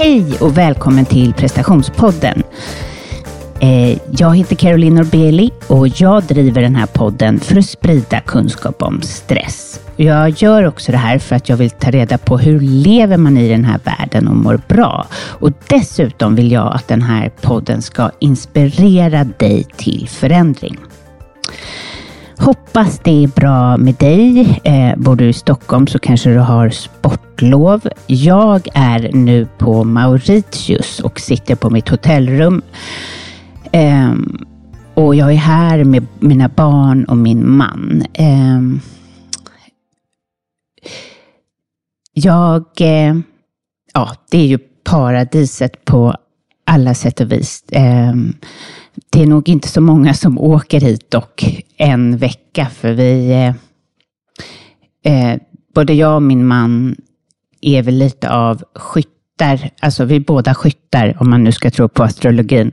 Hej 0.00 0.38
och 0.40 0.58
välkommen 0.58 1.04
till 1.04 1.34
prestationspodden. 1.34 2.42
Eh, 3.60 3.98
jag 4.10 4.36
heter 4.36 4.56
Caroline 4.56 4.94
Norbeli 4.94 5.50
och 5.66 5.88
jag 5.88 6.22
driver 6.22 6.62
den 6.62 6.76
här 6.76 6.86
podden 6.86 7.40
för 7.40 7.58
att 7.58 7.66
sprida 7.66 8.20
kunskap 8.20 8.82
om 8.82 9.02
stress. 9.02 9.80
Jag 9.96 10.30
gör 10.30 10.66
också 10.66 10.92
det 10.92 10.98
här 10.98 11.18
för 11.18 11.36
att 11.36 11.48
jag 11.48 11.56
vill 11.56 11.70
ta 11.70 11.90
reda 11.90 12.18
på 12.18 12.38
hur 12.38 12.60
lever 12.60 13.16
man 13.16 13.36
i 13.36 13.48
den 13.48 13.64
här 13.64 13.80
världen 13.84 14.28
och 14.28 14.36
mår 14.36 14.60
bra. 14.68 15.06
Och 15.14 15.52
dessutom 15.66 16.34
vill 16.34 16.52
jag 16.52 16.74
att 16.74 16.88
den 16.88 17.02
här 17.02 17.30
podden 17.40 17.82
ska 17.82 18.10
inspirera 18.18 19.24
dig 19.24 19.66
till 19.76 20.08
förändring. 20.08 20.78
Hoppas 22.40 22.98
det 22.98 23.24
är 23.24 23.28
bra 23.28 23.76
med 23.76 23.94
dig. 23.94 24.60
Eh, 24.64 24.96
bor 24.96 25.16
du 25.16 25.28
i 25.28 25.32
Stockholm 25.32 25.86
så 25.86 25.98
kanske 25.98 26.30
du 26.30 26.38
har 26.38 26.70
sportlov. 26.70 27.88
Jag 28.06 28.68
är 28.74 29.12
nu 29.12 29.46
på 29.58 29.84
Mauritius 29.84 31.00
och 31.00 31.20
sitter 31.20 31.54
på 31.54 31.70
mitt 31.70 31.88
hotellrum. 31.88 32.62
Eh, 33.72 34.12
och 34.94 35.14
jag 35.14 35.32
är 35.32 35.36
här 35.36 35.84
med 35.84 36.06
mina 36.18 36.48
barn 36.48 37.04
och 37.04 37.16
min 37.16 37.56
man. 37.56 38.04
Ehm, 38.14 38.80
eh, 40.82 40.90
jag, 42.12 42.64
ja, 43.94 44.12
det 44.30 44.38
är 44.38 44.46
ju 44.46 44.58
paradiset 44.84 45.84
på 45.84 46.14
alla 46.66 46.94
sätt 46.94 47.20
och 47.20 47.32
vis. 47.32 47.64
Ehm, 47.72 48.34
det 49.10 49.22
är 49.22 49.26
nog 49.26 49.48
inte 49.48 49.68
så 49.68 49.80
många 49.80 50.14
som 50.14 50.38
åker 50.38 50.80
hit 50.80 51.10
dock 51.10 51.64
en 51.76 52.16
vecka, 52.16 52.66
för 52.66 52.92
vi, 52.92 53.30
eh, 53.30 53.54
eh, 55.12 55.40
både 55.74 55.92
jag 55.92 56.14
och 56.14 56.22
min 56.22 56.46
man 56.46 56.96
är 57.60 57.82
väl 57.82 57.94
lite 57.94 58.30
av 58.30 58.62
skyttar, 58.74 59.70
alltså 59.80 60.04
vi 60.04 60.16
är 60.16 60.20
båda 60.20 60.54
skyttar 60.54 61.16
om 61.20 61.30
man 61.30 61.44
nu 61.44 61.52
ska 61.52 61.70
tro 61.70 61.88
på 61.88 62.02
astrologin. 62.02 62.72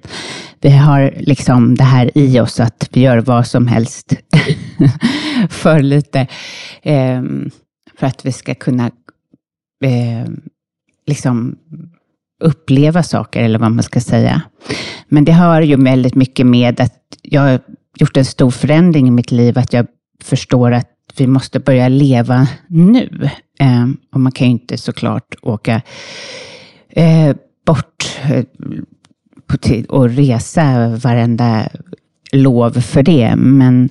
Vi 0.61 0.69
har 0.69 1.13
liksom 1.17 1.75
det 1.75 1.83
här 1.83 2.17
i 2.17 2.39
oss 2.39 2.59
att 2.59 2.89
vi 2.91 3.01
gör 3.01 3.17
vad 3.17 3.47
som 3.47 3.67
helst 3.67 4.13
för 5.49 5.79
lite, 5.79 6.27
eh, 6.81 7.23
för 7.97 8.07
att 8.07 8.25
vi 8.25 8.31
ska 8.31 8.55
kunna 8.55 8.85
eh, 9.83 10.29
liksom 11.07 11.57
uppleva 12.43 13.03
saker, 13.03 13.43
eller 13.43 13.59
vad 13.59 13.71
man 13.71 13.83
ska 13.83 13.99
säga. 13.99 14.41
Men 15.07 15.25
det 15.25 15.31
har 15.31 15.61
ju 15.61 15.83
väldigt 15.83 16.15
mycket 16.15 16.45
med 16.45 16.81
att 16.81 17.03
jag 17.21 17.41
har 17.41 17.59
gjort 17.97 18.17
en 18.17 18.25
stor 18.25 18.51
förändring 18.51 19.07
i 19.07 19.11
mitt 19.11 19.31
liv, 19.31 19.57
att 19.57 19.73
jag 19.73 19.87
förstår 20.23 20.71
att 20.71 20.91
vi 21.17 21.27
måste 21.27 21.59
börja 21.59 21.87
leva 21.87 22.47
nu. 22.67 23.29
Eh, 23.59 23.87
och 24.13 24.19
man 24.19 24.31
kan 24.31 24.47
ju 24.47 24.51
inte 24.51 24.77
såklart 24.77 25.35
åka 25.41 25.81
eh, 26.89 27.35
bort 27.65 28.19
eh, 28.23 28.43
och 29.89 30.09
resa 30.09 30.87
varenda 30.87 31.67
lov 32.31 32.71
för 32.71 33.03
det. 33.03 33.35
Men 33.35 33.89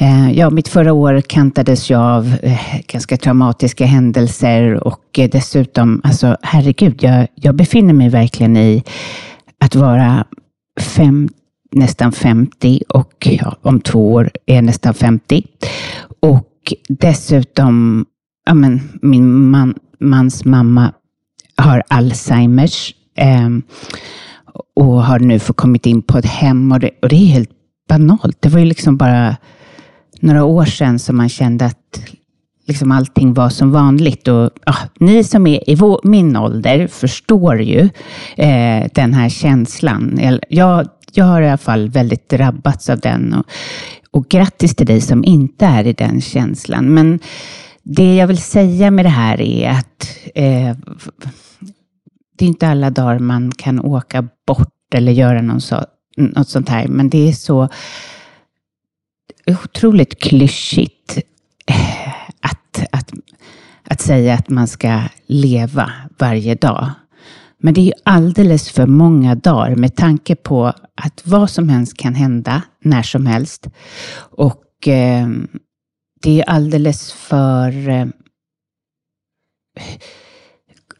Eh, 0.00 0.32
ja, 0.32 0.50
mitt 0.50 0.68
förra 0.68 0.92
år 0.92 1.20
kantades 1.20 1.90
jag 1.90 2.00
av 2.00 2.36
eh, 2.42 2.80
ganska 2.86 3.16
traumatiska 3.16 3.86
händelser 3.86 4.86
och 4.86 5.18
eh, 5.18 5.30
dessutom, 5.30 6.00
alltså 6.04 6.36
herregud, 6.42 7.02
jag, 7.02 7.26
jag 7.34 7.54
befinner 7.54 7.94
mig 7.94 8.08
verkligen 8.08 8.56
i 8.56 8.84
att 9.58 9.74
vara 9.74 10.24
fem, 10.80 11.28
nästan 11.72 12.12
50 12.12 12.82
och 12.88 13.28
ja, 13.30 13.56
om 13.62 13.80
två 13.80 14.12
år 14.12 14.30
är 14.46 14.54
jag 14.54 14.64
nästan 14.64 14.94
50. 14.94 15.42
Och 16.20 16.74
dessutom, 16.88 18.06
ja, 18.46 18.54
men, 18.54 18.80
min 19.02 19.50
man, 19.50 19.74
mans 19.98 20.44
mamma 20.44 20.92
har 21.56 21.82
Alzheimers 21.88 22.94
eh, 23.16 23.48
och 24.76 25.04
har 25.04 25.18
nu 25.18 25.38
fått 25.38 25.56
kommit 25.56 25.86
in 25.86 26.02
på 26.02 26.18
ett 26.18 26.26
hem 26.26 26.72
och 26.72 26.80
det, 26.80 26.90
och 27.02 27.08
det 27.08 27.16
är 27.16 27.26
helt 27.26 27.50
banalt. 27.88 28.36
Det 28.40 28.48
var 28.48 28.58
ju 28.58 28.66
liksom 28.66 28.96
bara 28.96 29.36
några 30.20 30.44
år 30.44 30.64
sedan 30.64 30.98
som 30.98 31.16
man 31.16 31.28
kände 31.28 31.64
att 31.64 32.00
liksom 32.66 32.92
allting 32.92 33.34
var 33.34 33.48
som 33.48 33.72
vanligt. 33.72 34.28
Och, 34.28 34.50
ja, 34.66 34.74
ni 35.00 35.24
som 35.24 35.46
är 35.46 35.70
i 35.70 35.74
vår, 35.74 36.00
min 36.04 36.36
ålder 36.36 36.86
förstår 36.86 37.62
ju 37.62 37.88
eh, 38.36 38.86
den 38.94 39.14
här 39.14 39.28
känslan. 39.28 40.20
Jag, 40.48 40.88
jag 41.12 41.24
har 41.24 41.42
i 41.42 41.48
alla 41.48 41.58
fall 41.58 41.88
väldigt 41.88 42.28
drabbats 42.28 42.90
av 42.90 43.00
den. 43.00 43.34
Och, 43.34 43.46
och 44.10 44.28
grattis 44.28 44.74
till 44.74 44.86
dig 44.86 45.00
som 45.00 45.24
inte 45.24 45.66
är 45.66 45.86
i 45.86 45.92
den 45.92 46.20
känslan. 46.20 46.94
Men 46.94 47.18
det 47.82 48.16
jag 48.16 48.26
vill 48.26 48.42
säga 48.42 48.90
med 48.90 49.04
det 49.04 49.08
här 49.08 49.40
är 49.40 49.70
att 49.70 50.08
eh, 50.34 50.76
det 52.38 52.44
är 52.44 52.48
inte 52.48 52.68
alla 52.68 52.90
dagar 52.90 53.18
man 53.18 53.52
kan 53.52 53.80
åka 53.80 54.28
bort 54.46 54.94
eller 54.94 55.12
göra 55.12 55.42
någon 55.42 55.60
så, 55.60 55.84
något 56.16 56.48
sånt 56.48 56.68
här. 56.68 56.88
Men 56.88 57.10
det 57.10 57.28
är 57.28 57.32
så 57.32 57.68
otroligt 59.46 60.22
klyschigt 60.22 61.18
eh, 61.66 62.08
att, 62.40 62.86
att, 62.92 63.12
att 63.84 64.00
säga 64.00 64.34
att 64.34 64.48
man 64.48 64.68
ska 64.68 65.02
leva 65.26 65.92
varje 66.18 66.54
dag. 66.54 66.90
Men 67.58 67.74
det 67.74 67.88
är 67.88 67.94
alldeles 68.02 68.70
för 68.70 68.86
många 68.86 69.34
dagar 69.34 69.76
med 69.76 69.96
tanke 69.96 70.36
på 70.36 70.66
att 70.94 71.22
vad 71.24 71.50
som 71.50 71.68
helst 71.68 71.96
kan 71.96 72.14
hända 72.14 72.62
när 72.80 73.02
som 73.02 73.26
helst. 73.26 73.68
Och 74.16 74.88
eh, 74.88 75.28
det 76.22 76.40
är 76.40 76.50
alldeles 76.50 77.12
för... 77.12 77.88
Eh, 77.88 78.06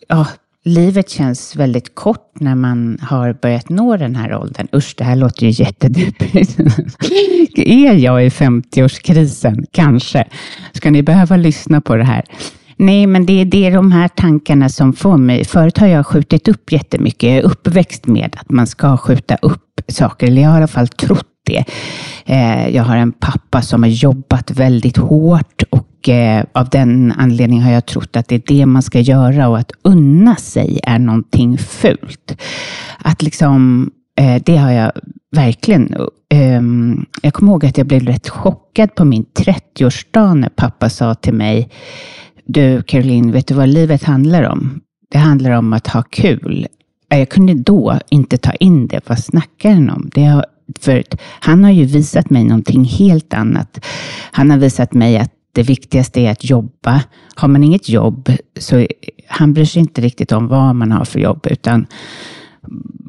ja, 0.08 0.26
livet 0.64 1.10
känns 1.10 1.56
väldigt 1.56 1.94
kort 1.94 2.40
när 2.40 2.54
man 2.54 2.98
har 3.02 3.32
börjat 3.32 3.68
nå 3.68 3.96
den 3.96 4.16
här 4.16 4.34
åldern. 4.34 4.68
Usch, 4.74 4.94
det 4.98 5.04
här 5.04 5.16
låter 5.16 5.46
ju 5.46 5.64
jättedeppigt. 5.64 6.58
är 7.56 7.94
jag 7.94 8.26
i 8.26 8.28
50-årskrisen? 8.28 9.66
Kanske. 9.70 10.24
Ska 10.72 10.90
ni 10.90 11.02
behöva 11.02 11.36
lyssna 11.36 11.80
på 11.80 11.96
det 11.96 12.04
här? 12.04 12.24
Nej, 12.76 13.06
men 13.06 13.26
det, 13.26 13.44
det 13.44 13.66
är 13.66 13.70
de 13.70 13.92
här 13.92 14.08
tankarna 14.08 14.68
som 14.68 14.92
får 14.92 15.16
mig. 15.16 15.44
Förut 15.44 15.78
har 15.78 15.86
jag 15.86 16.06
skjutit 16.06 16.48
upp 16.48 16.72
jättemycket. 16.72 17.22
Jag 17.22 17.38
är 17.38 17.42
uppväxt 17.42 18.06
med 18.06 18.36
att 18.40 18.50
man 18.50 18.66
ska 18.66 18.96
skjuta 18.96 19.36
upp 19.42 19.80
saker, 19.88 20.26
eller 20.26 20.42
jag 20.42 20.48
har 20.48 20.56
i 20.56 20.58
alla 20.58 20.66
fall 20.66 20.88
trott 20.88 21.26
det. 21.46 21.64
Eh, 22.24 22.68
jag 22.68 22.82
har 22.82 22.96
en 22.96 23.12
pappa 23.12 23.62
som 23.62 23.82
har 23.82 23.90
jobbat 23.90 24.50
väldigt 24.50 24.96
hårt 24.96 25.62
och 25.70 25.86
eh, 26.08 26.44
av 26.52 26.68
den 26.68 27.14
anledningen 27.18 27.64
har 27.64 27.72
jag 27.72 27.86
trott 27.86 28.16
att 28.16 28.28
det 28.28 28.34
är 28.34 28.42
det 28.46 28.66
man 28.66 28.82
ska 28.82 29.00
göra 29.00 29.48
och 29.48 29.58
att 29.58 29.72
unna 29.82 30.36
sig 30.36 30.80
är 30.82 30.98
någonting 30.98 31.58
fult. 31.58 32.36
Att 32.98 33.22
liksom, 33.22 33.90
eh, 34.20 34.42
det 34.46 34.56
har 34.56 34.70
jag 34.70 34.92
verkligen. 35.36 35.96
Ehm, 36.34 37.06
jag 37.22 37.34
kommer 37.34 37.52
ihåg 37.52 37.66
att 37.66 37.78
jag 37.78 37.86
blev 37.86 38.02
rätt 38.02 38.28
chockad 38.28 38.94
på 38.94 39.04
min 39.04 39.24
30-årsdag 39.24 40.34
när 40.34 40.48
pappa 40.48 40.90
sa 40.90 41.14
till 41.14 41.34
mig, 41.34 41.70
du 42.44 42.82
Caroline, 42.82 43.32
vet 43.32 43.46
du 43.46 43.54
vad 43.54 43.68
livet 43.68 44.04
handlar 44.04 44.42
om? 44.42 44.80
Det 45.10 45.18
handlar 45.18 45.50
om 45.50 45.72
att 45.72 45.86
ha 45.86 46.02
kul. 46.02 46.66
Jag 47.08 47.28
kunde 47.28 47.54
då 47.54 47.98
inte 48.10 48.38
ta 48.38 48.52
in 48.52 48.86
det. 48.86 49.00
Vad 49.08 49.18
snackar 49.18 49.70
han 49.70 49.90
om? 49.90 50.10
Det 50.14 50.24
har, 50.24 50.44
för 50.80 51.04
han 51.40 51.64
har 51.64 51.70
ju 51.70 51.84
visat 51.84 52.30
mig 52.30 52.44
någonting 52.44 52.84
helt 52.84 53.34
annat. 53.34 53.84
Han 54.32 54.50
har 54.50 54.58
visat 54.58 54.94
mig 54.94 55.18
att 55.18 55.32
det 55.52 55.62
viktigaste 55.62 56.20
är 56.20 56.30
att 56.30 56.44
jobba. 56.44 57.02
Har 57.34 57.48
man 57.48 57.64
inget 57.64 57.88
jobb 57.88 58.32
så 58.58 58.86
han 59.26 59.52
bryr 59.52 59.64
sig 59.64 59.80
inte 59.80 60.00
riktigt 60.00 60.32
om 60.32 60.48
vad 60.48 60.74
man 60.74 60.92
har 60.92 61.04
för 61.04 61.20
jobb, 61.20 61.46
utan 61.50 61.86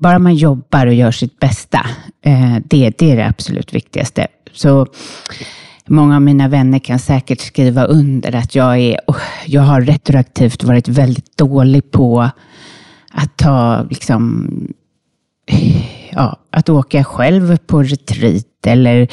bara 0.02 0.20
man 0.20 0.36
jobbar 0.36 0.88
och 0.88 0.94
gör 0.94 1.12
sitt 1.12 1.40
bästa, 1.40 1.86
eh, 2.26 2.56
det, 2.66 2.90
det 2.98 3.12
är 3.12 3.16
det 3.16 3.28
absolut 3.28 3.74
viktigaste. 3.74 4.28
Så 4.52 4.88
Många 5.88 6.16
av 6.16 6.22
mina 6.22 6.48
vänner 6.48 6.80
kan 6.80 7.00
säkert 7.00 7.40
skriva 7.40 7.84
under 7.84 8.36
att 8.36 8.56
jag, 8.56 8.80
är, 8.80 9.00
jag 9.46 9.62
har 9.62 9.82
retroaktivt 9.82 10.64
varit 10.64 10.88
väldigt 10.88 11.38
dålig 11.38 11.92
på 11.92 12.30
att 13.12 13.38
ta, 13.38 13.86
liksom, 13.90 14.48
ja, 16.12 16.40
att 16.50 16.70
åka 16.70 17.04
själv 17.04 17.58
på 17.58 17.84
retreat 17.84 18.46
eller 18.66 19.08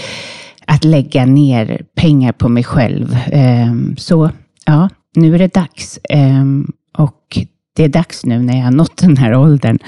att 0.69 0.85
lägga 0.85 1.27
ner 1.27 1.83
pengar 1.95 2.33
på 2.33 2.49
mig 2.49 2.65
själv. 2.65 3.19
Ehm, 3.33 3.97
så 3.97 4.31
ja, 4.67 4.89
nu 5.15 5.35
är 5.35 5.39
det 5.39 5.55
dags. 5.55 5.99
Ehm, 6.11 6.73
och 6.99 7.39
det 7.77 7.85
är 7.85 7.89
dags 7.89 8.25
nu 8.25 8.39
när 8.39 8.57
jag 8.57 8.65
har 8.65 8.71
nått 8.71 8.97
den 8.97 9.17
här 9.17 9.35
åldern. 9.35 9.79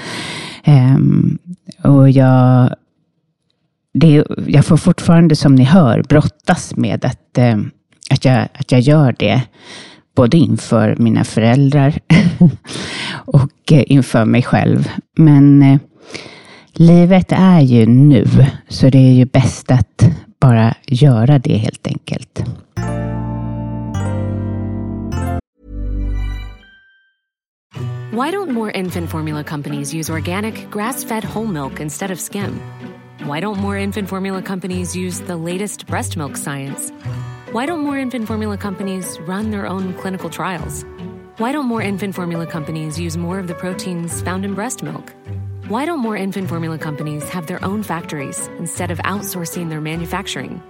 Ehm, 0.63 1.37
och 1.83 2.09
jag 2.09 2.75
det, 3.93 4.23
jag 4.47 4.65
får 4.65 4.77
fortfarande, 4.77 5.35
som 5.35 5.55
ni 5.55 5.63
hör, 5.63 6.03
brottas 6.03 6.75
med 6.75 7.05
att, 7.05 7.37
att, 8.09 8.25
jag, 8.25 8.47
att 8.53 8.71
jag 8.71 8.81
gör 8.81 9.15
det. 9.19 9.41
Både 10.15 10.37
inför 10.37 10.95
mina 10.99 11.23
föräldrar 11.23 11.99
och 13.25 13.71
eh, 13.71 13.83
inför 13.87 14.25
mig 14.25 14.43
själv. 14.43 14.89
Men 15.17 15.61
eh, 15.61 15.79
livet 16.73 17.31
är 17.31 17.59
ju 17.59 17.85
nu, 17.85 18.27
så 18.67 18.89
det 18.89 18.97
är 18.97 19.13
ju 19.13 19.25
bäst 19.25 19.71
att 19.71 20.05
bara 20.41 20.73
göra 20.87 21.39
det 21.39 21.57
helt 21.57 21.87
enkelt. 21.87 22.43
Why 28.13 28.29
don't 28.31 28.51
more 28.51 28.71
infant 28.71 29.09
formula 29.09 29.43
companies 29.43 29.93
use 29.93 30.09
organic, 30.09 30.69
grass 30.69 31.03
fed 31.03 31.23
whole 31.23 31.47
milk 31.47 31.79
instead 31.79 32.11
of 32.11 32.19
skim? 32.19 32.59
Why 33.25 33.39
don't 33.39 33.57
more 33.57 33.77
infant 33.77 34.09
formula 34.09 34.41
companies 34.41 34.95
use 34.95 35.21
the 35.21 35.37
latest 35.37 35.87
breast 35.87 36.17
milk 36.17 36.35
science? 36.35 36.91
Why 37.53 37.65
don't 37.65 37.79
more 37.79 37.97
infant 37.97 38.27
formula 38.27 38.57
companies 38.57 39.17
run 39.27 39.51
their 39.51 39.65
own 39.65 39.93
clinical 39.93 40.29
trials? 40.29 40.83
Why 41.37 41.51
don't 41.51 41.67
more 41.67 41.81
infant 41.81 42.13
formula 42.15 42.47
companies 42.47 42.99
use 42.99 43.15
more 43.15 43.39
of 43.39 43.47
the 43.47 43.55
proteins 43.55 44.21
found 44.21 44.43
in 44.43 44.55
breast 44.55 44.83
milk? 44.83 45.13
Why 45.71 45.85
don't 45.85 45.99
more 45.99 46.17
infant 46.17 46.49
formula 46.49 46.77
companies 46.77 47.23
have 47.29 47.47
their 47.47 47.63
own 47.63 47.81
factories 47.81 48.47
instead 48.59 48.91
of 48.91 48.97
outsourcing 49.05 49.69
their 49.69 49.79
manufacturing? 49.79 50.61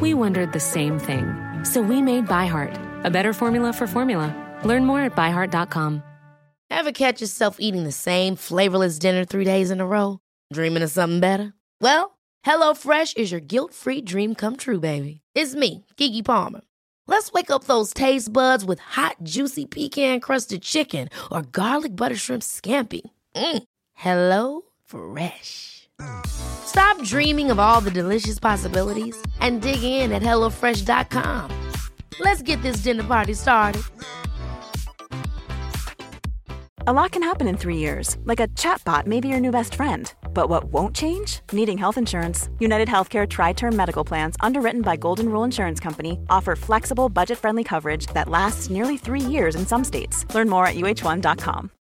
We 0.00 0.14
wondered 0.14 0.54
the 0.54 0.60
same 0.60 0.98
thing. 0.98 1.26
So 1.62 1.82
we 1.82 2.00
made 2.00 2.24
ByHeart, 2.24 3.04
a 3.04 3.10
better 3.10 3.34
formula 3.34 3.74
for 3.74 3.86
formula. 3.86 4.34
Learn 4.64 4.86
more 4.86 5.00
at 5.00 5.14
byheart.com. 5.14 6.02
Ever 6.70 6.92
catch 6.92 7.20
yourself 7.20 7.58
eating 7.60 7.84
the 7.84 7.92
same 7.92 8.34
flavorless 8.34 8.98
dinner 8.98 9.26
three 9.26 9.44
days 9.44 9.70
in 9.70 9.82
a 9.82 9.86
row? 9.86 10.20
Dreaming 10.54 10.82
of 10.82 10.90
something 10.90 11.20
better? 11.20 11.52
Well, 11.82 12.16
HelloFresh 12.46 13.18
is 13.18 13.30
your 13.30 13.42
guilt 13.42 13.74
free 13.74 14.00
dream 14.00 14.34
come 14.34 14.56
true, 14.56 14.80
baby. 14.80 15.20
It's 15.34 15.54
me, 15.54 15.84
Gigi 15.98 16.22
Palmer. 16.22 16.62
Let's 17.06 17.30
wake 17.30 17.50
up 17.50 17.64
those 17.64 17.92
taste 17.92 18.32
buds 18.32 18.64
with 18.64 18.78
hot, 18.78 19.16
juicy 19.22 19.66
pecan 19.66 20.20
crusted 20.20 20.62
chicken 20.62 21.10
or 21.30 21.42
garlic 21.42 21.94
butter 21.94 22.16
shrimp 22.16 22.42
scampi. 22.42 23.02
Mm. 23.36 23.62
Hello 23.96 24.62
Fresh. 24.84 25.88
Stop 26.26 27.02
dreaming 27.02 27.50
of 27.50 27.58
all 27.58 27.80
the 27.80 27.90
delicious 27.90 28.38
possibilities 28.38 29.16
and 29.40 29.62
dig 29.62 29.82
in 29.82 30.12
at 30.12 30.22
HelloFresh.com. 30.22 31.50
Let's 32.20 32.42
get 32.42 32.60
this 32.62 32.82
dinner 32.82 33.04
party 33.04 33.34
started. 33.34 33.82
A 36.88 36.92
lot 36.92 37.10
can 37.10 37.22
happen 37.24 37.48
in 37.48 37.56
three 37.56 37.78
years, 37.78 38.16
like 38.26 38.38
a 38.38 38.46
chatbot 38.48 39.06
may 39.06 39.18
be 39.18 39.26
your 39.26 39.40
new 39.40 39.50
best 39.50 39.74
friend. 39.74 40.12
But 40.32 40.48
what 40.48 40.64
won't 40.64 40.94
change? 40.94 41.40
Needing 41.50 41.78
health 41.78 41.98
insurance. 41.98 42.48
United 42.60 42.86
Healthcare 42.86 43.28
Tri 43.28 43.54
Term 43.54 43.74
Medical 43.74 44.04
Plans, 44.04 44.36
underwritten 44.38 44.82
by 44.82 44.94
Golden 44.94 45.28
Rule 45.28 45.42
Insurance 45.42 45.80
Company, 45.80 46.20
offer 46.30 46.54
flexible, 46.54 47.08
budget 47.08 47.38
friendly 47.38 47.64
coverage 47.64 48.06
that 48.14 48.28
lasts 48.28 48.70
nearly 48.70 48.96
three 48.96 49.20
years 49.20 49.56
in 49.56 49.66
some 49.66 49.82
states. 49.82 50.24
Learn 50.32 50.48
more 50.48 50.66
at 50.66 50.76
uh1.com. 50.76 51.70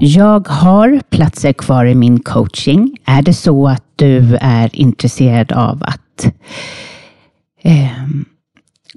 Jag 0.00 0.48
har 0.48 1.00
platser 1.10 1.52
kvar 1.52 1.86
i 1.86 1.94
min 1.94 2.20
coaching. 2.20 2.96
Är 3.04 3.22
det 3.22 3.34
så 3.34 3.68
att 3.68 3.84
du 3.96 4.36
är 4.40 4.76
intresserad 4.76 5.52
av 5.52 5.82
att 5.82 6.26
eh, 7.62 7.88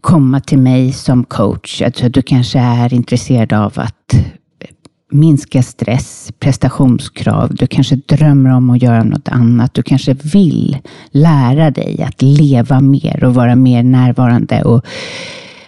komma 0.01 0.39
till 0.39 0.59
mig 0.59 0.91
som 0.93 1.23
coach, 1.23 1.81
alltså 1.81 2.09
du 2.09 2.21
kanske 2.21 2.59
är 2.59 2.93
intresserad 2.93 3.53
av 3.53 3.73
att 3.75 4.15
minska 5.11 5.63
stress, 5.63 6.31
prestationskrav, 6.39 7.55
du 7.55 7.67
kanske 7.67 7.95
drömmer 7.95 8.49
om 8.49 8.69
att 8.69 8.81
göra 8.81 9.03
något 9.03 9.27
annat, 9.27 9.73
du 9.73 9.83
kanske 9.83 10.13
vill 10.13 10.77
lära 11.11 11.71
dig 11.71 12.03
att 12.03 12.21
leva 12.21 12.81
mer 12.81 13.23
och 13.23 13.33
vara 13.33 13.55
mer 13.55 13.83
närvarande 13.83 14.63
och 14.63 14.85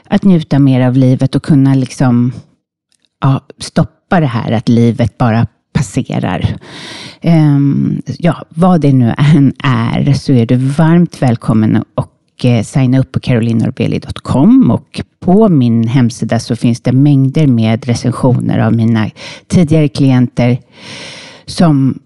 att 0.07 0.23
njuta 0.23 0.59
mer 0.59 0.87
av 0.87 0.97
livet 0.97 1.35
och 1.35 1.43
kunna 1.43 1.75
liksom 1.75 2.33
ja, 3.21 3.41
stoppa 3.59 3.92
det 4.21 4.27
här 4.27 4.51
att 4.51 4.69
livet 4.69 5.17
bara 5.17 5.47
passerar. 5.73 6.57
Um, 7.21 8.01
ja, 8.05 8.45
vad 8.49 8.81
det 8.81 8.93
nu 8.93 9.13
än 9.17 9.53
är 9.63 10.13
så 10.13 10.33
är 10.33 10.45
du 10.45 10.55
varmt 10.55 11.21
välkommen 11.21 11.83
och 11.95 12.45
eh, 12.45 12.63
signa 12.63 12.99
upp 12.99 13.11
på 13.11 13.19
carolinorbeli.com 13.19 14.71
och 14.71 15.01
på 15.19 15.49
min 15.49 15.87
hemsida 15.87 16.39
så 16.39 16.55
finns 16.55 16.81
det 16.81 16.91
mängder 16.91 17.47
med 17.47 17.85
recensioner 17.85 18.59
av 18.59 18.73
mina 18.73 19.09
tidigare 19.47 19.87
klienter 19.87 20.57
som 21.45 21.99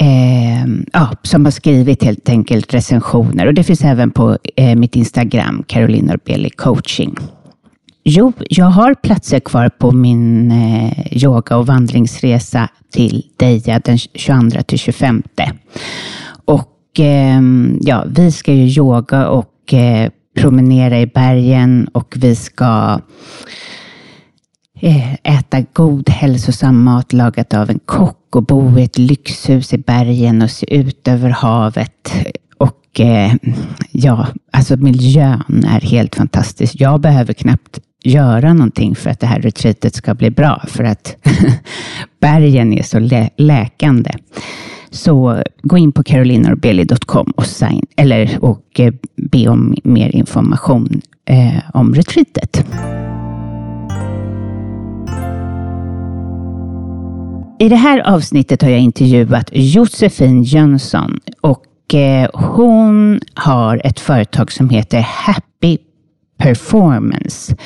Eh, 0.00 0.66
ja, 0.92 1.10
som 1.22 1.44
har 1.44 1.52
skrivit 1.52 2.02
helt 2.02 2.28
enkelt 2.28 2.74
recensioner 2.74 3.46
och 3.46 3.54
det 3.54 3.64
finns 3.64 3.84
även 3.84 4.10
på 4.10 4.38
eh, 4.56 4.76
mitt 4.76 4.96
Instagram, 4.96 5.64
Caroline 5.66 6.06
Norbeli 6.06 6.50
coaching. 6.50 7.16
Jo, 8.04 8.32
jag 8.48 8.66
har 8.66 8.94
platser 8.94 9.40
kvar 9.40 9.68
på 9.68 9.92
min 9.92 10.50
eh, 10.50 11.24
yoga 11.24 11.56
och 11.56 11.66
vandringsresa 11.66 12.68
till 12.92 13.26
Deja 13.36 13.78
den 13.78 13.98
22 13.98 14.62
till 14.62 14.78
25. 14.78 15.22
Och 16.44 17.00
eh, 17.00 17.42
ja, 17.80 18.04
vi 18.08 18.32
ska 18.32 18.52
ju 18.52 18.66
yoga 18.66 19.28
och 19.28 19.74
eh, 19.74 20.10
promenera 20.36 21.00
i 21.00 21.06
bergen 21.06 21.88
och 21.92 22.14
vi 22.18 22.36
ska 22.36 23.00
eh, 24.80 25.14
äta 25.14 25.60
god 25.72 26.08
hälsosam 26.08 26.84
mat 26.84 27.12
lagat 27.12 27.54
av 27.54 27.70
en 27.70 27.78
kock 27.78 28.36
och 28.36 28.46
bo 28.46 28.78
i 28.78 28.82
ett 28.82 28.98
lyxhus 28.98 29.72
i 29.72 29.78
bergen 29.78 30.42
och 30.42 30.50
se 30.50 30.74
ut 30.74 31.08
över 31.08 31.30
havet. 31.30 32.12
Eh, 33.00 33.34
ja, 33.92 34.26
alltså 34.52 34.76
miljön 34.76 35.64
är 35.66 35.80
helt 35.80 36.16
fantastisk. 36.16 36.74
Jag 36.78 37.00
behöver 37.00 37.32
knappt 37.32 37.80
göra 38.04 38.52
någonting 38.52 38.94
för 38.94 39.10
att 39.10 39.20
det 39.20 39.26
här 39.26 39.40
retreatet 39.40 39.94
ska 39.94 40.14
bli 40.14 40.30
bra, 40.30 40.62
för 40.68 40.84
att 40.84 41.16
bergen 42.20 42.72
är 42.72 42.82
så 42.82 42.98
lä 42.98 43.30
läkande. 43.36 44.10
Så 44.90 45.42
gå 45.62 45.78
in 45.78 45.92
på 45.92 46.02
carolinorbeli.com 46.02 47.32
och, 47.36 47.46
sign, 47.46 47.86
eller, 47.96 48.44
och 48.44 48.80
eh, 48.80 48.94
be 49.16 49.48
om 49.48 49.76
mer 49.84 50.16
information 50.16 51.00
eh, 51.24 51.62
om 51.74 51.94
retreatet. 51.94 52.66
I 57.60 57.68
det 57.68 57.76
här 57.76 58.00
avsnittet 58.14 58.62
har 58.62 58.68
jag 58.70 58.80
intervjuat 58.80 59.50
Josefin 59.52 60.42
Jönsson 60.42 61.20
och 61.40 61.62
Eh, 61.94 62.30
hon 62.32 63.20
har 63.34 63.80
ett 63.84 64.00
företag 64.00 64.52
som 64.52 64.70
heter 64.70 65.00
Happy 65.00 65.78
performance. 66.38 67.56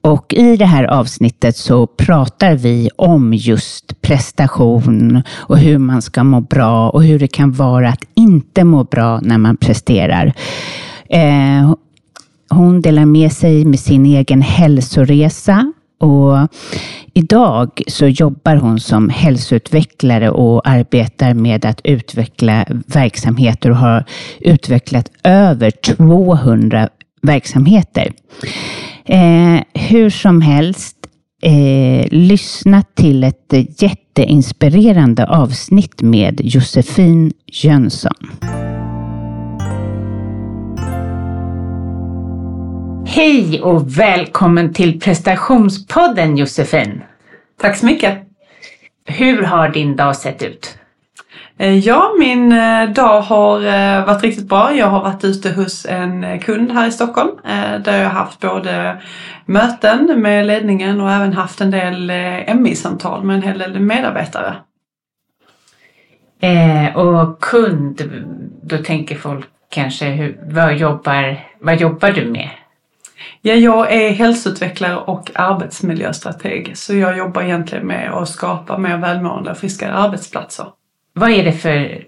Och 0.00 0.34
i 0.34 0.56
det 0.56 0.64
här 0.64 0.84
avsnittet 0.84 1.56
så 1.56 1.86
pratar 1.86 2.54
vi 2.54 2.90
om 2.96 3.34
just 3.34 4.00
prestation 4.00 5.22
och 5.30 5.58
hur 5.58 5.78
man 5.78 6.02
ska 6.02 6.24
må 6.24 6.40
bra 6.40 6.90
och 6.90 7.04
hur 7.04 7.18
det 7.18 7.28
kan 7.28 7.52
vara 7.52 7.88
att 7.88 8.04
inte 8.14 8.64
må 8.64 8.84
bra 8.84 9.20
när 9.20 9.38
man 9.38 9.56
presterar. 9.56 10.32
Eh, 11.10 11.74
hon 12.50 12.80
delar 12.80 13.04
med 13.04 13.32
sig 13.32 13.64
med 13.64 13.80
sin 13.80 14.06
egen 14.06 14.42
hälsoresa 14.42 15.72
och 15.98 16.48
idag 17.14 17.82
så 17.86 18.06
jobbar 18.06 18.56
hon 18.56 18.80
som 18.80 19.08
hälsoutvecklare 19.08 20.30
och 20.30 20.68
arbetar 20.68 21.34
med 21.34 21.64
att 21.64 21.80
utveckla 21.84 22.66
verksamheter 22.86 23.70
och 23.70 23.76
har 23.76 24.04
utvecklat 24.40 25.10
över 25.24 25.70
200 25.70 26.88
verksamheter. 27.22 28.12
Eh, 29.04 29.60
hur 29.74 30.10
som 30.10 30.42
helst, 30.42 30.96
eh, 31.42 32.06
lyssna 32.10 32.82
till 32.94 33.24
ett 33.24 33.82
jätteinspirerande 33.82 35.26
avsnitt 35.26 36.02
med 36.02 36.40
Josefin 36.44 37.32
Jönsson. 37.46 38.67
Hej 43.10 43.62
och 43.62 43.98
välkommen 43.98 44.72
till 44.72 45.00
prestationspodden 45.00 46.36
Josefin. 46.36 47.02
Tack 47.60 47.76
så 47.76 47.86
mycket. 47.86 48.18
Hur 49.06 49.42
har 49.42 49.68
din 49.68 49.96
dag 49.96 50.16
sett 50.16 50.42
ut? 50.42 50.78
Eh, 51.58 51.78
ja, 51.78 52.14
min 52.18 52.52
eh, 52.52 52.90
dag 52.90 53.20
har 53.20 53.60
eh, 53.60 54.06
varit 54.06 54.22
riktigt 54.22 54.48
bra. 54.48 54.74
Jag 54.74 54.86
har 54.86 55.02
varit 55.02 55.24
ute 55.24 55.52
hos 55.52 55.86
en 55.86 56.40
kund 56.40 56.72
här 56.72 56.88
i 56.88 56.92
Stockholm 56.92 57.30
där 57.84 57.98
jag 57.98 58.10
har 58.10 58.20
haft 58.20 58.40
både 58.40 59.02
möten 59.46 60.22
med 60.22 60.46
ledningen 60.46 61.00
och 61.00 61.10
även 61.10 61.32
haft 61.32 61.60
en 61.60 61.70
del 61.70 62.12
MI-samtal 62.56 63.24
med 63.24 63.36
en 63.36 63.42
hel 63.42 63.58
del 63.58 63.80
medarbetare. 63.80 64.56
Eh, 66.40 66.96
och 66.96 67.40
kund, 67.40 68.02
då 68.62 68.78
tänker 68.78 69.16
folk 69.16 69.46
kanske, 69.70 70.04
hur, 70.04 70.40
vad, 70.42 70.76
jobbar, 70.76 71.36
vad 71.60 71.80
jobbar 71.80 72.10
du 72.10 72.26
med? 72.26 72.50
Ja, 73.42 73.54
jag 73.54 73.92
är 73.92 74.10
hälsoutvecklare 74.10 74.96
och 74.96 75.30
arbetsmiljöstrateg. 75.34 76.72
Så 76.74 76.94
jag 76.94 77.18
jobbar 77.18 77.42
egentligen 77.42 77.86
med 77.86 78.12
att 78.12 78.28
skapa 78.28 78.78
mer 78.78 78.96
välmående 78.96 79.50
och 79.50 79.58
friskare 79.58 79.92
arbetsplatser. 79.92 80.66
Vad 81.12 81.30
är 81.30 81.44
det 81.44 81.52
för, 81.52 82.04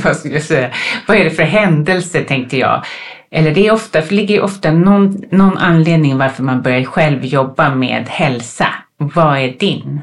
vad 0.04 0.16
ska 0.16 0.28
jag 0.28 0.42
säga, 0.42 0.70
vad 1.06 1.16
är 1.16 1.24
det 1.24 1.30
för 1.30 1.42
händelse 1.42 2.20
tänkte 2.20 2.56
jag? 2.56 2.84
Eller 3.30 3.54
det 3.54 3.66
är 3.66 3.72
ofta, 3.72 4.02
för 4.02 4.08
det 4.08 4.14
ligger 4.14 4.42
ofta 4.42 4.70
någon, 4.70 5.22
någon 5.30 5.58
anledning 5.58 6.18
varför 6.18 6.42
man 6.42 6.62
börjar 6.62 6.84
själv 6.84 7.24
jobba 7.24 7.74
med 7.74 8.08
hälsa. 8.08 8.66
Vad 8.96 9.38
är 9.38 9.58
din? 9.58 10.00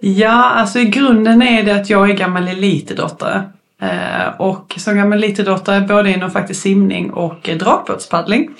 Ja, 0.00 0.44
alltså 0.44 0.78
i 0.78 0.84
grunden 0.84 1.42
är 1.42 1.62
det 1.62 1.72
att 1.72 1.90
jag 1.90 2.10
är 2.10 2.14
gammal 2.14 2.48
elitidrottare. 2.48 3.42
Eh, 3.82 4.40
och 4.40 4.74
som 4.76 4.96
gammal 4.96 5.18
elitidrottare 5.18 5.80
både 5.80 6.12
inom 6.12 6.30
faktiskt 6.30 6.62
simning 6.62 7.10
och 7.10 7.50
dragbåtspaddling 7.58 8.42
eh, 8.42 8.50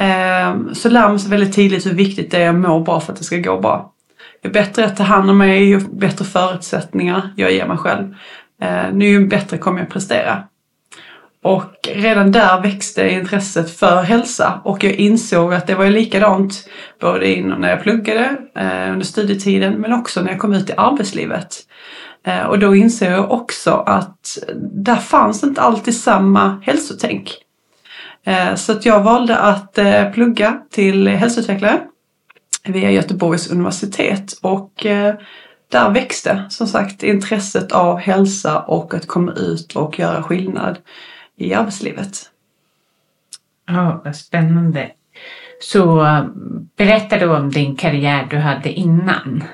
Ehm, 0.00 0.74
så 0.74 0.88
lär 0.88 1.08
man 1.08 1.20
sig 1.20 1.30
väldigt 1.30 1.52
tidigt 1.54 1.86
hur 1.86 1.94
viktigt 1.94 2.30
det 2.30 2.42
är 2.42 2.48
att 2.48 2.54
må 2.54 2.80
bra 2.80 3.00
för 3.00 3.12
att 3.12 3.18
det 3.18 3.24
ska 3.24 3.36
gå 3.36 3.60
bra. 3.60 3.92
Ju 4.44 4.50
bättre 4.50 4.82
jag 4.82 4.96
tar 4.96 5.04
hand 5.04 5.30
om 5.30 5.38
mig, 5.38 5.64
ju 5.64 5.80
bättre 5.80 6.24
förutsättningar 6.24 7.32
jag 7.36 7.52
ger 7.52 7.66
mig 7.66 7.76
själv, 7.76 8.14
eh, 8.62 8.98
ju 8.98 9.26
bättre 9.26 9.58
kommer 9.58 9.80
jag 9.80 9.90
prestera. 9.90 10.42
Och 11.42 11.88
redan 11.94 12.32
där 12.32 12.60
växte 12.60 13.10
intresset 13.10 13.70
för 13.70 14.02
hälsa 14.02 14.60
och 14.64 14.84
jag 14.84 14.92
insåg 14.92 15.54
att 15.54 15.66
det 15.66 15.74
var 15.74 15.86
likadant 15.86 16.68
både 17.00 17.40
när 17.58 17.70
jag 17.70 17.82
pluggade 17.82 18.36
eh, 18.56 18.92
under 18.92 19.04
studietiden 19.04 19.74
men 19.74 19.92
också 19.92 20.22
när 20.22 20.30
jag 20.30 20.40
kom 20.40 20.52
ut 20.52 20.70
i 20.70 20.74
arbetslivet. 20.76 21.56
Eh, 22.26 22.42
och 22.42 22.58
då 22.58 22.74
insåg 22.74 23.08
jag 23.08 23.30
också 23.30 23.70
att 23.70 24.38
där 24.84 24.96
fanns 24.96 25.44
inte 25.44 25.60
alltid 25.60 25.96
samma 25.96 26.60
hälsotänk. 26.62 27.36
Eh, 28.24 28.54
så 28.54 28.72
att 28.72 28.86
jag 28.86 29.02
valde 29.02 29.38
att 29.38 29.78
eh, 29.78 30.10
plugga 30.10 30.60
till 30.70 31.08
hälsoutvecklare 31.08 31.80
via 32.64 32.90
Göteborgs 32.90 33.50
universitet 33.50 34.32
och 34.42 34.86
eh, 34.86 35.14
där 35.70 35.90
växte 35.90 36.44
som 36.48 36.66
sagt 36.66 37.02
intresset 37.02 37.72
av 37.72 37.98
hälsa 37.98 38.60
och 38.60 38.94
att 38.94 39.06
komma 39.06 39.32
ut 39.32 39.76
och 39.76 39.98
göra 39.98 40.22
skillnad 40.22 40.78
i 41.36 41.54
arbetslivet. 41.54 42.30
Ja, 43.66 44.00
vad 44.04 44.16
spännande. 44.16 44.90
Så 45.60 46.06
berätta 46.76 47.18
då 47.18 47.36
om 47.36 47.50
din 47.50 47.76
karriär 47.76 48.26
du 48.30 48.36
hade 48.36 48.72
innan. 48.72 49.44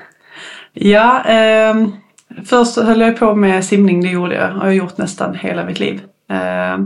Ja, 0.73 1.23
eh, 1.23 1.87
först 2.45 2.77
höll 2.77 3.01
jag 3.01 3.19
på 3.19 3.35
med 3.35 3.65
simning, 3.65 4.01
det 4.01 4.09
gjorde 4.09 4.35
jag 4.35 4.51
och 4.51 4.57
jag 4.57 4.61
har 4.61 4.71
gjort 4.71 4.97
nästan 4.97 5.35
hela 5.35 5.65
mitt 5.65 5.79
liv. 5.79 6.01
Eh, 6.29 6.77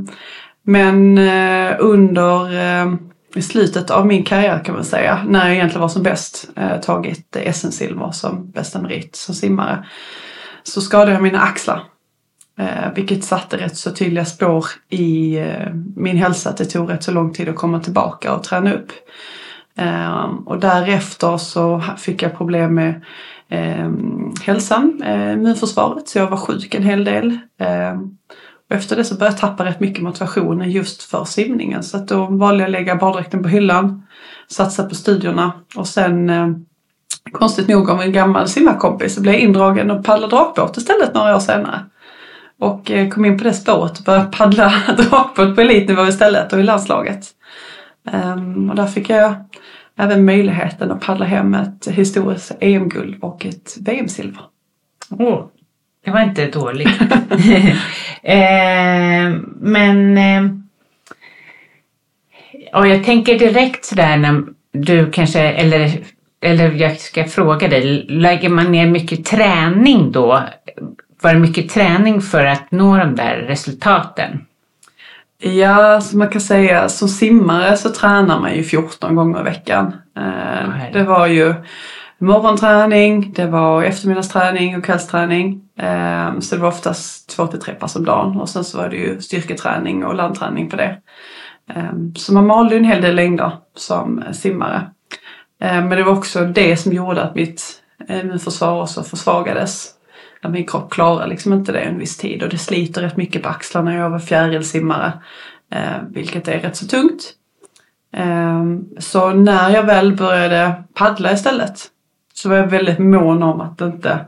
men 0.64 1.18
eh, 1.18 1.76
under 1.80 2.54
eh, 2.54 2.94
i 3.36 3.42
slutet 3.42 3.92
av 3.92 4.08
min 4.08 4.24
karriär 4.24 4.64
kan 4.66 4.76
man 4.76 4.84
säga, 4.84 5.24
när 5.28 5.46
jag 5.46 5.56
egentligen 5.56 5.82
var 5.82 5.90
som 5.90 6.04
bäst, 6.04 6.50
eh, 6.56 6.80
tagit 6.80 7.38
SM-silver 7.54 8.12
som 8.12 8.52
bästa 8.52 8.82
merit 8.82 9.16
som 9.16 9.36
simmare, 9.36 9.86
så 10.64 10.82
skadade 10.82 11.12
jag 11.12 11.24
mina 11.24 11.40
axlar. 11.40 11.84
Eh, 12.60 12.94
vilket 12.96 13.24
satte 13.24 13.58
rätt 13.58 13.78
så 13.78 13.92
tydliga 13.92 14.26
spår 14.26 14.66
i 14.90 15.38
eh, 15.38 15.74
min 15.96 16.18
hälsa, 16.18 16.50
att 16.50 16.58
det 16.58 16.66
tog 16.66 16.92
rätt 16.92 17.04
så 17.04 17.12
lång 17.12 17.34
tid 17.34 17.50
att 17.50 17.56
komma 17.56 17.80
tillbaka 17.80 18.34
och 18.36 18.44
träna 18.44 18.74
upp. 18.74 18.92
Eh, 19.78 20.26
och 20.46 20.60
därefter 20.60 21.38
så 21.38 21.84
fick 21.98 22.22
jag 22.22 22.38
problem 22.38 22.76
med 22.76 23.02
eh, 23.50 23.92
hälsan, 24.42 25.02
eh, 25.06 25.34
immunförsvaret, 25.34 26.10
så 26.10 26.18
jag 26.18 26.30
var 26.30 26.38
sjuk 26.38 26.76
en 26.76 26.84
hel 26.84 27.04
del. 27.04 27.38
Ehm, 27.60 28.18
och 28.72 28.78
efter 28.78 28.96
det 28.96 29.04
så 29.04 29.16
började 29.16 29.34
jag 29.34 29.40
tappa 29.40 29.66
rätt 29.66 29.80
mycket 29.80 30.04
motivationen 30.04 30.72
just 30.72 31.04
för 31.04 31.26
simningen. 31.26 31.84
Så 31.84 31.98
att 31.98 32.08
då 32.08 32.26
valde 32.26 32.64
jag 32.64 32.68
att 32.68 32.72
lägga 32.72 32.96
baddräkten 32.96 33.44
på 33.44 33.50
hyllan, 33.50 34.08
satsa 34.48 34.84
på 34.84 34.96
studierna 34.96 35.52
och 35.76 35.88
sen 35.88 36.30
eh, 36.30 36.50
konstigt 37.32 37.68
nog 37.68 37.90
av 37.90 38.02
en 38.02 38.12
gammal 38.12 38.48
simmarkompis 38.48 39.16
så 39.16 39.22
blev 39.22 39.34
jag 39.34 39.44
indragen 39.44 39.92
och 39.92 40.06
paddlade 40.06 40.36
drakbåt 40.36 40.78
istället 40.78 41.14
några 41.14 41.36
år 41.36 41.40
senare. 41.40 41.86
Och 42.60 42.92
eh, 42.92 43.10
kom 43.10 43.26
in 43.26 43.38
på 43.38 43.44
det 43.44 43.54
spåret 43.54 44.00
och 44.00 44.04
började 44.06 44.32
paddla 44.32 44.74
drakbåt 44.98 45.56
på 45.56 45.62
elitnivå 45.62 46.08
istället 46.08 46.54
och 46.54 46.60
i 46.60 46.64
landslaget. 46.64 47.28
Um, 48.36 48.70
och 48.70 48.76
där 48.76 48.88
fick 48.88 49.10
jag 49.10 49.34
även 49.98 50.26
möjligheten 50.26 50.92
att 50.92 51.02
paddla 51.02 51.26
hem 51.26 51.54
ett 51.54 51.88
historiskt 51.88 52.52
EM-guld 52.60 53.18
och 53.22 53.46
ett 53.46 53.78
VM-silver. 53.80 54.44
Oh, 55.10 55.46
det 56.06 56.12
var 56.12 56.22
inte 56.22 56.48
dåligt. 56.48 57.02
eh, 58.24 59.36
men 59.60 60.18
eh, 60.18 60.44
jag 62.74 63.04
tänker 63.04 63.40
direkt 63.40 63.86
sådär 63.86 64.18
när 64.18 64.44
du 64.72 65.12
kanske, 65.12 65.40
eller, 65.40 65.92
eller 66.42 66.72
jag 66.72 67.00
ska 67.00 67.24
fråga 67.24 67.68
dig, 67.68 68.06
lägger 68.10 68.50
man 68.50 68.72
ner 68.72 68.88
mycket 68.88 69.26
träning 69.26 70.12
då? 70.12 70.44
Var 71.22 71.34
det 71.34 71.40
mycket 71.40 71.70
träning 71.70 72.22
för 72.22 72.46
att 72.46 72.72
nå 72.72 72.98
de 72.98 73.16
där 73.16 73.36
resultaten? 73.36 74.46
Ja, 75.44 76.02
så 76.02 76.18
man 76.18 76.30
kan 76.30 76.42
säga 76.42 76.90
som 76.90 77.08
simmare 77.08 77.78
så 77.78 77.90
tränar 77.90 78.40
man 78.40 78.56
ju 78.56 78.64
14 78.64 79.16
gånger 79.16 79.40
i 79.40 79.44
veckan. 79.44 79.94
Eh, 80.18 80.94
det 80.94 81.04
var 81.04 81.28
ju 81.28 81.54
morgonträning, 82.18 83.34
det 83.36 83.46
var 83.46 83.84
eftermiddagsträning 83.84 84.78
och 84.78 84.86
kvällsträning. 84.86 85.62
Ehm, 85.82 86.42
så 86.42 86.56
det 86.56 86.62
var 86.62 86.68
oftast 86.68 87.30
två 87.30 87.48
till 87.48 87.60
tre 87.60 87.74
pass 87.74 87.96
om 87.96 88.06
dagen 88.06 88.42
och 88.42 88.50
sen 88.50 88.64
så 88.64 88.78
var 88.78 88.90
det 88.90 88.96
ju 88.96 89.22
styrketräning 89.22 90.06
och 90.06 90.16
landträning 90.16 90.70
på 90.70 90.76
det. 90.76 90.98
Ehm, 91.74 92.16
så 92.16 92.34
man 92.34 92.48
malde 92.48 92.78
en 92.78 92.86
hel 92.86 93.02
del 93.02 93.16
längder 93.16 93.52
som 93.76 94.24
simmare. 94.32 94.92
Ehm, 95.60 95.88
men 95.88 95.98
det 95.98 96.04
var 96.04 96.18
också 96.18 96.46
det 96.46 96.78
som 96.78 96.94
gjorde 96.94 97.24
att 97.24 97.36
mitt 97.36 97.84
immunförsvar 98.10 98.82
också 98.82 99.04
försvagades 99.04 99.94
min 100.50 100.68
kropp 100.68 100.92
klarar 100.92 101.28
liksom 101.28 101.54
inte 101.54 101.72
det 101.72 101.80
en 101.80 102.00
viss 102.00 102.18
tid 102.18 102.44
och 102.44 102.50
det 102.50 102.58
sliter 102.58 103.02
rätt 103.02 103.18
mycket 103.18 103.44
på 103.44 103.50
axlarna. 103.50 103.96
Jag 103.96 104.10
var 104.10 104.20
fjärilsimmare, 104.20 105.14
vilket 106.10 106.48
är 106.48 106.60
rätt 106.60 106.76
så 106.76 106.88
tungt. 106.88 107.34
Så 108.98 109.30
när 109.30 109.70
jag 109.70 109.84
väl 109.84 110.16
började 110.16 110.84
paddla 110.94 111.32
istället 111.32 111.88
så 112.34 112.50
var 112.50 112.56
jag 112.56 112.68
väldigt 112.68 113.00
mån 113.00 113.44
om 113.44 113.62
att 113.62 113.82
inte 113.82 114.26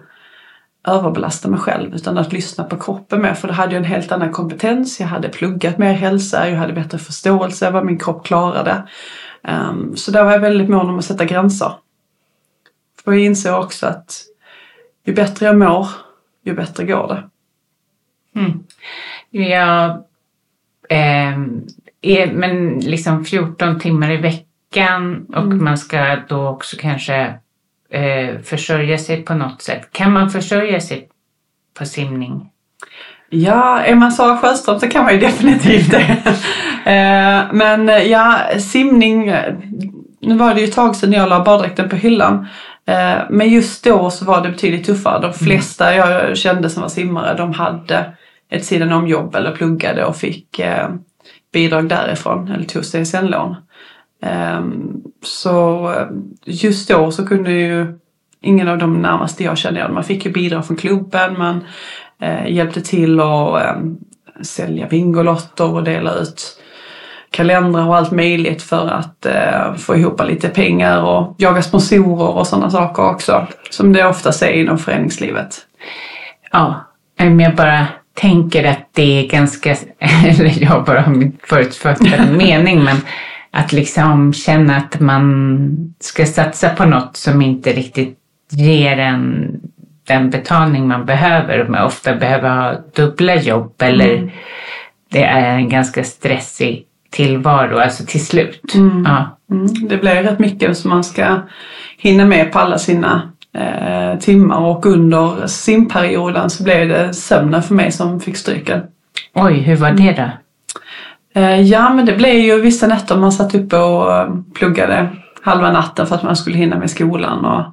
överbelasta 0.87 1.49
mig 1.49 1.59
själv 1.59 1.95
utan 1.95 2.17
att 2.17 2.33
lyssna 2.33 2.63
på 2.63 2.77
kroppen 2.77 3.21
mer 3.21 3.33
för 3.33 3.47
då 3.47 3.53
hade 3.53 3.73
jag 3.73 3.79
en 3.79 3.89
helt 3.89 4.11
annan 4.11 4.31
kompetens. 4.31 4.99
Jag 4.99 5.07
hade 5.07 5.29
pluggat 5.29 5.77
mer 5.77 5.93
hälsa, 5.93 6.49
jag 6.49 6.57
hade 6.57 6.73
bättre 6.73 6.97
förståelse 6.97 7.71
vad 7.71 7.85
min 7.85 7.99
kropp 7.99 8.25
klarade. 8.25 8.83
Um, 9.47 9.95
så 9.95 10.11
där 10.11 10.23
var 10.23 10.31
jag 10.31 10.39
väldigt 10.39 10.69
mån 10.69 10.89
om 10.89 10.99
att 10.99 11.05
sätta 11.05 11.25
gränser. 11.25 11.71
För 13.03 13.11
jag 13.11 13.21
insåg 13.21 13.63
också 13.63 13.87
att 13.87 14.23
ju 15.05 15.13
bättre 15.13 15.45
jag 15.45 15.57
mår, 15.57 15.87
ju 16.43 16.53
bättre 16.53 16.85
går 16.85 17.07
det. 17.07 17.29
Mm. 18.39 18.63
Ja, 19.29 20.05
eh, 20.89 21.37
är, 22.01 22.33
men 22.33 22.79
liksom 22.79 23.25
14 23.25 23.79
timmar 23.79 24.11
i 24.11 24.17
veckan 24.17 25.25
och 25.25 25.43
mm. 25.43 25.63
man 25.63 25.77
ska 25.77 26.17
då 26.27 26.47
också 26.47 26.77
kanske 26.79 27.39
eh, 27.93 28.39
försörja 28.43 28.97
sig 28.97 29.23
på 29.23 29.33
något 29.33 29.62
sätt. 29.62 29.89
Kan 29.91 30.12
man 30.12 30.29
försörja 30.29 30.81
sig 30.81 31.09
på 31.77 31.85
simning? 31.85 32.50
Ja, 33.29 33.79
är 33.79 33.95
man 33.95 34.12
Sara 34.12 34.38
Sjöström 34.38 34.79
så 34.79 34.89
kan 34.89 35.03
man 35.03 35.13
ju 35.13 35.19
definitivt 35.19 35.91
det. 35.91 36.17
eh, 36.91 37.53
men 37.53 38.09
ja, 38.09 38.39
simning, 38.59 39.33
nu 40.21 40.35
var 40.35 40.53
det 40.53 40.62
ju 40.62 40.67
ett 40.67 40.75
tag 40.75 40.95
sedan 40.95 41.13
jag 41.13 41.29
la 41.29 41.43
baddräkten 41.43 41.89
på 41.89 41.95
hyllan. 41.95 42.47
Eh, 42.85 43.17
men 43.29 43.50
just 43.50 43.83
då 43.83 44.09
så 44.09 44.25
var 44.25 44.41
det 44.41 44.50
betydligt 44.50 44.85
tuffare. 44.85 45.21
De 45.21 45.33
flesta 45.33 45.95
jag 45.95 46.38
kände 46.38 46.69
som 46.69 46.81
var 46.81 46.89
simmare 46.89 47.38
de 47.38 47.53
hade 47.53 48.13
ett 48.50 48.65
sidan 48.65 48.91
om 48.91 49.07
jobb 49.07 49.35
eller 49.35 49.51
pluggade 49.51 50.05
och 50.05 50.15
fick 50.15 50.59
eh, 50.59 50.89
bidrag 51.53 51.89
därifrån 51.89 52.47
eller 52.47 52.65
tog 52.65 52.83
CSN-lån. 52.83 53.55
Ehm, 54.24 55.01
så 55.24 55.89
eh, 55.92 56.08
just 56.46 56.89
då 56.89 57.12
så 57.12 57.27
kunde 57.27 57.51
ju 57.51 58.00
ingen 58.42 58.68
av 58.68 58.77
de 58.77 59.01
närmaste 59.01 59.44
jag 59.44 59.58
kände, 59.58 59.89
man 59.89 60.03
fick 60.03 60.25
ju 60.25 60.32
bidrag 60.32 60.68
från 60.68 60.77
klubben, 60.77 61.38
man 61.38 61.63
hjälpte 62.48 62.82
till 62.82 63.20
att 63.20 63.63
sälja 64.42 64.88
Bingolotter 64.88 65.74
och 65.74 65.84
dela 65.84 66.13
ut 66.13 66.63
kalendrar 67.34 67.88
och 67.88 67.96
allt 67.96 68.12
möjligt 68.12 68.62
för 68.62 68.88
att 68.88 69.25
eh, 69.25 69.74
få 69.75 69.96
ihop 69.96 70.22
lite 70.27 70.50
pengar 70.50 71.01
och 71.01 71.36
jaga 71.38 71.62
sponsorer 71.62 72.38
och 72.38 72.48
sådana 72.48 72.70
saker 72.70 73.03
också. 73.03 73.48
Som 73.70 73.94
det 73.94 74.06
ofta 74.06 74.48
är 74.48 74.51
inom 74.51 74.77
föreningslivet. 74.77 75.58
Ja, 76.51 76.75
jag 77.18 77.56
bara 77.56 77.88
tänker 78.13 78.63
att 78.63 78.89
det 78.94 79.20
är 79.20 79.30
ganska, 79.30 79.70
eller 80.00 80.63
jag 80.63 80.84
bara 80.84 81.01
har 81.01 81.13
min 81.13 81.38
förutfattade 81.44 82.32
mening, 82.38 82.84
men 82.84 82.98
att 83.53 83.72
liksom 83.72 84.33
känna 84.33 84.75
att 84.77 85.00
man 85.00 85.93
ska 86.00 86.25
satsa 86.25 86.69
på 86.69 86.86
något 86.86 87.17
som 87.17 87.41
inte 87.41 87.74
riktigt 87.74 88.17
ger 88.51 88.98
en 88.98 89.50
den 90.07 90.29
betalning 90.29 90.88
man 90.88 91.05
behöver 91.05 91.60
och 91.63 91.69
man 91.69 91.86
ofta 91.86 92.15
behöver 92.15 92.50
ha 92.50 92.75
dubbla 92.95 93.36
jobb 93.36 93.74
eller 93.81 94.13
Mm. 94.13 94.29
det 95.12 95.24
är 95.24 95.55
en 95.57 95.69
ganska 95.69 96.03
stressig 96.03 96.86
tillvaro, 97.10 97.77
alltså 97.77 98.05
till 98.05 98.25
slut. 98.25 98.74
Mm. 98.75 99.03
Ja. 99.07 99.38
Mm, 99.51 99.67
det 99.88 99.98
blir 99.98 100.24
rätt 100.24 100.39
mycket 100.39 100.77
som 100.77 100.89
man 100.89 101.03
ska 101.03 101.41
hinna 101.98 102.25
med 102.25 102.51
på 102.51 102.60
alla 102.60 102.77
sina 102.77 103.31
eh, 103.55 104.19
timmar 104.19 104.60
och 104.60 104.86
under 104.86 105.48
simperioden 105.48 106.50
så 106.50 106.63
blev 106.63 106.88
det 106.88 107.13
sömnen 107.13 107.63
för 107.63 107.75
mig 107.75 107.91
som 107.91 108.19
fick 108.19 108.38
stryken. 108.38 108.81
Oj, 109.33 109.53
hur 109.53 109.75
var 109.75 109.91
det 109.91 110.12
då? 110.12 110.29
Eh, 111.35 111.61
ja 111.61 111.93
men 111.93 112.05
det 112.05 112.13
blev 112.13 112.35
ju 112.35 112.61
vissa 112.61 112.87
nätter 112.87 113.17
man 113.17 113.31
satt 113.31 113.55
uppe 113.55 113.77
och 113.77 114.15
eh, 114.15 114.29
pluggade 114.53 115.09
halva 115.41 115.71
natten 115.71 116.07
för 116.07 116.15
att 116.15 116.23
man 116.23 116.35
skulle 116.35 116.57
hinna 116.57 116.79
med 116.79 116.89
skolan 116.89 117.45
och, 117.45 117.63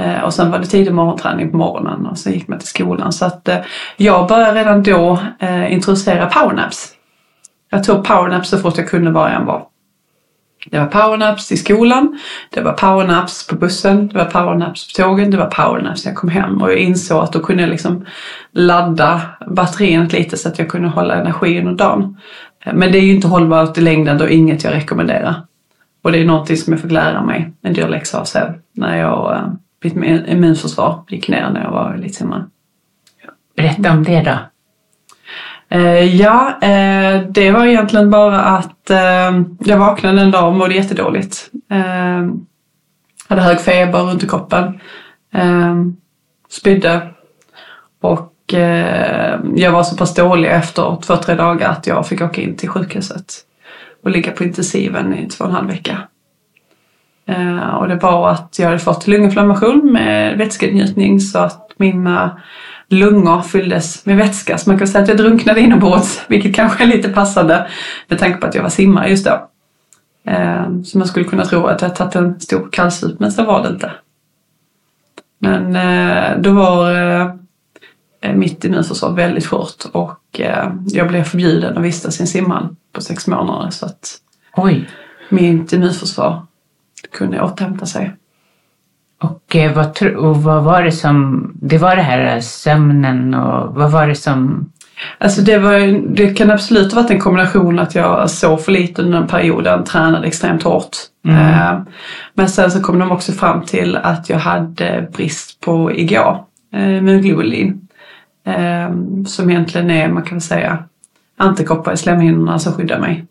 eh, 0.00 0.22
och 0.22 0.34
sen 0.34 0.50
var 0.50 0.58
det 0.58 0.66
tidig 0.66 0.94
morgonträning 0.94 1.50
på 1.50 1.56
morgonen 1.56 2.06
och 2.06 2.18
sen 2.18 2.32
gick 2.32 2.48
man 2.48 2.58
till 2.58 2.68
skolan. 2.68 3.12
Så 3.12 3.24
att 3.24 3.48
jag 3.96 4.28
började 4.28 4.60
redan 4.60 4.82
då 4.82 5.18
introducera 5.68 6.26
powernaps. 6.26 6.92
Jag 7.70 7.84
tog 7.84 8.04
powernaps 8.04 8.48
så 8.48 8.58
fort 8.58 8.78
jag 8.78 8.88
kunde 8.88 9.10
var 9.10 9.28
jag 9.28 9.40
än 9.40 9.46
var. 9.46 9.66
Det 10.66 10.78
var 10.78 10.86
powernaps 10.86 11.52
i 11.52 11.56
skolan, 11.56 12.18
det 12.50 12.60
var 12.60 12.72
powernaps 12.72 13.46
på 13.46 13.56
bussen, 13.56 14.08
det 14.08 14.18
var 14.18 14.24
powernaps 14.24 14.92
på 14.92 15.02
tågen, 15.02 15.30
det 15.30 15.36
var 15.36 15.46
powernaps 15.46 16.04
när 16.04 16.12
jag 16.12 16.18
kom 16.18 16.28
hem. 16.28 16.62
Och 16.62 16.70
jag 16.70 16.78
insåg 16.78 17.22
att 17.22 17.32
då 17.32 17.40
kunde 17.40 17.62
jag 17.62 17.70
liksom 17.70 18.06
ladda 18.52 19.20
batteriet 19.46 20.12
lite 20.12 20.36
så 20.36 20.48
att 20.48 20.58
jag 20.58 20.68
kunde 20.68 20.88
hålla 20.88 21.14
energi 21.14 21.58
under 21.58 21.72
dagen. 21.72 22.16
Men 22.64 22.92
det 22.92 22.98
är 22.98 23.02
ju 23.02 23.14
inte 23.14 23.28
hållbart 23.28 23.78
i 23.78 23.80
längden 23.80 24.18
då 24.18 24.28
inget 24.28 24.64
jag 24.64 24.74
rekommenderar. 24.74 25.34
Och 26.02 26.12
det 26.12 26.18
är 26.18 26.24
någonting 26.24 26.56
som 26.56 26.72
jag 26.72 26.80
fick 26.80 26.90
lära 26.90 27.24
mig 27.24 27.52
en 27.62 27.72
dyr 27.72 27.88
läxa 27.88 28.20
av 28.20 28.24
sen 28.24 28.62
när 28.72 28.98
jag, 28.98 29.36
eh, 29.36 29.48
mitt 29.84 30.28
immunförsvar 30.28 31.04
gick 31.08 31.28
ner 31.28 31.50
när 31.50 31.62
jag 31.62 31.70
var 31.70 31.94
elitsimmare. 31.94 32.44
Berätta 33.56 33.92
om 33.92 34.04
det 34.04 34.20
då. 34.20 34.38
Eh, 35.76 36.16
ja, 36.16 36.58
eh, 36.62 37.22
det 37.28 37.50
var 37.50 37.66
egentligen 37.66 38.10
bara 38.10 38.40
att 38.40 38.90
jag 39.58 39.78
vaknade 39.78 40.20
en 40.20 40.30
dag 40.30 40.48
och 40.48 40.54
mådde 40.54 40.74
jättedåligt. 40.74 41.50
Hade 43.28 43.42
hög 43.42 43.60
feber 43.60 43.98
runt 43.98 44.22
i 44.22 44.28
kroppen. 44.28 44.80
Spydde. 46.50 47.08
Och 48.00 48.29
eh, 48.54 49.40
jag 49.54 49.72
var 49.72 49.82
så 49.82 49.96
pass 49.96 50.14
dålig 50.14 50.48
efter 50.50 50.96
två, 51.02 51.16
tre 51.16 51.34
dagar 51.34 51.70
att 51.70 51.86
jag 51.86 52.06
fick 52.06 52.22
åka 52.22 52.40
in 52.40 52.56
till 52.56 52.68
sjukhuset 52.68 53.34
och 54.02 54.10
ligga 54.10 54.32
på 54.32 54.44
intensiven 54.44 55.14
i 55.14 55.28
två 55.28 55.44
och 55.44 55.50
en 55.50 55.56
halv 55.56 55.68
vecka. 55.68 55.98
Eh, 57.26 57.74
och 57.74 57.88
det 57.88 57.94
var 57.94 58.30
att 58.30 58.56
jag 58.58 58.66
hade 58.66 58.78
fått 58.78 59.06
lunginflammation 59.06 59.92
med 59.92 60.38
vätskenjutning 60.38 61.20
så 61.20 61.38
att 61.38 61.70
mina 61.76 62.40
lungor 62.88 63.42
fylldes 63.42 64.06
med 64.06 64.16
vätska. 64.16 64.58
Så 64.58 64.70
man 64.70 64.78
kan 64.78 64.88
säga 64.88 65.02
att 65.02 65.08
jag 65.08 65.18
drunknade 65.18 65.60
inombords, 65.60 66.24
vilket 66.28 66.56
kanske 66.56 66.84
är 66.84 66.88
lite 66.88 67.08
passande 67.08 67.66
med 68.08 68.18
tanke 68.18 68.38
på 68.38 68.46
att 68.46 68.54
jag 68.54 68.62
var 68.62 68.70
simmare 68.70 69.08
just 69.08 69.26
då. 69.26 69.48
Eh, 70.24 70.64
så 70.84 70.98
man 70.98 71.06
skulle 71.06 71.24
kunna 71.24 71.44
tro 71.44 71.66
att 71.66 71.82
jag 71.82 71.96
tagit 71.96 72.14
en 72.14 72.40
stor 72.40 72.68
kallsup, 72.72 73.20
men 73.20 73.32
så 73.32 73.44
var 73.44 73.62
det 73.62 73.68
inte. 73.68 73.92
Men 75.38 75.76
eh, 75.76 76.38
då 76.38 76.52
var 76.52 76.92
eh, 76.92 77.34
eh, 78.20 78.34
mitt 78.34 78.64
immunförsvar 78.64 79.10
väldigt 79.10 79.46
skört 79.46 79.84
och 79.92 80.40
eh, 80.40 80.72
jag 80.86 81.08
blev 81.08 81.24
förbjuden 81.24 81.78
att 81.78 81.84
vistas 81.84 82.20
i 82.20 82.22
en 82.22 82.26
simhall 82.26 82.68
på 82.92 83.00
sex 83.00 83.26
månader 83.26 83.70
så 83.70 83.86
att 83.86 84.16
Oj. 84.56 84.88
mitt 85.28 85.72
immunförsvar 85.72 86.46
kunde 87.12 87.42
återhämta 87.42 87.86
sig. 87.86 88.16
Och, 89.22 89.56
eh, 89.56 89.74
vad, 89.74 90.02
och 90.16 90.42
vad 90.42 90.64
var 90.64 90.82
det 90.82 90.92
som, 90.92 91.50
det 91.54 91.78
var 91.78 91.96
det 91.96 92.02
här 92.02 92.40
sömnen 92.40 93.34
och 93.34 93.74
vad 93.74 93.90
var 93.90 94.06
det 94.06 94.14
som, 94.14 94.70
Alltså 95.18 95.42
det, 95.42 95.58
var, 95.58 95.78
det 96.14 96.34
kan 96.34 96.50
absolut 96.50 96.92
ha 96.92 97.02
varit 97.02 97.10
en 97.10 97.20
kombination 97.20 97.78
att 97.78 97.94
jag 97.94 98.30
sov 98.30 98.56
för 98.58 98.72
lite 98.72 99.02
under 99.02 99.18
den 99.18 99.28
perioden, 99.28 99.84
tränade 99.84 100.26
extremt 100.26 100.62
hårt. 100.62 100.96
Eh, 101.28 101.80
Men 102.34 102.48
sen 102.48 102.70
så 102.70 102.80
kom 102.82 102.98
de 102.98 103.12
också 103.12 103.32
fram 103.32 103.62
till 103.62 103.96
att 103.96 104.28
jag 104.28 104.38
hade 104.38 105.08
brist 105.12 105.60
på 105.60 105.92
IGA, 105.92 106.38
immunglobulin. 106.74 107.79
Eh, 108.58 108.94
som 109.26 109.50
egentligen 109.50 109.90
är, 109.90 110.08
man 110.08 110.22
kan 110.22 110.34
väl 110.36 110.40
säga, 110.40 110.84
antikroppar 111.36 111.92
i 111.92 111.96
slemhinnorna 111.96 112.58
som 112.58 112.72
skyddar 112.72 113.00
mig. 113.00 113.26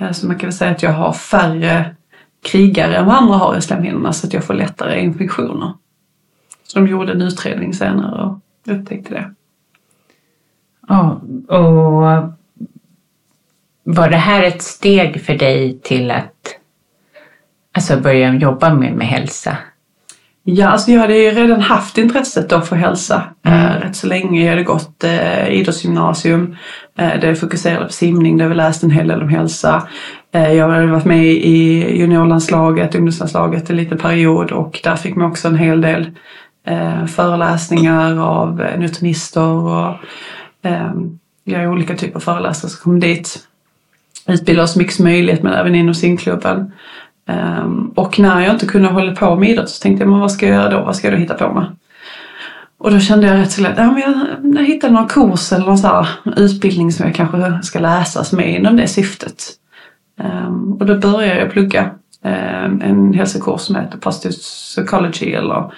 Eh, 0.00 0.12
så 0.12 0.26
man 0.26 0.38
kan 0.38 0.46
väl 0.46 0.56
säga 0.56 0.70
att 0.70 0.82
jag 0.82 0.92
har 0.92 1.12
färre 1.12 1.96
krigare 2.42 2.96
än 2.96 3.06
vad 3.06 3.16
andra 3.16 3.34
har 3.34 3.56
i 3.56 3.62
slemhinnorna 3.62 4.12
så 4.12 4.26
att 4.26 4.32
jag 4.32 4.44
får 4.44 4.54
lättare 4.54 5.00
infektioner. 5.00 5.72
Så 6.62 6.78
de 6.78 6.88
gjorde 6.88 7.12
en 7.12 7.22
utredning 7.22 7.74
senare 7.74 8.22
och 8.22 8.38
upptäckte 8.66 9.14
det. 9.14 9.34
ja, 10.88 11.20
och 11.48 12.36
var 13.88 14.10
det 14.10 14.16
här 14.16 14.42
ett 14.42 14.62
steg 14.62 15.22
för 15.22 15.34
dig 15.34 15.78
till 15.78 16.10
att 16.10 16.56
alltså 17.72 18.00
börja 18.00 18.34
jobba 18.34 18.74
mer 18.74 18.92
med 18.92 19.06
hälsa? 19.06 19.56
Ja, 20.48 20.68
alltså 20.68 20.90
jag 20.90 21.00
hade 21.00 21.16
ju 21.18 21.30
redan 21.30 21.60
haft 21.60 21.98
intresset 21.98 22.48
då 22.48 22.60
för 22.60 22.76
hälsa 22.76 23.22
eh, 23.46 23.80
rätt 23.80 23.96
så 23.96 24.06
länge. 24.06 24.42
Jag 24.42 24.50
hade 24.50 24.62
gått 24.62 25.04
eh, 25.04 25.48
idrottsgymnasium 25.48 26.56
eh, 26.98 27.20
där 27.20 27.28
jag 27.28 27.40
fokuserade 27.40 27.86
på 27.86 27.92
simning, 27.92 28.38
där 28.38 28.48
vi 28.48 28.54
läste 28.54 28.86
en 28.86 28.90
hel 28.90 29.08
del 29.08 29.22
om 29.22 29.28
hälsa. 29.28 29.88
Eh, 30.32 30.52
jag 30.52 30.68
hade 30.68 30.86
varit 30.86 31.04
med 31.04 31.26
i 31.26 31.98
juniorlandslaget, 31.98 32.94
ungdomslandslaget 32.94 33.70
en 33.70 33.76
liten 33.76 33.98
period 33.98 34.52
och 34.52 34.80
där 34.84 34.96
fick 34.96 35.16
man 35.16 35.30
också 35.30 35.48
en 35.48 35.56
hel 35.56 35.80
del 35.80 36.10
eh, 36.66 37.06
föreläsningar 37.06 38.18
av 38.18 38.62
eh, 38.62 38.78
nutritionister 38.78 39.48
och 39.48 39.94
eh, 40.62 40.92
ja, 41.44 41.68
olika 41.68 41.96
typer 41.96 42.16
av 42.16 42.20
föreläsare 42.20 42.70
som 42.70 42.82
kom 42.82 43.00
dit. 43.00 43.38
Utbilda 44.28 44.62
oss 44.62 44.76
mycket 44.76 44.94
som 44.94 45.04
möjligt 45.04 45.42
men 45.42 45.52
även 45.52 45.74
inom 45.74 45.94
simklubben. 45.94 46.72
Um, 47.28 47.92
och 47.96 48.18
när 48.18 48.40
jag 48.40 48.54
inte 48.54 48.66
kunde 48.66 48.88
hålla 48.88 49.14
på 49.14 49.36
med 49.36 49.50
idrott 49.50 49.70
så 49.70 49.82
tänkte 49.82 50.04
jag, 50.04 50.10
men 50.10 50.20
vad 50.20 50.32
ska 50.32 50.46
jag 50.46 50.54
göra 50.54 50.70
då? 50.70 50.84
Vad 50.84 50.96
ska 50.96 51.06
jag 51.06 51.14
då 51.14 51.20
hitta 51.20 51.34
på 51.34 51.54
med? 51.54 51.76
Och 52.78 52.90
då 52.90 53.00
kände 53.00 53.26
jag 53.26 53.36
rätt 53.36 53.52
så 53.52 53.62
lätt, 53.62 53.74
ja, 53.76 53.90
men 53.90 54.00
jag, 54.00 54.14
jag 54.54 54.66
hittade 54.66 54.92
någon 54.92 55.08
kurs 55.08 55.52
eller 55.52 55.66
någon 55.66 55.78
så 55.78 55.86
här 55.86 56.08
utbildning 56.36 56.92
som 56.92 57.06
jag 57.06 57.14
kanske 57.14 57.62
ska 57.62 57.78
läsa 57.78 58.24
som 58.24 58.40
är 58.40 58.56
inom 58.58 58.76
det 58.76 58.88
syftet. 58.88 59.42
Um, 60.20 60.72
och 60.72 60.86
då 60.86 60.98
började 60.98 61.40
jag 61.40 61.50
plugga 61.50 61.90
um, 62.22 62.82
en 62.82 63.14
hälsokurs 63.14 63.60
som 63.60 63.76
heter 63.76 63.98
Positive 63.98 64.32
Psychology 64.32 65.32
eller 65.32 65.72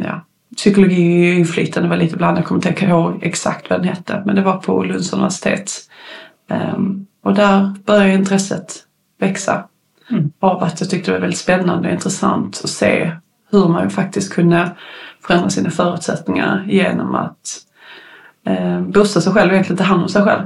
ja, 0.00 0.24
psykologi 0.56 1.32
och 1.32 1.38
inflytande 1.38 1.88
var 1.88 1.96
lite 1.96 2.16
blandat. 2.16 2.38
Jag 2.38 2.48
kommer 2.48 2.68
inte 2.68 2.84
ihåg 2.84 3.18
exakt 3.22 3.70
vad 3.70 3.78
den 3.78 3.88
hette 3.88 4.22
men 4.26 4.36
det 4.36 4.42
var 4.42 4.56
på 4.56 4.82
Lunds 4.82 5.12
universitet. 5.12 5.70
Och 7.22 7.34
där 7.34 7.74
började 7.84 8.14
intresset 8.14 8.74
växa 9.20 9.64
av 10.40 10.62
att 10.62 10.80
jag 10.80 10.90
tyckte 10.90 11.10
det 11.10 11.14
var 11.14 11.20
väldigt 11.20 11.38
spännande 11.38 11.88
och 11.88 11.94
intressant 11.94 12.60
att 12.64 12.70
se 12.70 13.12
hur 13.50 13.68
man 13.68 13.90
faktiskt 13.90 14.32
kunde 14.32 14.70
förändra 15.20 15.50
sina 15.50 15.70
förutsättningar 15.70 16.66
genom 16.68 17.14
att 17.14 17.58
eh, 18.46 18.80
boosta 18.80 19.20
sig 19.20 19.32
själv 19.32 19.48
och 19.48 19.54
egentligen 19.54 19.78
ta 19.78 19.84
hand 19.84 20.02
om 20.02 20.08
sig 20.08 20.22
själv. 20.22 20.42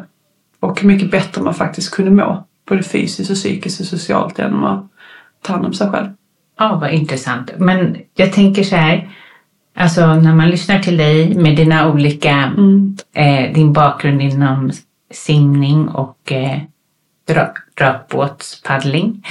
Och 0.60 0.80
hur 0.80 0.88
mycket 0.88 1.10
bättre 1.10 1.42
man 1.42 1.54
faktiskt 1.54 1.94
kunde 1.94 2.10
må, 2.10 2.44
både 2.68 2.82
fysiskt 2.82 3.30
och 3.30 3.36
psykiskt 3.36 3.80
och 3.80 3.86
socialt 3.86 4.38
genom 4.38 4.64
att 4.64 4.86
ta 5.42 5.52
hand 5.52 5.66
om 5.66 5.72
sig 5.72 5.90
själv. 5.90 6.08
Ja, 6.58 6.78
vad 6.80 6.90
intressant. 6.90 7.52
Men 7.58 7.96
jag 8.14 8.32
tänker 8.32 8.62
så 8.62 8.76
här, 8.76 9.10
alltså 9.76 10.14
när 10.14 10.34
man 10.34 10.50
lyssnar 10.50 10.78
till 10.78 10.96
dig 10.96 11.34
med 11.34 11.56
dina 11.56 11.92
olika, 11.92 12.52
eh, 13.14 13.54
din 13.54 13.72
bakgrund 13.72 14.22
inom 14.22 14.70
simning 15.10 15.88
och 15.88 16.32
eh, 16.32 16.58
dra, 17.78 17.86
dragbåtspaddling, 17.86 19.26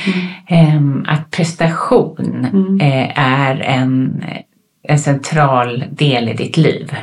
ehm, 0.47 1.05
att 1.07 1.31
prestation 1.31 2.45
eh, 2.81 3.19
är 3.19 3.59
en, 3.59 4.23
en 4.83 4.99
central 4.99 5.83
del 5.91 6.29
i 6.29 6.33
ditt 6.33 6.57
liv. 6.57 6.95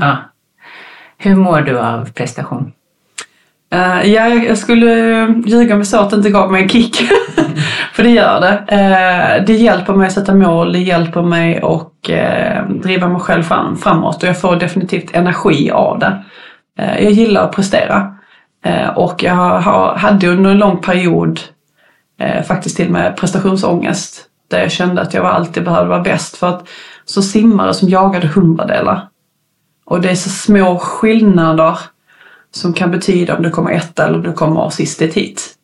Ja. 0.00 0.16
Hur 1.18 1.34
mår 1.34 1.60
du 1.60 1.78
av 1.78 2.12
prestation? 2.12 2.72
Eh, 3.72 4.12
ja, 4.12 4.28
jag 4.28 4.58
skulle 4.58 4.86
ljuga 5.46 5.74
om 5.74 5.80
jag 5.80 5.86
sa 5.86 6.02
att 6.02 6.10
det 6.10 6.16
inte 6.16 6.30
gav 6.30 6.52
mig 6.52 6.62
en 6.62 6.68
kick. 6.68 6.96
För 7.92 8.02
det 8.02 8.10
gör 8.10 8.40
det. 8.40 8.64
Eh, 8.68 9.44
det 9.46 9.54
hjälper 9.54 9.92
mig 9.92 10.06
att 10.06 10.12
sätta 10.12 10.34
mål, 10.34 10.72
det 10.72 10.78
hjälper 10.78 11.22
mig 11.22 11.60
att 11.62 12.08
eh, 12.08 12.68
driva 12.68 13.08
mig 13.08 13.20
själv 13.20 13.42
fram, 13.42 13.76
framåt 13.76 14.22
och 14.22 14.28
jag 14.28 14.40
får 14.40 14.56
definitivt 14.56 15.14
energi 15.14 15.70
av 15.70 15.98
det. 15.98 16.22
Jag 16.78 17.12
gillar 17.12 17.42
att 17.42 17.52
prestera. 17.56 18.15
Eh, 18.66 18.88
och 18.88 19.22
jag 19.22 19.60
hade 19.96 20.28
under 20.28 20.50
en 20.50 20.58
lång 20.58 20.80
period 20.80 21.40
eh, 22.20 22.42
faktiskt 22.42 22.76
till 22.76 22.86
och 22.86 22.92
med 22.92 23.16
prestationsångest. 23.16 24.24
Där 24.50 24.60
jag 24.60 24.72
kände 24.72 25.02
att 25.02 25.14
jag 25.14 25.26
alltid 25.26 25.64
behövde 25.64 25.88
vara 25.88 26.02
bäst. 26.02 26.36
För 26.36 26.48
att 26.48 26.68
så 27.04 27.22
simmare 27.22 27.74
som 27.74 27.88
jagade 27.88 28.26
hundradelar. 28.26 29.08
Och 29.84 30.00
det 30.00 30.10
är 30.10 30.14
så 30.14 30.30
små 30.30 30.78
skillnader 30.78 31.78
som 32.50 32.72
kan 32.72 32.90
betyda 32.90 33.36
om 33.36 33.42
du 33.42 33.50
kommer 33.50 33.70
etta 33.70 34.04
eller 34.04 34.16
om 34.16 34.22
du 34.22 34.32
kommer 34.32 34.70
sist 34.70 35.02
i 35.02 35.04
ett 35.04 35.14
hit 35.14 35.55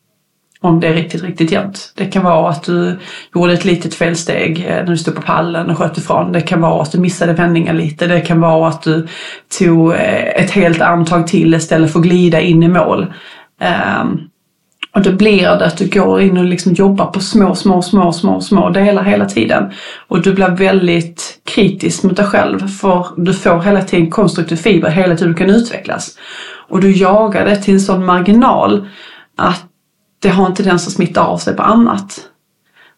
om 0.63 0.79
det 0.79 0.87
är 0.87 0.93
riktigt, 0.93 1.23
riktigt 1.23 1.51
jämnt. 1.51 1.93
Det 1.95 2.05
kan 2.05 2.23
vara 2.23 2.49
att 2.49 2.63
du 2.63 2.99
gjorde 3.35 3.53
ett 3.53 3.65
litet 3.65 3.95
felsteg 3.95 4.65
eh, 4.67 4.75
när 4.75 4.83
du 4.83 4.97
stod 4.97 5.15
på 5.15 5.21
pallen 5.21 5.69
och 5.69 5.77
sköt 5.77 5.97
ifrån. 5.97 6.31
Det 6.31 6.41
kan 6.41 6.61
vara 6.61 6.81
att 6.81 6.91
du 6.91 6.99
missade 6.99 7.33
vändningen 7.33 7.77
lite. 7.77 8.07
Det 8.07 8.21
kan 8.21 8.41
vara 8.41 8.69
att 8.69 8.83
du 8.83 9.07
tog 9.59 9.93
eh, 9.93 10.27
ett 10.27 10.51
helt 10.51 10.81
armtag 10.81 11.27
till 11.27 11.53
istället 11.53 11.91
för 11.91 11.99
att 11.99 12.05
glida 12.05 12.41
in 12.41 12.63
i 12.63 12.67
mål. 12.67 13.13
Um, 14.01 14.29
och 14.95 15.01
då 15.01 15.11
blir 15.11 15.41
det 15.41 15.65
att 15.65 15.77
du 15.77 15.89
går 15.89 16.21
in 16.21 16.37
och 16.37 16.45
liksom 16.45 16.73
jobbar 16.73 17.05
på 17.05 17.19
små, 17.19 17.55
små, 17.55 17.81
små, 17.81 18.11
små, 18.11 18.41
små 18.41 18.69
delar 18.69 19.03
hela 19.03 19.25
tiden. 19.25 19.71
Och 20.07 20.21
du 20.21 20.33
blir 20.33 20.47
väldigt 20.47 21.39
kritisk 21.55 22.03
mot 22.03 22.17
dig 22.17 22.25
själv 22.25 22.67
för 22.67 23.07
du 23.17 23.33
får 23.33 23.61
hela 23.61 23.81
tiden 23.81 24.11
konstruktiv 24.11 24.55
fiber 24.55 24.89
hela 24.89 25.15
tiden 25.15 25.33
du 25.33 25.37
kan 25.37 25.49
utvecklas. 25.49 26.17
Och 26.69 26.81
du 26.81 26.91
jagar 26.91 27.45
det 27.45 27.55
till 27.55 27.73
en 27.73 27.79
sån 27.79 28.05
marginal 28.05 28.87
att 29.37 29.65
det 30.23 30.29
har 30.29 30.45
en 30.45 30.53
tendens 30.53 30.87
att 30.87 30.93
smitta 30.93 31.21
av 31.21 31.37
sig 31.37 31.55
på 31.55 31.63
annat. 31.63 32.29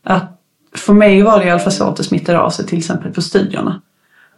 Att 0.03 0.41
för 0.75 0.93
mig 0.93 1.21
var 1.21 1.39
det 1.39 1.45
i 1.45 1.49
alla 1.49 1.59
fall 1.59 1.71
så 1.71 1.89
att 1.89 1.95
det 1.95 2.03
smittade 2.03 2.39
av 2.39 2.49
sig 2.49 2.65
till 2.65 2.77
exempel 2.77 3.13
på 3.13 3.21
studierna. 3.21 3.81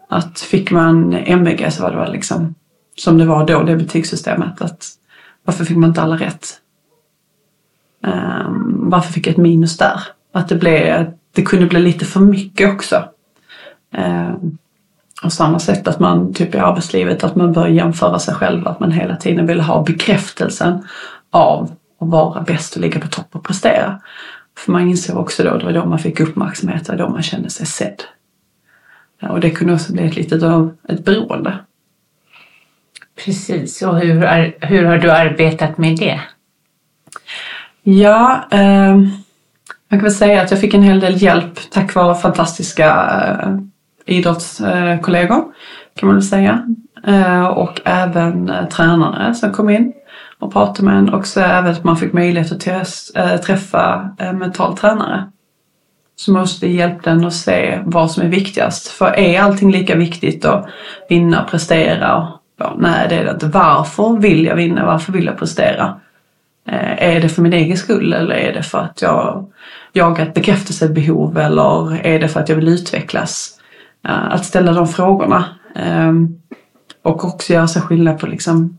Att 0.09 0.39
fick 0.39 0.71
man 0.71 1.13
MVG 1.13 1.73
så 1.73 1.83
var 1.83 1.91
det 1.91 1.97
väl 1.97 2.11
liksom 2.11 2.55
som 2.95 3.17
det 3.17 3.25
var 3.25 3.45
då, 3.45 3.63
det 3.63 3.75
betygssystemet. 3.75 4.61
Att 4.61 4.85
varför 5.43 5.65
fick 5.65 5.77
man 5.77 5.89
inte 5.89 6.01
alla 6.01 6.17
rätt? 6.17 6.47
Um, 8.03 8.89
varför 8.89 9.13
fick 9.13 9.27
jag 9.27 9.31
ett 9.31 9.37
minus 9.37 9.77
där? 9.77 10.01
Att 10.33 10.49
det, 10.49 10.55
blev, 10.55 11.11
det 11.31 11.41
kunde 11.41 11.65
bli 11.65 11.79
lite 11.79 12.05
för 12.05 12.19
mycket 12.19 12.73
också. 12.73 13.03
Um, 13.97 14.57
och 15.23 15.33
samma 15.33 15.59
sätt 15.59 15.87
att 15.87 15.99
man 15.99 16.33
typ 16.33 16.55
i 16.55 16.57
arbetslivet 16.57 17.23
att 17.23 17.35
man 17.35 17.53
börjar 17.53 17.69
jämföra 17.69 18.19
sig 18.19 18.33
själv, 18.33 18.67
att 18.67 18.79
man 18.79 18.91
hela 18.91 19.15
tiden 19.15 19.47
vill 19.47 19.61
ha 19.61 19.83
bekräftelsen 19.83 20.83
av 21.31 21.71
att 21.99 22.07
vara 22.07 22.41
bäst 22.41 22.75
och 22.75 22.81
ligga 22.81 22.99
på 22.99 23.07
topp 23.07 23.27
och 23.31 23.43
prestera. 23.43 24.01
För 24.57 24.71
man 24.71 24.89
insåg 24.89 25.17
också 25.17 25.43
då, 25.43 25.57
det 25.57 25.65
var 25.65 25.73
då 25.73 25.85
man 25.85 25.99
fick 25.99 26.19
uppmärksamhet, 26.19 26.85
det 26.85 26.91
var 26.91 26.99
då 26.99 27.09
man 27.09 27.23
kände 27.23 27.49
sig 27.49 27.65
sedd. 27.65 28.03
Och 29.21 29.39
det 29.39 29.49
kunde 29.49 29.73
också 29.73 29.93
bli 29.93 30.07
ett 30.07 30.15
litet 30.15 30.43
av 30.43 30.77
ett 30.89 31.05
beroende. 31.05 31.57
Precis, 33.25 33.81
och 33.81 33.99
hur, 33.99 34.23
är, 34.23 34.55
hur 34.61 34.83
har 34.83 34.97
du 34.97 35.11
arbetat 35.11 35.77
med 35.77 35.97
det? 35.97 36.21
Ja, 37.83 38.47
eh, 38.51 38.97
jag 39.89 39.99
kan 39.99 40.03
väl 40.03 40.11
säga 40.11 40.41
att 40.41 40.51
jag 40.51 40.61
fick 40.61 40.73
en 40.73 40.83
hel 40.83 40.99
del 40.99 41.21
hjälp 41.21 41.59
tack 41.71 41.95
vare 41.95 42.15
fantastiska 42.15 42.87
eh, 43.43 43.57
idrottskollegor 44.05 45.53
kan 45.95 46.07
man 46.07 46.15
väl 46.15 46.23
säga. 46.23 46.75
Eh, 47.07 47.45
och 47.45 47.81
även 47.85 48.49
eh, 48.49 48.67
tränare 48.67 49.33
som 49.33 49.51
kom 49.51 49.69
in 49.69 49.93
och 50.39 50.53
prata 50.53 50.83
med 50.83 50.97
en 50.97 51.09
och 51.09 51.27
så 51.27 51.39
även 51.39 51.71
att 51.71 51.83
man 51.83 51.97
fick 51.97 52.13
möjlighet 52.13 52.51
att 52.51 52.67
eh, 53.15 53.37
träffa 53.37 54.15
en 54.17 54.37
mental 54.37 54.77
tränare. 54.77 55.31
Så 56.15 56.31
måste 56.31 56.65
vi 56.65 56.75
hjälpa 56.75 57.09
den 57.09 57.25
att 57.25 57.33
se 57.33 57.81
vad 57.85 58.11
som 58.11 58.23
är 58.23 58.27
viktigast. 58.27 58.87
För 58.87 59.19
är 59.19 59.41
allting 59.41 59.71
lika 59.71 59.95
viktigt 59.95 60.45
att 60.45 60.69
vinna, 61.09 61.43
prestera? 61.43 62.27
Ja, 62.59 62.75
nej, 62.77 63.07
det 63.09 63.15
är 63.15 63.25
det 63.25 63.31
inte. 63.31 63.47
Varför 63.47 64.17
vill 64.17 64.45
jag 64.45 64.55
vinna? 64.55 64.85
Varför 64.85 65.13
vill 65.13 65.25
jag 65.25 65.37
prestera? 65.37 65.99
Eh, 66.67 67.03
är 67.15 67.21
det 67.21 67.29
för 67.29 67.41
min 67.41 67.53
egen 67.53 67.77
skull 67.77 68.13
eller 68.13 68.35
är 68.35 68.53
det 68.53 68.63
för 68.63 68.79
att 68.79 69.01
jag 69.01 69.51
jagar 69.93 70.25
ett 70.25 70.33
bekräftelsebehov 70.33 71.37
eller 71.37 72.05
är 72.05 72.19
det 72.19 72.27
för 72.27 72.39
att 72.39 72.49
jag 72.49 72.55
vill 72.55 72.67
utvecklas? 72.67 73.53
Att 74.03 74.45
ställa 74.45 74.73
de 74.73 74.87
frågorna. 74.87 75.45
Ehm, 75.75 76.27
och 77.03 77.25
också 77.25 77.53
göra 77.53 77.67
sig 77.67 77.81
skillnad 77.81 78.19
på 78.19 78.27
liksom 78.27 78.77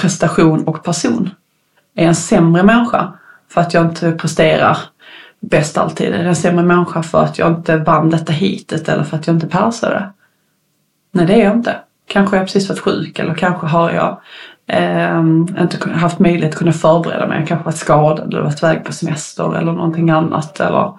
prestation 0.00 0.64
och 0.64 0.84
person. 0.84 1.30
Är 1.94 2.02
jag 2.02 2.08
en 2.08 2.14
sämre 2.14 2.62
människa 2.62 3.12
för 3.48 3.60
att 3.60 3.74
jag 3.74 3.86
inte 3.86 4.12
presterar 4.12 4.78
bäst 5.40 5.78
alltid? 5.78 6.14
Är 6.14 6.18
jag 6.18 6.26
en 6.26 6.36
sämre 6.36 6.64
människa 6.64 7.02
för 7.02 7.24
att 7.24 7.38
jag 7.38 7.50
inte 7.50 7.76
vann 7.76 8.10
detta 8.10 8.32
hitet 8.32 8.88
eller 8.88 9.04
för 9.04 9.16
att 9.16 9.26
jag 9.26 9.36
inte 9.36 9.46
persade? 9.46 10.10
Nej, 11.12 11.26
det 11.26 11.34
är 11.34 11.44
jag 11.44 11.56
inte. 11.56 11.76
Kanske 12.06 12.36
har 12.36 12.40
jag 12.40 12.46
precis 12.46 12.68
varit 12.68 12.80
sjuk 12.80 13.18
eller 13.18 13.34
kanske 13.34 13.66
har 13.66 13.90
jag 13.90 14.20
eh, 14.66 15.18
inte 15.60 15.90
haft 15.94 16.18
möjlighet 16.18 16.52
att 16.52 16.58
kunna 16.58 16.72
förbereda 16.72 17.26
mig. 17.26 17.38
Jag 17.38 17.48
kanske 17.48 17.64
varit 17.64 17.76
skadad 17.76 18.28
eller 18.28 18.42
varit 18.42 18.62
iväg 18.62 18.84
på 18.84 18.92
semester 18.92 19.56
eller 19.56 19.72
någonting 19.72 20.10
annat. 20.10 20.60
Eller, 20.60 20.98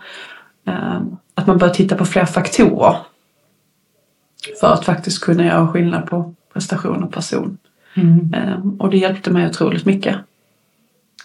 eh, 0.67 1.01
att 1.35 1.47
man 1.47 1.57
börjar 1.57 1.73
titta 1.73 1.95
på 1.95 2.05
fler 2.05 2.25
faktorer 2.25 2.95
för 4.59 4.73
att 4.73 4.85
faktiskt 4.85 5.23
kunna 5.23 5.45
göra 5.45 5.67
skillnad 5.67 6.09
på 6.09 6.33
prestation 6.53 7.03
och 7.03 7.13
person. 7.13 7.57
Mm. 7.93 8.33
Ehm, 8.33 8.75
och 8.79 8.89
det 8.89 8.97
hjälpte 8.97 9.31
mig 9.31 9.47
otroligt 9.47 9.85
mycket. 9.85 10.15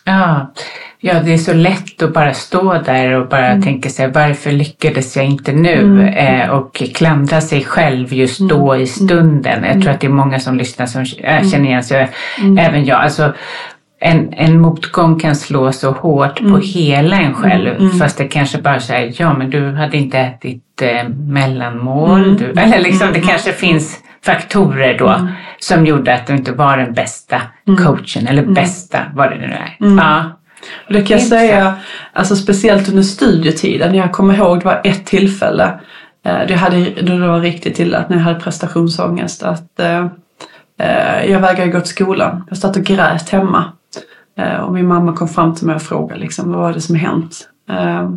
Ja. 0.05 0.53
ja, 1.01 1.23
det 1.23 1.33
är 1.33 1.39
så 1.39 1.55
lätt 1.55 2.03
att 2.03 2.13
bara 2.13 2.35
stå 2.35 2.83
där 2.83 3.13
och 3.13 3.29
bara 3.29 3.47
mm. 3.47 3.63
tänka 3.63 3.89
sig 3.89 4.11
varför 4.11 4.53
lyckades 4.53 5.17
jag 5.17 5.25
inte 5.25 5.53
nu? 5.53 5.83
Mm. 5.83 6.09
Eh, 6.09 6.51
och 6.51 6.83
klandra 6.95 7.41
sig 7.41 7.65
själv 7.65 8.13
just 8.13 8.41
då 8.41 8.73
mm. 8.73 8.75
i 8.75 8.77
mm. 8.77 8.87
stunden. 8.87 9.65
Jag 9.65 9.83
tror 9.83 9.93
att 9.93 10.01
det 10.01 10.07
är 10.07 10.11
många 10.11 10.41
som 10.41 10.57
lyssnar 10.57 10.87
som 10.87 11.01
äh, 11.19 11.49
känner 11.51 11.65
igen 11.65 11.85
sig, 11.85 12.09
även 12.59 12.85
jag. 12.85 13.01
Alltså, 13.01 13.35
en, 14.01 14.33
en 14.33 14.61
motgång 14.61 15.19
kan 15.19 15.37
slå 15.37 15.73
så 15.73 15.91
hårt 15.91 16.39
på 16.39 16.59
hela 16.59 17.21
en 17.21 17.35
själv 17.35 17.91
fast 17.99 18.19
det 18.19 18.29
kanske 18.29 18.59
bara 18.59 18.81
säger 18.81 19.15
ja 19.19 19.39
men 19.39 19.51
du 19.51 19.73
hade 19.73 19.97
inte 19.97 20.19
ätit 20.19 20.83
eh, 20.83 21.09
mellanmål. 21.09 22.37
Du, 22.37 22.51
eller 22.51 22.81
liksom 22.81 23.13
det 23.13 23.21
kanske 23.21 23.53
finns 23.53 23.99
faktorer 24.27 24.99
då 24.99 25.09
mm. 25.09 25.27
som 25.59 25.87
gjorde 25.87 26.15
att 26.15 26.27
du 26.27 26.33
inte 26.33 26.53
var 26.53 26.77
den 26.77 26.93
bästa 26.95 27.43
mm. 27.69 27.85
coachen 27.85 28.27
eller 28.27 28.43
mm. 28.43 28.55
bästa 28.55 28.99
vad 29.15 29.31
det 29.31 29.37
nu 29.37 29.45
är. 29.45 29.77
Mm. 29.81 29.99
Ja. 29.99 30.25
Och 30.87 30.93
det 30.93 31.03
kan 31.03 31.19
jag 31.19 31.27
säga, 31.27 31.75
alltså 32.13 32.37
speciellt 32.37 32.89
under 32.89 33.03
studietiden, 33.03 33.95
jag 33.95 34.13
kommer 34.13 34.35
ihåg 34.35 34.59
det 34.59 34.65
var 34.65 34.81
ett 34.85 35.07
tillfälle 35.07 35.81
eh, 36.25 36.39
det, 36.49 36.55
hade, 36.55 36.91
det 36.91 37.19
var 37.19 37.41
riktigt 37.41 37.79
illa 37.79 38.05
när 38.09 38.17
jag 38.17 38.25
hade 38.25 38.41
prestationsångest 38.41 39.43
att 39.43 39.81
eh, 39.81 40.07
eh, 40.79 41.31
jag 41.31 41.41
vägrade 41.41 41.71
gå 41.71 41.81
till 41.81 41.91
skolan. 41.91 42.45
Jag 42.49 42.59
satt 42.59 42.77
och 42.77 42.83
grät 42.83 43.29
hemma. 43.29 43.65
Eh, 44.39 44.57
och 44.57 44.73
min 44.73 44.87
mamma 44.87 45.13
kom 45.13 45.29
fram 45.29 45.55
till 45.55 45.67
mig 45.67 45.77
och 45.77 45.83
frågade 45.83 46.21
liksom, 46.21 46.53
vad 46.53 46.61
var 46.61 46.73
det 46.73 46.81
som 46.81 46.97
hänt? 46.97 47.49
Eh, 47.71 48.11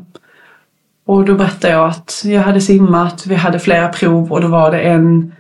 och 1.06 1.26
då 1.26 1.36
berättade 1.36 1.74
jag 1.74 1.90
att 1.90 2.22
jag 2.26 2.42
hade 2.42 2.62
simmat, 2.62 3.26
vi 3.28 3.36
hade 3.36 3.60
flera 3.60 3.88
prov 3.88 4.32
och 4.32 4.42
då 4.42 4.48
var 4.48 4.72
det 4.72 4.80
en 4.80 5.34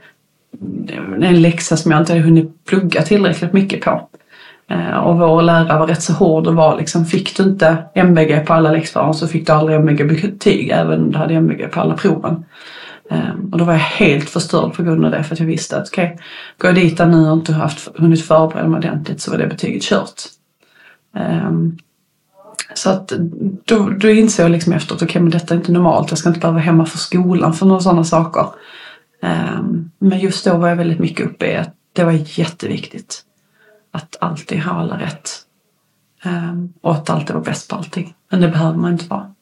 en 1.21 1.41
läxa 1.41 1.77
som 1.77 1.91
jag 1.91 2.01
inte 2.01 2.13
har 2.13 2.19
hunnit 2.19 2.65
plugga 2.65 3.01
tillräckligt 3.01 3.53
mycket 3.53 3.81
på. 3.81 4.09
Eh, 4.69 4.97
och 4.97 5.19
vår 5.19 5.41
lärare 5.41 5.79
var 5.79 5.87
rätt 5.87 6.01
så 6.01 6.13
hård 6.13 6.47
och 6.47 6.55
var 6.55 6.77
liksom, 6.77 7.05
fick 7.05 7.37
du 7.37 7.43
inte 7.43 7.77
MVG 7.95 8.45
på 8.45 8.53
alla 8.53 8.71
läxor 8.71 9.13
så 9.13 9.27
fick 9.27 9.47
du 9.47 9.53
aldrig 9.53 9.79
MVG-betyg 9.79 10.69
även 10.69 11.01
om 11.01 11.11
du 11.11 11.17
hade 11.17 11.33
MVG 11.33 11.71
på 11.71 11.79
alla 11.79 11.97
proven. 11.97 12.45
Ehm, 13.09 13.49
och 13.51 13.57
då 13.57 13.65
var 13.65 13.73
jag 13.73 13.79
helt 13.79 14.29
förstörd 14.29 14.73
på 14.73 14.83
grund 14.83 15.05
av 15.05 15.11
det 15.11 15.23
för 15.23 15.33
att 15.33 15.39
jag 15.39 15.47
visste 15.47 15.77
att 15.77 15.87
okej, 15.87 16.05
okay, 16.05 16.25
går 16.57 16.69
jag 16.69 16.75
dit 16.75 16.99
nu 16.99 17.29
och 17.29 17.37
inte 17.37 17.53
haft, 17.53 17.87
hunnit 17.97 18.25
förbereda 18.25 18.67
mig 18.67 18.77
ordentligt 18.77 19.21
så 19.21 19.31
var 19.31 19.37
det 19.37 19.47
betyget 19.47 19.83
kört. 19.83 20.21
Ehm, 21.15 21.77
så 22.73 22.89
att 22.89 23.13
då, 23.65 23.89
då 23.89 24.09
insåg 24.09 24.43
jag 24.43 24.51
liksom 24.51 24.73
efteråt, 24.73 25.01
okej 25.01 25.11
okay, 25.11 25.21
men 25.21 25.31
detta 25.31 25.53
är 25.53 25.57
inte 25.57 25.71
normalt, 25.71 26.09
jag 26.09 26.17
ska 26.17 26.29
inte 26.29 26.39
behöva 26.39 26.53
vara 26.53 26.63
hemma 26.63 26.85
för 26.85 26.97
skolan 26.97 27.53
för 27.53 27.65
några 27.65 27.81
sådana 27.81 28.03
saker. 28.03 28.45
Ehm, 29.21 29.91
men 29.99 30.19
just 30.19 30.45
då 30.45 30.57
var 30.57 30.69
jag 30.69 30.75
väldigt 30.75 30.99
mycket 30.99 31.25
uppe 31.25 31.51
i 31.51 31.55
att 31.55 31.75
det 31.93 32.03
var 32.03 32.39
jätteviktigt 32.39 33.21
att 33.91 34.17
alltid 34.21 34.59
ha 34.59 34.71
alla 34.71 34.99
rätt. 34.99 35.29
Ehm, 36.23 36.73
och 36.81 36.91
att 36.91 37.09
alltid 37.09 37.33
vara 37.33 37.43
bäst 37.43 37.69
på 37.69 37.75
allting. 37.75 38.13
Men 38.29 38.41
det 38.41 38.47
behöver 38.47 38.77
man 38.77 38.91
inte 38.91 39.07
vara. 39.07 39.33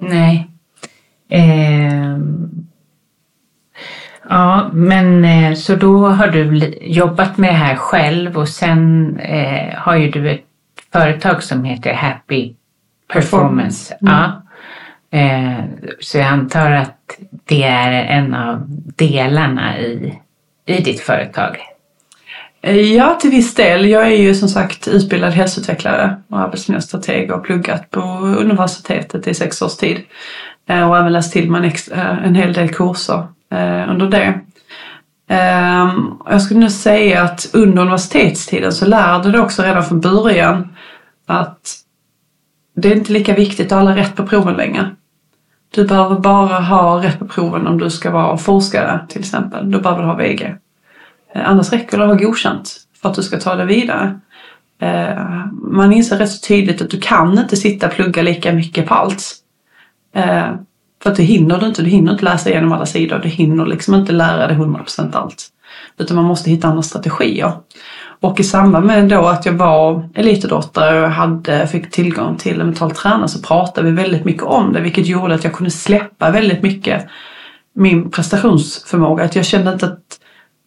Nej. 0.00 0.50
Ehm. 1.28 2.66
Ja, 4.28 4.70
men 4.72 5.24
eh, 5.24 5.54
så 5.54 5.76
då 5.76 6.08
har 6.08 6.28
du 6.28 6.74
jobbat 6.80 7.38
med 7.38 7.50
det 7.50 7.58
här 7.58 7.76
själv 7.76 8.38
och 8.38 8.48
sen 8.48 9.16
eh, 9.18 9.74
har 9.74 9.96
ju 9.96 10.10
du 10.10 10.30
ett 10.30 10.44
företag 10.92 11.42
som 11.42 11.64
heter 11.64 11.92
Happy 11.92 12.54
Performance. 13.12 13.94
Mm. 14.00 14.14
Ja. 14.14 14.42
Eh, 15.14 15.64
så 16.00 16.18
jag 16.18 16.26
antar 16.26 16.70
att 16.70 17.18
det 17.44 17.62
är 17.62 17.92
en 17.92 18.34
av 18.34 18.64
delarna 18.96 19.78
i, 19.78 20.18
i 20.66 20.82
ditt 20.82 21.00
företag. 21.00 21.56
Eh, 22.62 22.76
ja, 22.76 23.14
till 23.20 23.30
viss 23.30 23.54
del. 23.54 23.88
Jag 23.88 24.06
är 24.06 24.16
ju 24.16 24.34
som 24.34 24.48
sagt 24.48 24.88
utbildad 24.88 25.32
hälsoutvecklare 25.32 26.22
och 26.28 26.40
arbetsmiljöstrateg 26.40 27.30
och 27.30 27.36
har 27.36 27.44
pluggat 27.44 27.90
på 27.90 28.00
universitetet 28.40 29.26
i 29.26 29.34
sex 29.34 29.62
års 29.62 29.76
tid. 29.76 30.00
Eh, 30.68 30.90
och 30.90 30.98
även 30.98 31.12
läst 31.12 31.32
till 31.32 31.50
mig 31.50 31.60
en, 31.90 31.98
eh, 31.98 32.24
en 32.24 32.34
hel 32.34 32.52
del 32.52 32.68
kurser 32.68 33.26
eh, 33.50 33.90
under 33.90 34.08
det. 34.08 34.40
Ehm, 35.28 36.12
jag 36.30 36.42
skulle 36.42 36.60
nu 36.60 36.70
säga 36.70 37.22
att 37.22 37.50
under 37.52 37.82
universitetstiden 37.82 38.72
så 38.72 38.86
lärde 38.86 39.30
du 39.30 39.38
också 39.38 39.62
redan 39.62 39.84
från 39.84 40.00
början 40.00 40.76
att 41.26 41.76
det 42.76 42.92
är 42.92 42.96
inte 42.96 43.12
lika 43.12 43.34
viktigt 43.34 43.72
att 43.72 43.78
alla 43.78 43.96
rätt 43.96 44.16
på 44.16 44.26
proven 44.26 44.54
längre. 44.54 44.90
Du 45.74 45.84
behöver 45.84 46.18
bara 46.18 46.60
ha 46.60 47.02
rätt 47.02 47.18
på 47.18 47.26
proven 47.26 47.66
om 47.66 47.78
du 47.78 47.90
ska 47.90 48.10
vara 48.10 48.36
forskare 48.36 49.06
till 49.08 49.20
exempel. 49.20 49.70
Då 49.70 49.80
behöver 49.80 50.02
du 50.02 50.08
ha 50.08 50.16
VG. 50.16 50.56
Eh, 51.34 51.50
annars 51.50 51.72
räcker 51.72 51.98
det 51.98 52.04
att 52.04 52.10
ha 52.10 52.26
godkänt 52.26 52.76
för 53.02 53.08
att 53.08 53.14
du 53.14 53.22
ska 53.22 53.40
ta 53.40 53.54
det 53.54 53.64
vidare. 53.64 54.20
Eh, 54.80 55.46
man 55.52 55.92
inser 55.92 56.18
rätt 56.18 56.30
så 56.30 56.46
tydligt 56.46 56.82
att 56.82 56.90
du 56.90 57.00
kan 57.00 57.38
inte 57.38 57.56
sitta 57.56 57.86
och 57.86 57.92
plugga 57.92 58.22
lika 58.22 58.52
mycket 58.52 58.86
på 58.86 58.94
allt. 58.94 59.34
Eh, 60.14 60.54
för 61.02 61.10
att 61.10 61.16
det 61.16 61.22
hinner 61.22 61.58
du 61.58 61.66
inte. 61.66 61.82
Du 61.82 61.90
hinner 61.90 62.12
inte 62.12 62.24
läsa 62.24 62.50
igenom 62.50 62.72
alla 62.72 62.86
sidor. 62.86 63.18
Du 63.18 63.28
hinner 63.28 63.66
liksom 63.66 63.94
inte 63.94 64.12
lära 64.12 64.46
dig 64.46 64.56
100% 64.56 65.16
allt. 65.16 65.48
Utan 65.98 66.16
man 66.16 66.24
måste 66.24 66.50
hitta 66.50 66.68
andra 66.68 66.82
strategier. 66.82 67.52
Och 68.24 68.40
i 68.40 68.44
samband 68.44 68.86
med 68.86 69.08
då 69.08 69.26
att 69.26 69.46
jag 69.46 69.52
var 69.52 70.08
elitidrottare 70.14 71.04
och 71.04 71.10
hade, 71.10 71.66
fick 71.66 71.90
tillgång 71.90 72.36
till 72.36 72.60
en 72.60 72.66
mental 72.66 72.90
tränare 72.90 73.28
så 73.28 73.42
pratade 73.42 73.90
vi 73.90 73.96
väldigt 73.96 74.24
mycket 74.24 74.42
om 74.42 74.72
det. 74.72 74.80
Vilket 74.80 75.06
gjorde 75.06 75.34
att 75.34 75.44
jag 75.44 75.52
kunde 75.52 75.70
släppa 75.70 76.30
väldigt 76.30 76.62
mycket 76.62 77.06
min 77.74 78.10
prestationsförmåga. 78.10 79.24
Att 79.24 79.36
jag 79.36 79.44
kände 79.44 79.72
inte 79.72 79.86
att 79.86 80.20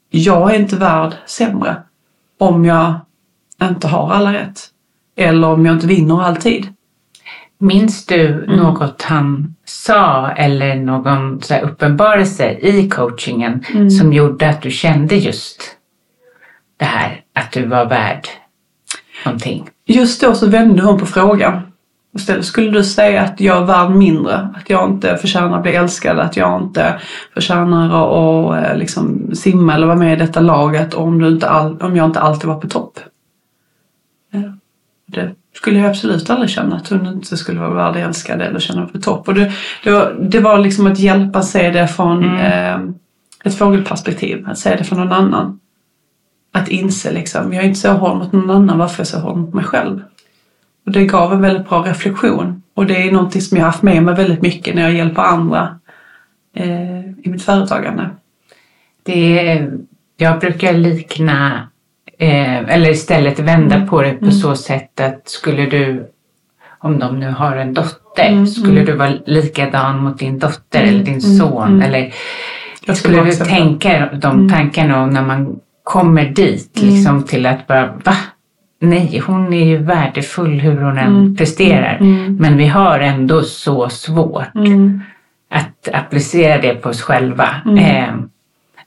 jag 0.09 0.53
är 0.53 0.59
inte 0.59 0.75
värd 0.75 1.13
sämre 1.25 1.75
om 2.39 2.65
jag 2.65 2.93
inte 3.63 3.87
har 3.87 4.11
alla 4.11 4.33
rätt. 4.33 4.61
Eller 5.15 5.47
om 5.47 5.65
jag 5.65 5.75
inte 5.75 5.87
vinner 5.87 6.21
alltid. 6.23 6.67
Minns 7.59 8.05
du 8.05 8.43
mm. 8.43 8.57
något 8.57 9.01
han 9.01 9.55
sa 9.65 10.29
eller 10.29 10.75
någon 10.75 11.41
så 11.41 11.59
uppenbarelse 11.59 12.51
i 12.51 12.89
coachingen 12.89 13.63
mm. 13.73 13.89
som 13.89 14.13
gjorde 14.13 14.49
att 14.49 14.61
du 14.61 14.71
kände 14.71 15.15
just 15.15 15.76
det 16.77 16.85
här 16.85 17.21
att 17.33 17.51
du 17.51 17.65
var 17.65 17.85
värd 17.85 18.27
någonting? 19.25 19.69
Just 19.85 20.21
då 20.21 20.33
så 20.33 20.47
vände 20.47 20.81
hon 20.81 20.99
på 20.99 21.05
frågan. 21.05 21.61
Istället 22.15 22.45
skulle 22.45 22.71
du 22.71 22.83
säga 22.83 23.21
att 23.21 23.41
jag 23.41 23.57
är 23.57 23.65
värd 23.65 23.91
mindre, 23.91 24.49
att 24.55 24.69
jag 24.69 24.89
inte 24.89 25.17
förtjänar 25.17 25.57
att 25.57 25.63
bli 25.63 25.75
älskad, 25.75 26.19
att 26.19 26.37
jag 26.37 26.61
inte 26.61 26.99
förtjänar 27.33 27.85
att 27.85 28.65
eh, 28.65 28.77
liksom 28.77 29.31
simma 29.35 29.75
eller 29.75 29.87
vara 29.87 29.97
med 29.97 30.13
i 30.13 30.19
detta 30.19 30.39
laget 30.39 30.93
om, 30.93 31.19
du 31.19 31.27
inte 31.27 31.49
all, 31.49 31.81
om 31.81 31.95
jag 31.95 32.05
inte 32.05 32.19
alltid 32.19 32.47
var 32.47 32.59
på 32.59 32.67
topp. 32.67 32.99
Det 35.07 35.35
skulle 35.53 35.79
jag 35.79 35.89
absolut 35.89 36.29
aldrig 36.29 36.49
känna, 36.49 36.75
att 36.75 36.89
hon 36.89 37.07
inte 37.07 37.37
skulle 37.37 37.59
vara 37.59 37.73
värdeälskad 37.73 38.41
eller 38.41 38.59
känna 38.59 38.85
på 38.85 38.99
topp. 38.99 39.27
Och 39.27 39.33
det, 39.33 39.51
det, 39.83 39.91
var, 39.91 40.15
det 40.19 40.39
var 40.39 40.57
liksom 40.57 40.87
att 40.87 40.99
hjälpa 40.99 41.41
se 41.41 41.71
det 41.71 41.87
från 41.87 42.23
mm. 42.23 42.35
eh, 42.35 42.93
ett 43.43 43.57
fågelperspektiv, 43.57 44.49
att 44.49 44.57
se 44.57 44.75
det 44.75 44.83
från 44.83 44.99
någon 44.99 45.11
annan. 45.11 45.59
Att 46.51 46.67
inse 46.67 47.11
liksom, 47.11 47.53
jag 47.53 47.63
är 47.63 47.67
inte 47.67 47.79
så 47.79 47.91
hård 47.91 48.17
mot 48.17 48.31
någon 48.31 48.49
annan, 48.49 48.77
varför 48.77 48.95
är 48.95 48.99
jag 48.99 49.07
så 49.07 49.19
hård 49.19 49.37
mot 49.37 49.53
mig 49.53 49.65
själv? 49.65 50.01
Och 50.85 50.91
det 50.91 51.05
gav 51.05 51.33
en 51.33 51.41
väldigt 51.41 51.69
bra 51.69 51.85
reflektion. 51.85 52.63
Och 52.73 52.85
det 52.85 53.07
är 53.07 53.11
någonting 53.11 53.41
som 53.41 53.57
jag 53.57 53.65
har 53.65 53.71
haft 53.71 53.83
med 53.83 54.03
mig 54.03 54.15
väldigt 54.15 54.41
mycket 54.41 54.75
när 54.75 54.81
jag 54.81 54.93
hjälper 54.93 55.21
andra 55.21 55.79
eh, 56.55 56.99
i 56.99 57.23
mitt 57.23 57.43
företagande. 57.43 58.09
Det, 59.03 59.67
jag 60.17 60.39
brukar 60.39 60.73
likna 60.73 61.67
Eh, 62.19 62.73
eller 62.75 62.89
istället 62.89 63.39
vända 63.39 63.75
mm. 63.75 63.87
på 63.87 64.01
det 64.01 64.13
på 64.13 64.25
mm. 64.25 64.31
så 64.31 64.55
sätt 64.55 64.99
att 64.99 65.29
skulle 65.29 65.65
du, 65.65 66.07
om 66.79 66.99
de 66.99 67.19
nu 67.19 67.29
har 67.29 67.55
en 67.55 67.73
dotter, 67.73 68.29
mm. 68.29 68.47
skulle 68.47 68.81
mm. 68.81 68.85
du 68.85 68.93
vara 68.93 69.13
likadan 69.25 70.03
mot 70.03 70.19
din 70.19 70.39
dotter 70.39 70.81
eller 70.81 71.03
din 71.03 71.19
mm. 71.19 71.37
son? 71.37 71.81
Eller 71.81 72.13
skulle 72.93 73.23
du 73.23 73.31
tänka 73.31 74.09
de 74.21 74.49
tankarna 74.49 75.05
när 75.05 75.21
man 75.21 75.59
kommer 75.87 76.25
dit 76.25 76.81
liksom 76.81 77.23
till 77.23 77.45
att 77.45 77.67
bara, 77.67 77.85
va? 77.85 78.15
Nej, 78.79 79.23
hon 79.25 79.53
är 79.53 79.65
ju 79.65 79.77
värdefull 79.77 80.59
hur 80.59 80.81
hon 80.81 80.97
än 80.97 81.35
presterar. 81.35 81.99
Men 82.29 82.57
vi 82.57 82.67
har 82.67 82.99
ändå 82.99 83.41
så 83.41 83.89
svårt 83.89 84.47
att 85.51 85.89
applicera 85.93 86.61
det 86.61 86.73
på 86.73 86.89
oss 86.89 87.01
själva. 87.01 87.49
Eh, 87.79 88.15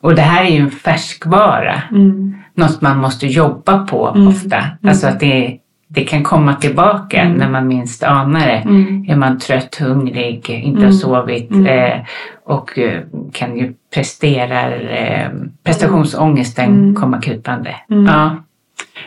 och 0.00 0.14
det 0.14 0.22
här 0.22 0.44
är 0.44 0.50
ju 0.50 0.60
en 0.60 0.70
färskvara. 0.70 1.82
Mm 1.90 2.34
något 2.60 2.80
man 2.80 2.98
måste 2.98 3.26
jobba 3.26 3.86
på 3.86 4.08
mm. 4.08 4.28
ofta. 4.28 4.56
Mm. 4.56 4.76
Alltså 4.88 5.06
att 5.06 5.20
det, 5.20 5.56
det 5.92 6.05
kan 6.05 6.22
komma 6.22 6.55
tillbaka 6.55 7.20
mm. 7.20 7.37
när 7.37 7.50
man 7.50 7.68
minst 7.68 8.03
anar 8.03 8.46
det. 8.46 8.62
Mm. 8.64 9.05
Är 9.09 9.16
man 9.16 9.38
trött, 9.38 9.76
hungrig, 9.76 10.50
inte 10.50 10.81
har 10.81 10.85
mm. 10.85 10.92
sovit 10.92 11.50
mm. 11.50 11.66
eh, 11.66 12.07
och 12.44 12.79
eh, 12.79 13.03
kan 13.33 13.57
ju 13.57 13.74
prestera, 13.94 14.74
eh, 14.74 15.31
prestationsångesten 15.64 16.94
komma 16.94 17.20
krypande. 17.20 17.76
Ja. 17.87 18.37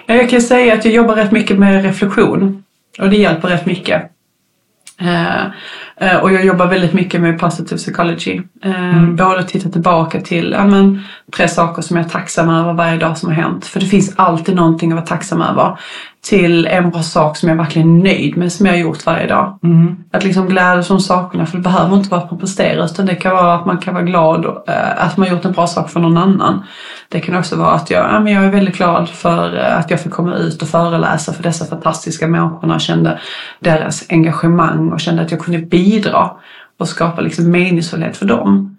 Jag 0.06 0.30
kan 0.30 0.42
säga 0.42 0.74
att 0.74 0.86
jag 0.86 0.94
jobbar 0.94 1.16
rätt 1.16 1.32
mycket 1.32 1.60
med 1.60 1.84
reflektion 1.84 2.64
och 3.00 3.10
det 3.10 3.18
hjälper 3.18 3.48
rätt 3.48 3.66
mycket. 3.66 4.10
Eh, 5.02 5.46
eh, 5.98 6.18
och 6.22 6.32
jag 6.32 6.46
jobbar 6.46 6.68
väldigt 6.68 6.94
mycket 6.94 7.22
med 7.22 7.40
positive 7.40 7.78
psychology. 7.78 8.42
Eh, 8.64 8.96
mm. 8.96 9.16
Både 9.16 9.40
att 9.40 9.48
titta 9.48 9.70
tillbaka 9.70 10.22
till 10.22 10.52
ja, 10.52 10.66
men, 10.66 11.02
tre 11.38 11.48
saker 11.48 11.82
som 11.82 11.98
jag 11.98 12.06
är 12.06 12.10
tacksam 12.10 12.50
över 12.50 12.74
varje 12.74 12.98
dag 12.98 13.18
som 13.18 13.30
har 13.30 13.36
hänt. 13.36 13.66
För 13.66 13.80
det 13.80 13.86
finns 13.86 14.14
alltid 14.16 14.56
någonting 14.56 14.92
att 14.92 14.96
vara 14.96 15.06
tacksam 15.06 15.42
över 15.42 15.78
till 16.24 16.68
en 16.68 16.90
bra 16.90 17.04
sak 17.04 17.38
som 17.38 17.50
jag 17.50 17.56
verkligen 17.56 17.98
är 17.98 18.04
nöjd 18.04 18.38
med 18.38 18.52
som 18.52 18.66
jag 18.66 18.74
har 18.74 18.80
gjort 18.80 19.06
varje 19.06 19.28
dag. 19.28 19.60
Mm. 19.64 19.96
Att 20.12 20.24
liksom 20.24 20.48
glädjas 20.48 20.90
om 20.90 21.00
sakerna 21.00 21.46
för 21.46 21.58
det 21.58 21.64
behöver 21.64 21.96
inte 21.96 22.10
vara 22.10 22.22
att 22.22 22.32
man 22.32 22.40
presterar 22.40 22.86
utan 22.86 23.06
det 23.06 23.16
kan 23.16 23.36
vara 23.36 23.56
att 23.56 23.66
man 23.66 23.78
kan 23.78 23.94
vara 23.94 24.04
glad 24.04 24.46
och, 24.46 24.70
äh, 24.70 25.06
att 25.06 25.18
man 25.18 25.30
gjort 25.30 25.46
en 25.46 25.52
bra 25.52 25.68
sak 25.68 25.90
för 25.90 26.00
någon 26.00 26.18
annan. 26.18 26.64
Det 27.10 27.20
kan 27.20 27.36
också 27.36 27.56
vara 27.56 27.72
att 27.72 27.90
jag, 27.90 28.14
ja, 28.14 28.20
men 28.20 28.34
jag 28.34 28.44
är 28.44 28.52
väldigt 28.52 28.78
glad 28.78 29.10
för 29.10 29.58
äh, 29.58 29.80
att 29.80 29.92
jag 29.92 30.00
fick 30.00 30.12
komma 30.12 30.36
ut 30.36 30.62
och 30.62 30.68
föreläsa 30.68 31.34
för 31.34 31.44
dessa 31.44 31.66
fantastiska 31.66 32.28
människorna 32.28 32.76
och 32.76 32.82
kände 32.82 33.20
deras 33.60 34.06
engagemang 34.10 34.92
och 34.92 35.00
kände 35.00 35.22
att 35.22 35.32
jag 35.32 35.40
kunde 35.40 35.60
bidra 35.60 36.32
och 36.80 36.88
skapa 36.88 37.22
liksom 37.22 37.52
meningsfullhet 37.52 38.18
för 38.18 38.26
dem. 38.26 38.73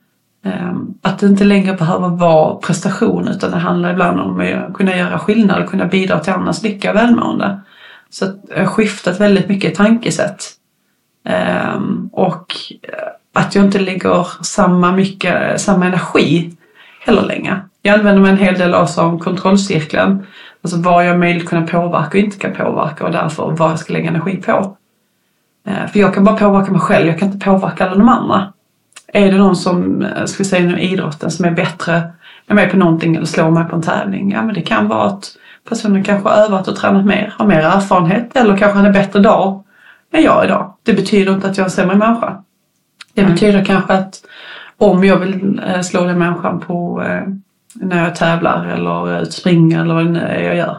Ehm, 0.44 0.94
att 1.02 1.18
det 1.18 1.26
inte 1.26 1.44
längre 1.44 1.72
behöver 1.72 2.08
vara 2.08 2.54
prestation 2.54 3.28
utan 3.28 3.50
det 3.50 3.56
handlar 3.56 3.92
ibland 3.92 4.20
om 4.20 4.40
att 4.40 4.74
kunna 4.74 4.96
göra 4.96 5.18
skillnad 5.18 5.62
och 5.62 5.70
kunna 5.70 5.86
bidra 5.86 6.18
till 6.18 6.32
andras 6.32 6.62
lycka 6.62 6.90
och 6.90 6.96
välmående. 6.96 7.60
Så 8.10 8.24
jag 8.48 8.56
har 8.56 8.62
eh, 8.62 8.68
skiftat 8.68 9.20
väldigt 9.20 9.48
mycket 9.48 9.72
i 9.72 9.74
tankesätt. 9.74 10.44
Ehm, 11.24 12.10
och 12.12 12.56
eh, 12.82 13.42
att 13.42 13.54
jag 13.54 13.64
inte 13.64 13.78
lägger 13.78 14.26
samma, 14.44 14.92
mycket, 14.92 15.60
samma 15.60 15.86
energi 15.86 16.56
heller 17.00 17.22
längre. 17.22 17.60
Jag 17.82 17.98
använder 17.98 18.22
mig 18.22 18.30
en 18.30 18.38
hel 18.38 18.54
del 18.54 18.74
av 18.74 18.86
som 18.86 19.18
kontrollcirkeln. 19.18 20.26
Alltså 20.62 20.80
vad 20.80 21.06
jag 21.06 21.18
möjligt 21.18 21.48
kunna 21.48 21.66
påverka 21.66 22.08
och 22.08 22.24
inte 22.24 22.38
kan 22.38 22.52
påverka 22.52 23.04
och 23.04 23.12
därför 23.12 23.50
vad 23.50 23.70
jag 23.70 23.78
ska 23.78 23.92
lägga 23.92 24.08
energi 24.08 24.36
på. 24.36 24.76
Ehm, 25.66 25.88
för 25.88 26.00
jag 26.00 26.14
kan 26.14 26.24
bara 26.24 26.36
påverka 26.36 26.72
mig 26.72 26.80
själv, 26.80 27.06
jag 27.06 27.18
kan 27.18 27.32
inte 27.32 27.44
påverka 27.44 27.84
alla 27.86 27.96
de 27.96 28.08
andra. 28.08 28.53
Är 29.16 29.32
det 29.32 29.38
någon 29.38 29.56
som, 29.56 30.02
eh, 30.02 30.24
ska 30.24 30.38
vi 30.38 30.48
säga 30.48 30.62
inom 30.62 30.78
idrotten, 30.78 31.30
som 31.30 31.44
är 31.44 31.50
bättre, 31.50 32.02
är 32.46 32.54
med 32.54 32.70
på 32.70 32.76
någonting 32.76 33.16
eller 33.16 33.26
slår 33.26 33.50
mig 33.50 33.64
på 33.64 33.76
en 33.76 33.82
tävling? 33.82 34.32
Ja 34.32 34.42
men 34.42 34.54
det 34.54 34.62
kan 34.62 34.88
vara 34.88 35.06
att 35.06 35.36
personen 35.68 36.04
kanske 36.04 36.28
har 36.28 36.36
övat 36.36 36.68
och 36.68 36.76
tränat 36.76 37.04
mer, 37.04 37.34
har 37.38 37.46
mer 37.46 37.60
erfarenhet 37.60 38.36
eller 38.36 38.56
kanske 38.56 38.78
han 38.78 38.86
är 38.86 38.92
bättre 38.92 39.20
dag 39.20 39.64
än 40.12 40.22
jag 40.22 40.44
idag. 40.44 40.74
Det 40.82 40.92
betyder 40.92 41.34
inte 41.34 41.46
att 41.48 41.56
jag 41.56 41.64
är 41.64 41.68
en 41.68 41.70
sämre 41.70 41.96
människa. 41.96 42.42
Det 43.14 43.20
mm. 43.20 43.32
betyder 43.32 43.64
kanske 43.64 43.92
att 43.92 44.14
om 44.78 45.04
jag 45.04 45.18
vill 45.18 45.60
eh, 45.66 45.80
slå 45.80 46.04
den 46.04 46.18
människan 46.18 46.60
på 46.60 47.02
eh, 47.02 47.22
när 47.74 48.04
jag 48.04 48.14
tävlar 48.14 48.66
eller 48.66 49.24
springer 49.24 49.80
eller 49.80 49.94
vad 49.94 50.04
det 50.04 50.10
nu 50.10 50.20
är 50.20 50.42
jag 50.42 50.56
gör 50.56 50.76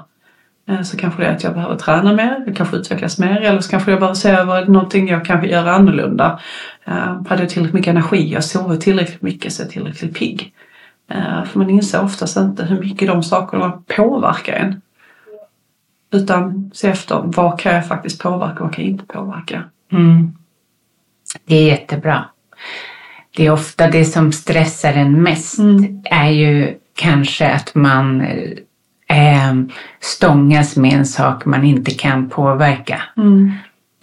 så 0.83 0.97
kanske 0.97 1.21
det 1.21 1.27
är 1.27 1.35
att 1.35 1.43
jag 1.43 1.53
behöver 1.53 1.75
träna 1.75 2.13
mer, 2.13 2.43
jag 2.45 2.55
kanske 2.55 2.77
utvecklas 2.77 3.19
mer 3.19 3.41
eller 3.41 3.61
så 3.61 3.69
kanske 3.69 3.91
jag 3.91 3.99
behöver 3.99 4.15
se 4.15 4.29
över 4.29 4.65
någonting 4.65 5.07
jag 5.07 5.25
kanske 5.25 5.47
gör 5.47 5.65
annorlunda. 5.67 6.39
Uh, 6.87 7.27
hade 7.27 7.41
jag 7.41 7.49
tillräckligt 7.49 7.73
mycket 7.73 7.91
energi, 7.91 8.33
jag 8.33 8.43
sovit 8.43 8.81
tillräckligt 8.81 9.21
mycket 9.21 9.53
så 9.53 9.61
jag 9.61 9.67
är 9.67 9.71
tillräckligt 9.71 10.17
pigg. 10.17 10.53
Uh, 11.11 11.45
för 11.45 11.59
man 11.59 11.69
inser 11.69 12.03
oftast 12.03 12.37
inte 12.37 12.65
hur 12.65 12.79
mycket 12.79 13.07
de 13.07 13.23
sakerna 13.23 13.81
påverkar 13.95 14.53
en. 14.53 14.81
Utan 16.11 16.71
se 16.73 16.87
efter 16.87 17.21
vad 17.25 17.59
kan 17.59 17.75
jag 17.75 17.87
faktiskt 17.87 18.21
påverka 18.21 18.53
och 18.53 18.65
vad 18.65 18.75
kan 18.75 18.83
jag 18.83 18.91
inte 18.91 19.05
påverka. 19.05 19.63
Mm. 19.91 20.33
Det 21.45 21.55
är 21.55 21.67
jättebra. 21.67 22.25
Det 23.35 23.45
är 23.45 23.51
ofta 23.51 23.87
det 23.87 24.05
som 24.05 24.31
stressar 24.31 24.93
en 24.93 25.23
mest 25.23 25.59
mm. 25.59 26.01
är 26.05 26.29
ju 26.29 26.77
kanske 26.95 27.51
att 27.51 27.75
man 27.75 28.21
eh, 29.07 29.53
stångas 29.99 30.77
med 30.77 30.93
en 30.93 31.05
sak 31.05 31.45
man 31.45 31.63
inte 31.63 31.91
kan 31.91 32.29
påverka. 32.29 33.01
Mm. 33.17 33.51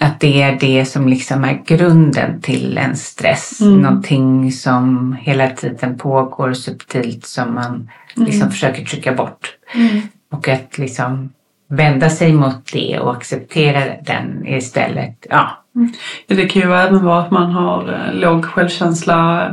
Att 0.03 0.21
det 0.21 0.43
är 0.43 0.59
det 0.61 0.85
som 0.85 1.09
liksom 1.09 1.45
är 1.45 1.63
grunden 1.67 2.41
till 2.41 2.79
en 2.79 2.97
stress. 2.97 3.61
Mm. 3.61 3.81
Någonting 3.81 4.53
som 4.53 5.17
hela 5.21 5.51
tiden 5.51 5.99
pågår 5.99 6.53
subtilt 6.53 7.27
som 7.27 7.55
man 7.55 7.91
liksom 8.15 8.41
mm. 8.41 8.51
försöker 8.51 8.85
trycka 8.85 9.13
bort. 9.13 9.57
Mm. 9.75 10.01
Och 10.31 10.49
att 10.49 10.79
liksom 10.79 11.33
vända 11.69 12.11
sig 12.11 12.33
mot 12.33 12.73
det 12.73 12.99
och 12.99 13.13
acceptera 13.13 13.81
den 14.07 14.47
istället. 14.47 15.27
Ja. 15.31 15.65
Mm. 15.77 15.93
Det 16.27 16.49
kan 16.49 16.63
ju 16.63 16.75
även 16.75 17.05
vara 17.05 17.23
att 17.23 17.31
man 17.31 17.51
har 17.51 17.93
eh, 17.93 18.15
låg 18.15 18.45
självkänsla 18.45 19.47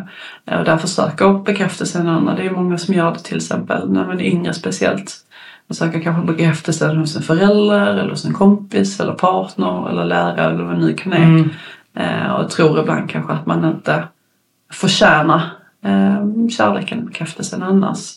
och 0.45 0.65
därför 0.65 0.87
söker 0.87 1.43
bekräftelse 1.45 1.99
än 1.99 2.07
andra. 2.07 2.35
Det 2.35 2.45
är 2.45 2.51
många 2.51 2.77
som 2.77 2.93
gör 2.93 3.11
det 3.11 3.19
till 3.19 3.37
exempel 3.37 3.97
är 3.97 4.21
yngre 4.21 4.53
speciellt. 4.53 5.15
Man 5.69 5.75
söker 5.75 6.01
kanske 6.01 6.33
bekräftelse 6.33 6.95
hos 6.95 7.15
en 7.15 7.21
förälder 7.21 7.87
eller 7.87 8.09
hos 8.09 8.25
en 8.25 8.33
kompis 8.33 8.99
eller 8.99 9.13
partner 9.13 9.89
eller 9.89 10.05
lärare 10.05 10.53
eller 10.53 10.63
vad 10.63 10.75
det 10.75 10.81
nu 10.81 10.93
kan 10.93 11.13
är. 11.13 11.23
Mm. 11.23 11.49
Eh, 11.93 12.31
och 12.31 12.49
tror 12.49 12.79
ibland 12.79 13.09
kanske 13.09 13.33
att 13.33 13.45
man 13.45 13.65
inte 13.65 14.03
förtjänar 14.71 15.41
eh, 15.85 16.47
kärleken 16.49 16.99
och 16.99 17.05
bekräftelsen 17.05 17.63
annars. 17.63 18.13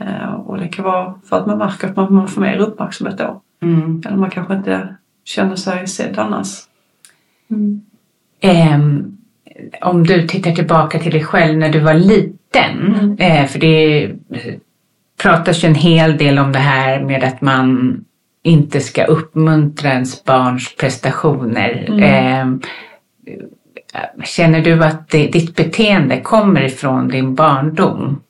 Eh, 0.00 0.34
och 0.34 0.58
det 0.58 0.68
kan 0.68 0.84
vara 0.84 1.14
för 1.24 1.38
att 1.38 1.46
man 1.46 1.58
märker 1.58 1.88
att 1.88 1.96
man, 1.96 2.14
man 2.14 2.28
får 2.28 2.40
mer 2.40 2.58
uppmärksamhet 2.58 3.18
då. 3.18 3.42
Mm. 3.62 4.02
Eller 4.06 4.16
man 4.16 4.30
kanske 4.30 4.54
inte 4.54 4.96
känner 5.24 5.56
sig 5.56 5.86
sedd 5.86 6.18
annars. 6.18 6.48
Mm. 7.50 7.80
Um, 8.74 9.18
om 9.80 10.06
du 10.06 10.26
tittar 10.26 10.52
tillbaka 10.52 10.98
till 10.98 11.12
dig 11.12 11.24
själv 11.24 11.58
när 11.58 11.68
du 11.68 11.80
var 11.80 11.94
liten, 11.94 12.94
mm. 12.94 13.16
eh, 13.18 13.46
för 13.46 13.58
det 13.58 14.14
pratas 15.22 15.64
ju 15.64 15.68
en 15.68 15.74
hel 15.74 16.16
del 16.16 16.38
om 16.38 16.52
det 16.52 16.58
här 16.58 17.00
med 17.00 17.24
att 17.24 17.40
man 17.40 17.98
inte 18.42 18.80
ska 18.80 19.04
uppmuntra 19.04 19.92
ens 19.92 20.24
barns 20.24 20.76
prestationer. 20.76 21.84
Mm. 21.88 22.60
Eh, 23.26 24.24
känner 24.24 24.60
du 24.60 24.84
att 24.84 25.08
det, 25.08 25.26
ditt 25.26 25.56
beteende 25.56 26.20
kommer 26.20 26.62
ifrån 26.62 27.08
din 27.08 27.34
barndom? 27.34 28.20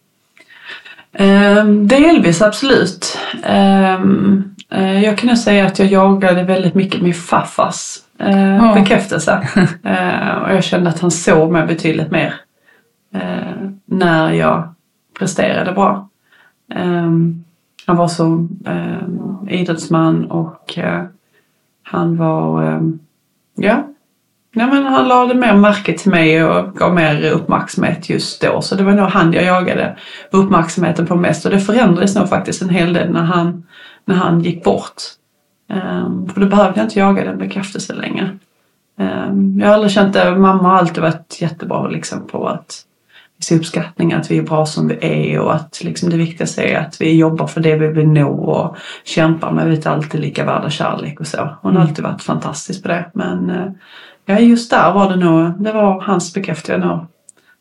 Eh, 1.12 1.64
delvis 1.64 2.42
absolut. 2.42 3.18
Ehm, 3.44 4.54
eh, 4.72 5.04
jag 5.04 5.18
kan 5.18 5.28
nog 5.28 5.38
säga 5.38 5.66
att 5.66 5.78
jag 5.78 5.88
jagade 5.88 6.42
väldigt 6.42 6.74
mycket 6.74 7.02
min 7.02 7.14
farfars 7.14 7.96
eh, 8.18 8.74
bekräftelse. 8.74 9.48
eh, 9.84 10.42
och 10.42 10.52
jag 10.54 10.64
kände 10.64 10.90
att 10.90 11.00
han 11.00 11.10
såg 11.10 11.52
mig 11.52 11.66
betydligt 11.66 12.10
mer 12.10 12.34
när 13.86 14.32
jag 14.32 14.74
presterade 15.18 15.72
bra. 15.72 16.08
Um, 16.74 17.44
han 17.86 17.96
var 17.96 18.08
så 18.08 18.24
um, 18.24 18.58
ehm, 18.66 19.48
idrottsman 19.48 20.24
och 20.24 20.78
uh, 20.78 21.02
han 21.82 22.16
var, 22.16 22.74
um, 22.74 22.98
ja, 23.54 23.88
ja 24.52 24.66
men 24.66 24.84
han 24.84 25.08
lade 25.08 25.34
mer 25.34 25.54
märke 25.54 25.98
till 25.98 26.10
mig 26.10 26.44
och 26.44 26.74
gav 26.74 26.94
mer 26.94 27.30
uppmärksamhet 27.30 28.10
just 28.10 28.42
då. 28.42 28.60
Så 28.60 28.74
det 28.74 28.84
var 28.84 28.92
nog 28.92 29.06
han 29.06 29.32
jag 29.32 29.44
jagade 29.44 29.96
uppmärksamheten 30.30 31.06
på 31.06 31.16
mest 31.16 31.44
och 31.44 31.50
det 31.50 31.60
förändrades 31.60 32.16
nog 32.16 32.28
faktiskt 32.28 32.62
en 32.62 32.68
hel 32.68 32.92
del 32.92 33.12
när 33.12 33.22
han, 33.24 33.66
när 34.04 34.14
han 34.14 34.40
gick 34.40 34.64
bort. 34.64 35.02
Um, 35.70 36.28
för 36.28 36.40
då 36.40 36.46
behövde 36.46 36.80
jag 36.80 36.86
inte 36.86 36.98
jaga 36.98 37.24
den 37.24 37.38
bekräftelsen 37.38 37.96
längre. 37.96 38.38
Um, 38.98 39.60
jag 39.60 39.66
har 39.66 39.74
aldrig 39.74 39.92
känt 39.92 40.12
det, 40.12 40.36
mamma 40.36 40.62
har 40.62 40.76
alltid 40.76 41.02
varit 41.02 41.38
jättebra 41.40 41.88
liksom 41.88 42.26
på 42.26 42.48
att 42.48 42.84
uppskattning 43.52 44.12
att 44.12 44.30
vi 44.30 44.38
är 44.38 44.42
bra 44.42 44.66
som 44.66 44.88
vi 44.88 44.98
är 45.00 45.40
och 45.40 45.54
att 45.54 45.80
liksom 45.84 46.10
det 46.10 46.16
viktigaste 46.16 46.62
är 46.62 46.78
att 46.78 47.00
vi 47.00 47.16
jobbar 47.16 47.46
för 47.46 47.60
det 47.60 47.76
vi 47.76 47.86
vill 47.86 48.08
nå 48.08 48.30
och 48.30 48.76
kämpar 49.04 49.52
men 49.52 49.70
vi 49.70 49.76
är 49.76 49.88
alltid 49.88 50.20
lika 50.20 50.44
värda 50.44 50.70
kärlek 50.70 51.20
och 51.20 51.26
så. 51.26 51.56
Hon 51.62 51.76
har 51.76 51.80
mm. 51.80 51.82
alltid 51.82 52.04
varit 52.04 52.22
fantastisk 52.22 52.82
på 52.82 52.88
det 52.88 53.10
men 53.14 53.50
eh, 53.50 53.66
ja, 54.26 54.38
just 54.38 54.70
där 54.70 54.92
var 54.92 55.10
det 55.10 55.16
nog, 55.16 55.62
det 55.62 55.72
var 55.72 56.00
hans 56.00 56.34
bekräftelse 56.34 56.72
jag 56.72 56.80
nog 56.80 57.06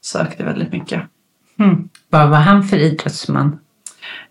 sökte 0.02 0.44
väldigt 0.44 0.72
mycket. 0.72 1.02
Mm. 1.60 1.90
Vad 2.10 2.30
var 2.30 2.38
han 2.38 2.64
för 2.64 2.78
idrottsman? 2.78 3.60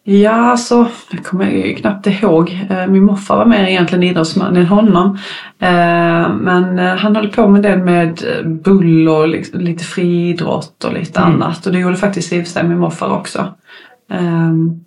Ja, 0.09 0.51
alltså, 0.51 0.89
jag 1.11 1.25
kommer 1.25 1.77
knappt 1.77 2.07
ihåg. 2.07 2.67
Eh, 2.71 2.87
min 2.87 3.05
morfar 3.05 3.37
var 3.37 3.47
mer 3.47 3.67
egentligen 3.67 4.03
idrottsman 4.03 4.57
än 4.57 4.67
honom. 4.67 5.19
Eh, 5.59 6.29
men 6.35 6.79
eh, 6.79 6.97
han 6.97 7.17
höll 7.17 7.29
på 7.29 7.49
med 7.49 7.63
det 7.63 7.77
med 7.77 8.23
bull 8.65 9.09
och 9.09 9.29
lite 9.53 9.85
friidrott 9.85 10.85
och 10.85 10.93
lite 10.93 11.21
mm. 11.21 11.33
annat. 11.33 11.67
Och 11.67 11.73
det 11.73 11.79
gjorde 11.79 11.97
faktiskt 11.97 12.33
i 12.33 12.43
och 12.43 12.65
min 12.65 12.79
morfar 12.79 13.09
också. 13.09 13.55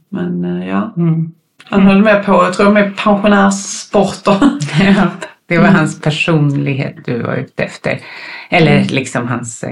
Men 0.10 0.43
ja, 0.67 0.93
mm. 0.97 1.32
han 1.63 1.82
höll 1.82 2.01
med 2.01 2.25
på, 2.25 2.32
jag 2.32 2.53
tror 2.53 2.71
med 2.71 2.97
pensionärssporter. 2.97 4.38
Det 5.49 5.57
var 5.57 5.67
mm. 5.67 5.75
hans 5.75 6.01
personlighet 6.01 6.95
du 7.05 7.21
var 7.21 7.35
ute 7.35 7.63
efter. 7.63 7.99
Eller 8.49 8.75
mm. 8.75 8.88
liksom 8.89 9.27
hans 9.27 9.65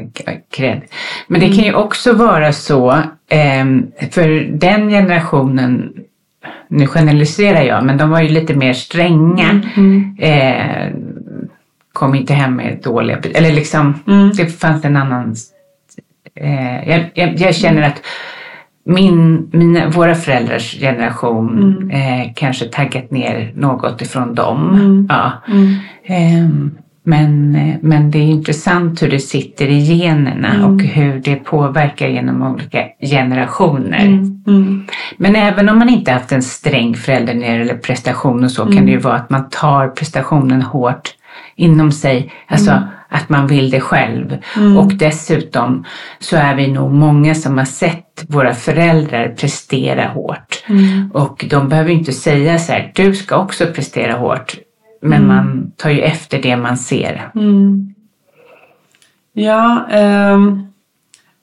cred. 0.52 0.82
Men 1.28 1.42
det 1.42 1.48
kan 1.48 1.64
ju 1.64 1.74
också 1.74 2.14
vara 2.14 2.54
så, 2.54 2.92
eh, 3.30 3.66
för 4.12 4.58
den 4.58 4.90
generationen, 4.90 5.94
nu 6.68 6.88
generaliserar 6.88 7.62
jag, 7.62 7.86
men 7.86 7.98
de 7.98 8.10
var 8.10 8.22
ju 8.22 8.30
lite 8.30 8.56
mer 8.56 8.74
stränga. 8.74 9.62
Mm. 9.78 10.18
Eh, 10.20 10.94
kom 11.94 12.16
inte 12.16 12.34
hem 12.34 12.56
med 12.56 12.80
dåliga 12.84 13.20
eller 13.34 13.52
liksom, 13.52 14.00
mm. 14.08 14.32
det 14.36 14.46
fanns 14.46 14.86
en 14.86 14.96
annan 14.96 15.36
eh, 16.36 16.90
jag, 16.90 17.12
jag, 17.14 17.40
jag, 17.40 17.56
känner 17.56 17.82
att 17.82 18.02
min, 18.88 19.50
mina, 19.54 19.90
våra 19.90 20.16
föräldrars 20.16 20.80
generation 20.80 21.64
mm. 21.64 21.90
eh, 21.90 22.32
kanske 22.36 22.66
taggat 22.66 23.12
ner 23.12 23.52
något 23.56 24.02
ifrån 24.02 24.36
dem. 24.36 24.74
Mm. 24.74 25.08
Ja. 25.10 25.32
Mm. 25.48 25.76
Eh, 26.04 26.72
men, 27.04 27.52
men 27.82 28.12
det 28.12 28.18
är 28.18 28.24
intressant 28.24 29.04
hur 29.04 29.10
det 29.10 29.20
sitter 29.20 29.68
i 29.68 29.80
generna 29.80 30.54
mm. 30.54 30.66
och 30.66 30.82
hur 30.82 31.20
det 31.20 31.36
påverkar 31.36 32.08
genom 32.08 32.42
olika 32.42 32.86
generationer. 33.02 34.06
Mm. 34.06 34.44
Mm. 34.48 34.86
Men 35.18 35.36
även 35.36 35.70
om 35.70 35.80
man 35.80 35.90
inte 35.90 36.12
haft 36.12 36.32
en 36.32 36.44
sträng 36.44 36.96
förälder 36.96 37.34
när 37.34 37.52
det 37.52 37.58
gäller 37.58 37.78
prestation 37.78 38.44
och 38.44 38.52
så 38.52 38.66
kan 38.66 38.86
det 38.86 38.92
ju 38.92 38.98
vara 38.98 39.16
att 39.16 39.30
man 39.30 39.50
tar 39.50 39.88
prestationen 39.88 40.62
hårt 40.62 41.10
inom 41.56 41.92
sig. 41.92 42.32
Alltså 42.48 42.82
att 43.10 43.30
man 43.30 43.48
vill 43.48 43.70
det 43.70 43.80
själv. 43.80 44.38
Mm. 44.56 44.78
Och 44.78 44.94
dessutom 44.94 45.86
så 46.20 46.38
är 46.38 46.56
vi 46.56 46.68
nog 46.68 46.92
många 46.92 47.36
som 47.36 47.58
har 47.58 47.66
sett 47.66 48.26
våra 48.28 48.54
föräldrar 48.54 49.36
prestera 49.38 50.08
hårt. 50.08 50.64
Mm. 50.68 51.12
Och 51.14 51.46
de 51.50 51.70
behöver 51.70 51.92
inte 51.92 52.14
säga 52.14 52.60
så 52.60 52.72
här, 52.72 52.92
du 52.96 53.16
ska 53.16 53.38
också 53.38 53.66
prestera 53.66 54.14
hårt. 54.14 54.58
Men 55.02 55.24
mm. 55.24 55.28
man 55.28 55.72
tar 55.78 55.90
ju 55.90 56.02
efter 56.02 56.42
det 56.42 56.58
man 56.58 56.78
ser. 56.78 57.32
Mm. 57.36 57.94
Ja, 59.34 59.88
um 59.92 60.68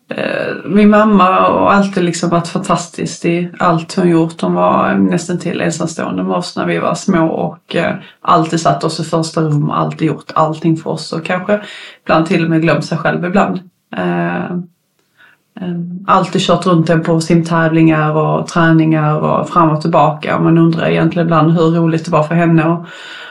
Eh, 0.08 0.54
min 0.64 0.90
mamma 0.90 1.24
har 1.24 1.70
alltid 1.70 2.04
liksom 2.04 2.30
varit 2.30 2.48
fantastisk 2.48 3.24
i 3.24 3.50
allt 3.58 3.94
hon 3.94 4.08
gjort. 4.08 4.40
Hon 4.40 4.54
var 4.54 4.94
nästan 4.94 5.38
till 5.38 5.60
ensamstående 5.60 6.22
med 6.22 6.36
oss 6.36 6.56
när 6.56 6.66
vi 6.66 6.78
var 6.78 6.94
små 6.94 7.26
och 7.26 7.76
eh, 7.76 7.94
alltid 8.20 8.60
satt 8.60 8.84
oss 8.84 9.00
i 9.00 9.04
första 9.04 9.40
rum 9.40 9.70
och 9.70 9.78
alltid 9.78 10.08
gjort 10.08 10.32
allting 10.34 10.76
för 10.76 10.90
oss 10.90 11.12
och 11.12 11.24
kanske 11.24 11.60
ibland 12.02 12.26
till 12.26 12.44
och 12.44 12.50
med 12.50 12.62
glömt 12.62 12.84
sig 12.84 12.98
själv 12.98 13.24
ibland. 13.24 13.60
Eh, 13.96 14.56
alltid 16.06 16.40
kört 16.40 16.66
runt 16.66 16.90
en 16.90 17.02
på 17.02 17.20
simtävlingar 17.20 18.16
och 18.16 18.46
träningar 18.46 19.20
och 19.20 19.48
fram 19.48 19.70
och 19.70 19.80
tillbaka 19.80 20.36
och 20.36 20.42
man 20.42 20.58
undrar 20.58 20.88
egentligen 20.88 21.26
ibland 21.26 21.52
hur 21.52 21.70
roligt 21.70 22.04
det 22.04 22.10
var 22.10 22.22
för 22.22 22.34
henne 22.34 22.64
att, 22.64 22.86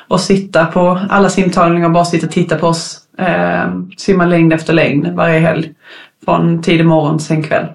att 0.07 0.21
sitta 0.21 0.65
på 0.65 0.99
alla 1.09 1.29
simtävlingar 1.29 1.85
och 1.85 1.93
bara 1.93 2.05
sitta 2.05 2.27
och 2.27 2.31
titta 2.31 2.57
på 2.57 2.67
oss. 2.67 2.99
simma 3.97 4.25
längd 4.25 4.53
efter 4.53 4.73
längd 4.73 5.07
varje 5.07 5.39
helg 5.39 5.73
från 6.25 6.61
tidig 6.61 6.85
morgon 6.85 7.17
till 7.17 7.27
sen 7.27 7.43
kväll. 7.43 7.65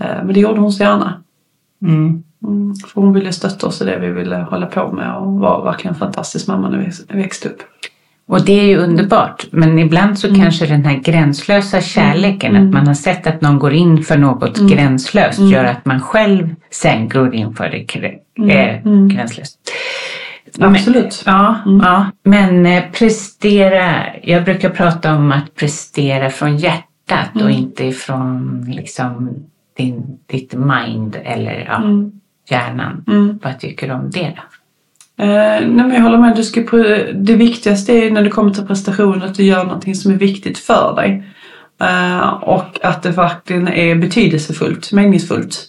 Eh, 0.00 0.24
men 0.24 0.32
det 0.34 0.40
gjorde 0.40 0.60
hon 0.60 0.72
så 0.72 0.82
gärna. 0.82 1.22
Mm. 1.82 2.22
Mm, 2.44 2.74
för 2.74 3.00
hon 3.00 3.12
ville 3.12 3.32
stötta 3.32 3.66
oss 3.66 3.82
i 3.82 3.84
det 3.84 3.98
vi 3.98 4.10
ville 4.10 4.36
hålla 4.36 4.66
på 4.66 4.92
med 4.92 5.14
och 5.16 5.32
var 5.32 5.64
verkligen 5.64 5.94
en 5.94 5.98
fantastisk 5.98 6.48
mamma 6.48 6.68
när 6.68 6.78
vi 7.08 7.22
växte 7.22 7.48
upp. 7.48 7.62
Och 8.28 8.44
det 8.44 8.60
är 8.60 8.64
ju 8.64 8.76
underbart, 8.76 9.46
men 9.50 9.78
ibland 9.78 10.18
så 10.18 10.28
mm. 10.28 10.40
kanske 10.40 10.66
den 10.66 10.84
här 10.84 10.96
gränslösa 10.96 11.80
kärleken, 11.80 12.56
mm. 12.56 12.66
att 12.66 12.74
man 12.74 12.86
har 12.86 12.94
sett 12.94 13.26
att 13.26 13.40
någon 13.40 13.58
går 13.58 13.72
in 13.72 14.02
för 14.02 14.18
något 14.18 14.58
mm. 14.58 14.70
gränslöst, 14.70 15.38
mm. 15.38 15.50
gör 15.50 15.64
att 15.64 15.84
man 15.84 16.00
själv 16.00 16.54
sen 16.70 17.08
går 17.08 17.34
in 17.34 17.54
för 17.54 17.68
det 17.68 18.00
äh, 18.52 19.06
gränslöst. 19.06 19.58
Absolut. 20.60 21.22
Men, 21.26 21.34
ja, 21.34 21.56
ja, 21.82 22.06
men 22.22 22.66
eh, 22.66 22.82
prestera, 22.92 24.06
jag 24.22 24.44
brukar 24.44 24.70
prata 24.70 25.14
om 25.14 25.32
att 25.32 25.54
prestera 25.54 26.30
från 26.30 26.56
hjärtat 26.56 26.84
hjärtat 27.10 27.34
mm. 27.34 27.46
och 27.46 27.52
inte 27.52 27.84
ifrån 27.84 28.64
liksom 28.68 29.44
din, 29.76 30.18
ditt 30.26 30.54
mind 30.54 31.16
eller 31.24 31.64
ja, 31.68 31.76
mm. 31.76 32.12
hjärnan. 32.48 33.04
Mm. 33.06 33.38
Vad 33.42 33.58
tycker 33.58 33.88
du 33.88 33.94
om 33.94 34.10
det 34.10 34.32
då? 34.36 34.42
Eh, 35.24 35.60
nej 35.60 35.68
men 35.68 35.94
jag 35.94 36.02
håller 36.02 36.18
med. 36.18 36.36
Du 36.36 36.42
ska, 36.42 36.60
det 37.14 37.36
viktigaste 37.36 37.92
är 37.92 38.10
när 38.10 38.22
det 38.22 38.30
kommer 38.30 38.50
till 38.50 38.66
prestation 38.66 39.22
att 39.22 39.34
du 39.34 39.42
gör 39.42 39.64
någonting 39.64 39.94
som 39.94 40.12
är 40.12 40.16
viktigt 40.16 40.58
för 40.58 40.96
dig. 40.96 41.24
Eh, 41.80 42.28
och 42.28 42.84
att 42.84 43.02
det 43.02 43.10
verkligen 43.10 43.68
är 43.68 43.94
betydelsefullt, 43.94 44.92
meningsfullt. 44.92 45.64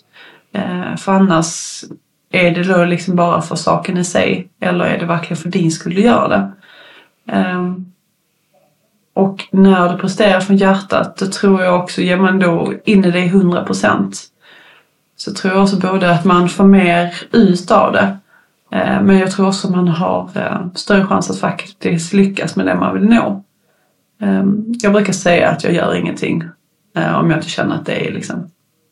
Eh, 0.53 0.95
för 0.97 1.11
annars 1.11 1.83
är 2.31 2.51
det 2.51 2.63
då 2.63 2.85
liksom 2.85 3.15
bara 3.15 3.41
för 3.41 3.55
saken 3.55 3.97
i 3.97 4.03
sig 4.03 4.47
eller 4.61 4.85
är 4.85 4.99
det 4.99 5.05
verkligen 5.05 5.37
för 5.37 5.49
din 5.49 5.71
skull 5.71 5.95
du 5.95 6.01
gör 6.01 6.29
det? 6.29 6.51
Eh, 7.37 7.73
och 9.17 9.47
när 9.51 9.89
du 9.89 9.97
presterar 9.97 10.39
från 10.39 10.57
hjärtat, 10.57 11.17
då 11.17 11.25
tror 11.25 11.61
jag 11.61 11.83
också, 11.83 12.01
ger 12.01 12.17
man 12.17 12.39
då 12.39 12.73
in 12.85 13.05
i 13.05 13.11
det 13.11 13.19
100 13.19 13.63
procent, 13.65 14.23
så 15.15 15.33
tror 15.33 15.53
jag 15.53 15.63
också 15.63 15.79
både 15.79 16.11
att 16.11 16.25
man 16.25 16.49
får 16.49 16.63
mer 16.63 17.13
ut 17.31 17.71
av 17.71 17.93
det, 17.93 18.17
eh, 18.71 19.01
men 19.01 19.17
jag 19.17 19.31
tror 19.31 19.47
också 19.47 19.71
man 19.71 19.87
har 19.87 20.29
eh, 20.35 20.67
större 20.75 21.05
chans 21.05 21.29
att 21.29 21.39
faktiskt 21.39 22.13
lyckas 22.13 22.55
med 22.55 22.65
det 22.65 22.75
man 22.75 22.93
vill 22.93 23.09
nå. 23.09 23.43
Ehm, 24.21 24.65
jag 24.81 24.93
brukar 24.93 25.13
säga 25.13 25.49
att 25.49 25.63
jag 25.63 25.73
gör 25.73 25.95
ingenting 25.95 26.43
eh, 26.95 27.19
om 27.19 27.29
jag 27.29 27.39
inte 27.39 27.49
känner 27.49 27.75
att 27.75 27.85
det 27.85 28.07
är 28.07 28.13
liksom 28.13 28.49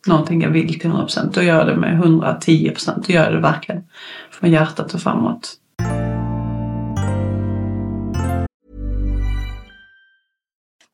någonting 0.07 0.41
jag 0.41 0.49
vill 0.49 0.79
till 0.79 0.89
100 0.89 1.03
procent. 1.03 1.33
Då 1.33 1.41
gör 1.41 1.57
jag 1.57 1.67
det 1.67 1.75
med 1.75 1.93
110 1.93 2.69
procent. 2.69 3.07
Då 3.07 3.13
gör 3.13 3.23
jag 3.23 3.33
det 3.33 3.39
verkligen 3.39 3.83
från 4.31 4.51
hjärtat 4.51 4.93
och 4.93 5.01
framåt. 5.01 5.53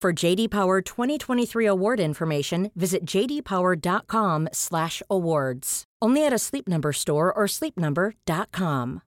For 0.00 0.24
JD 0.24 0.48
Power 0.48 0.80
2023 0.80 1.66
award 1.66 2.00
information, 2.00 2.70
visit 2.74 3.04
jdpower.com/awards. 3.04 5.84
Only 6.02 6.26
at 6.26 6.32
a 6.32 6.38
Sleep 6.38 6.66
Number 6.66 6.92
store 6.92 7.30
or 7.30 7.46
sleepnumber.com. 7.46 9.00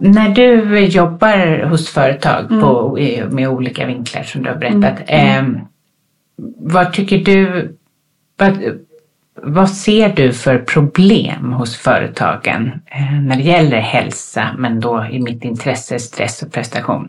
När 0.00 0.28
du 0.28 0.78
jobbar 0.86 1.68
hos 1.68 1.88
företag 1.88 2.48
på, 2.48 2.98
med 3.30 3.48
olika 3.48 3.86
vinklar 3.86 4.22
som 4.22 4.42
du 4.42 4.48
har 4.48 4.56
berättat, 4.56 5.00
eh, 5.06 5.42
vad 6.58 6.92
tycker 6.92 7.18
du, 7.18 7.68
vad, 8.36 8.52
vad 9.44 9.70
ser 9.70 10.08
du 10.08 10.32
för 10.32 10.58
problem 10.58 11.52
hos 11.52 11.76
företagen 11.76 12.72
eh, 12.86 13.20
när 13.22 13.36
det 13.36 13.42
gäller 13.42 13.80
hälsa, 13.80 14.48
men 14.58 14.80
då 14.80 15.04
i 15.10 15.22
mitt 15.22 15.44
intresse 15.44 15.98
stress 15.98 16.42
och 16.42 16.52
prestation? 16.52 17.08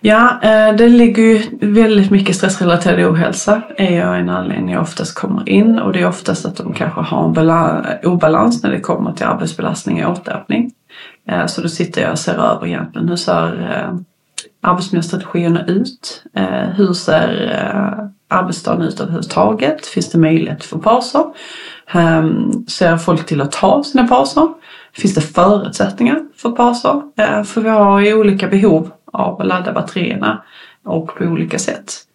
Ja, 0.00 0.40
eh, 0.42 0.76
det 0.76 0.88
ligger 0.88 1.22
ju 1.22 1.42
väldigt 1.60 2.10
mycket 2.10 2.36
stressrelaterad 2.36 3.04
ohälsa 3.04 3.62
är 3.76 3.90
ju 3.90 4.20
en 4.20 4.28
anledning 4.28 4.70
jag 4.70 4.82
oftast 4.82 5.14
kommer 5.14 5.48
in 5.48 5.78
och 5.78 5.92
det 5.92 6.00
är 6.00 6.08
oftast 6.08 6.46
att 6.46 6.56
de 6.56 6.72
kanske 6.72 7.00
har 7.00 7.24
en 7.24 8.06
obalans 8.06 8.62
när 8.62 8.70
det 8.70 8.80
kommer 8.80 9.12
till 9.12 9.26
arbetsbelastning 9.26 10.06
och 10.06 10.12
återhämtning. 10.12 10.72
Eh, 11.28 11.46
så 11.46 11.60
då 11.60 11.68
sitter 11.68 12.02
jag 12.02 12.12
och 12.12 12.18
ser 12.18 12.34
över 12.34 12.66
egentligen 12.66 13.08
hur 13.08 13.16
ser 13.16 13.90
arbetsmiljöstrategierna 14.62 15.66
ut? 15.66 16.22
Hur 16.76 16.92
ser 16.92 18.10
arbetsdagen 18.28 18.82
ut 18.82 19.00
överhuvudtaget? 19.00 19.86
Finns 19.86 20.10
det 20.10 20.18
möjlighet 20.18 20.64
för 20.64 20.78
pauser? 20.78 21.24
Um, 21.94 22.64
ser 22.68 22.96
folk 22.96 23.26
till 23.26 23.40
att 23.40 23.52
ta 23.52 23.84
sina 23.84 24.08
pauser? 24.08 24.48
Finns 24.92 25.14
det 25.14 25.20
förutsättningar 25.20 26.24
för 26.36 26.50
pauser? 26.50 27.02
Uh, 27.20 27.42
för 27.42 27.60
vi 27.60 27.68
har 27.68 28.00
ju 28.00 28.14
olika 28.14 28.48
behov 28.48 28.90
av 29.12 29.40
att 29.40 29.46
ladda 29.46 29.72
batterierna 29.72 30.42
och 30.84 31.14
på 31.18 31.24
olika 31.24 31.58
sätt. 31.58 32.06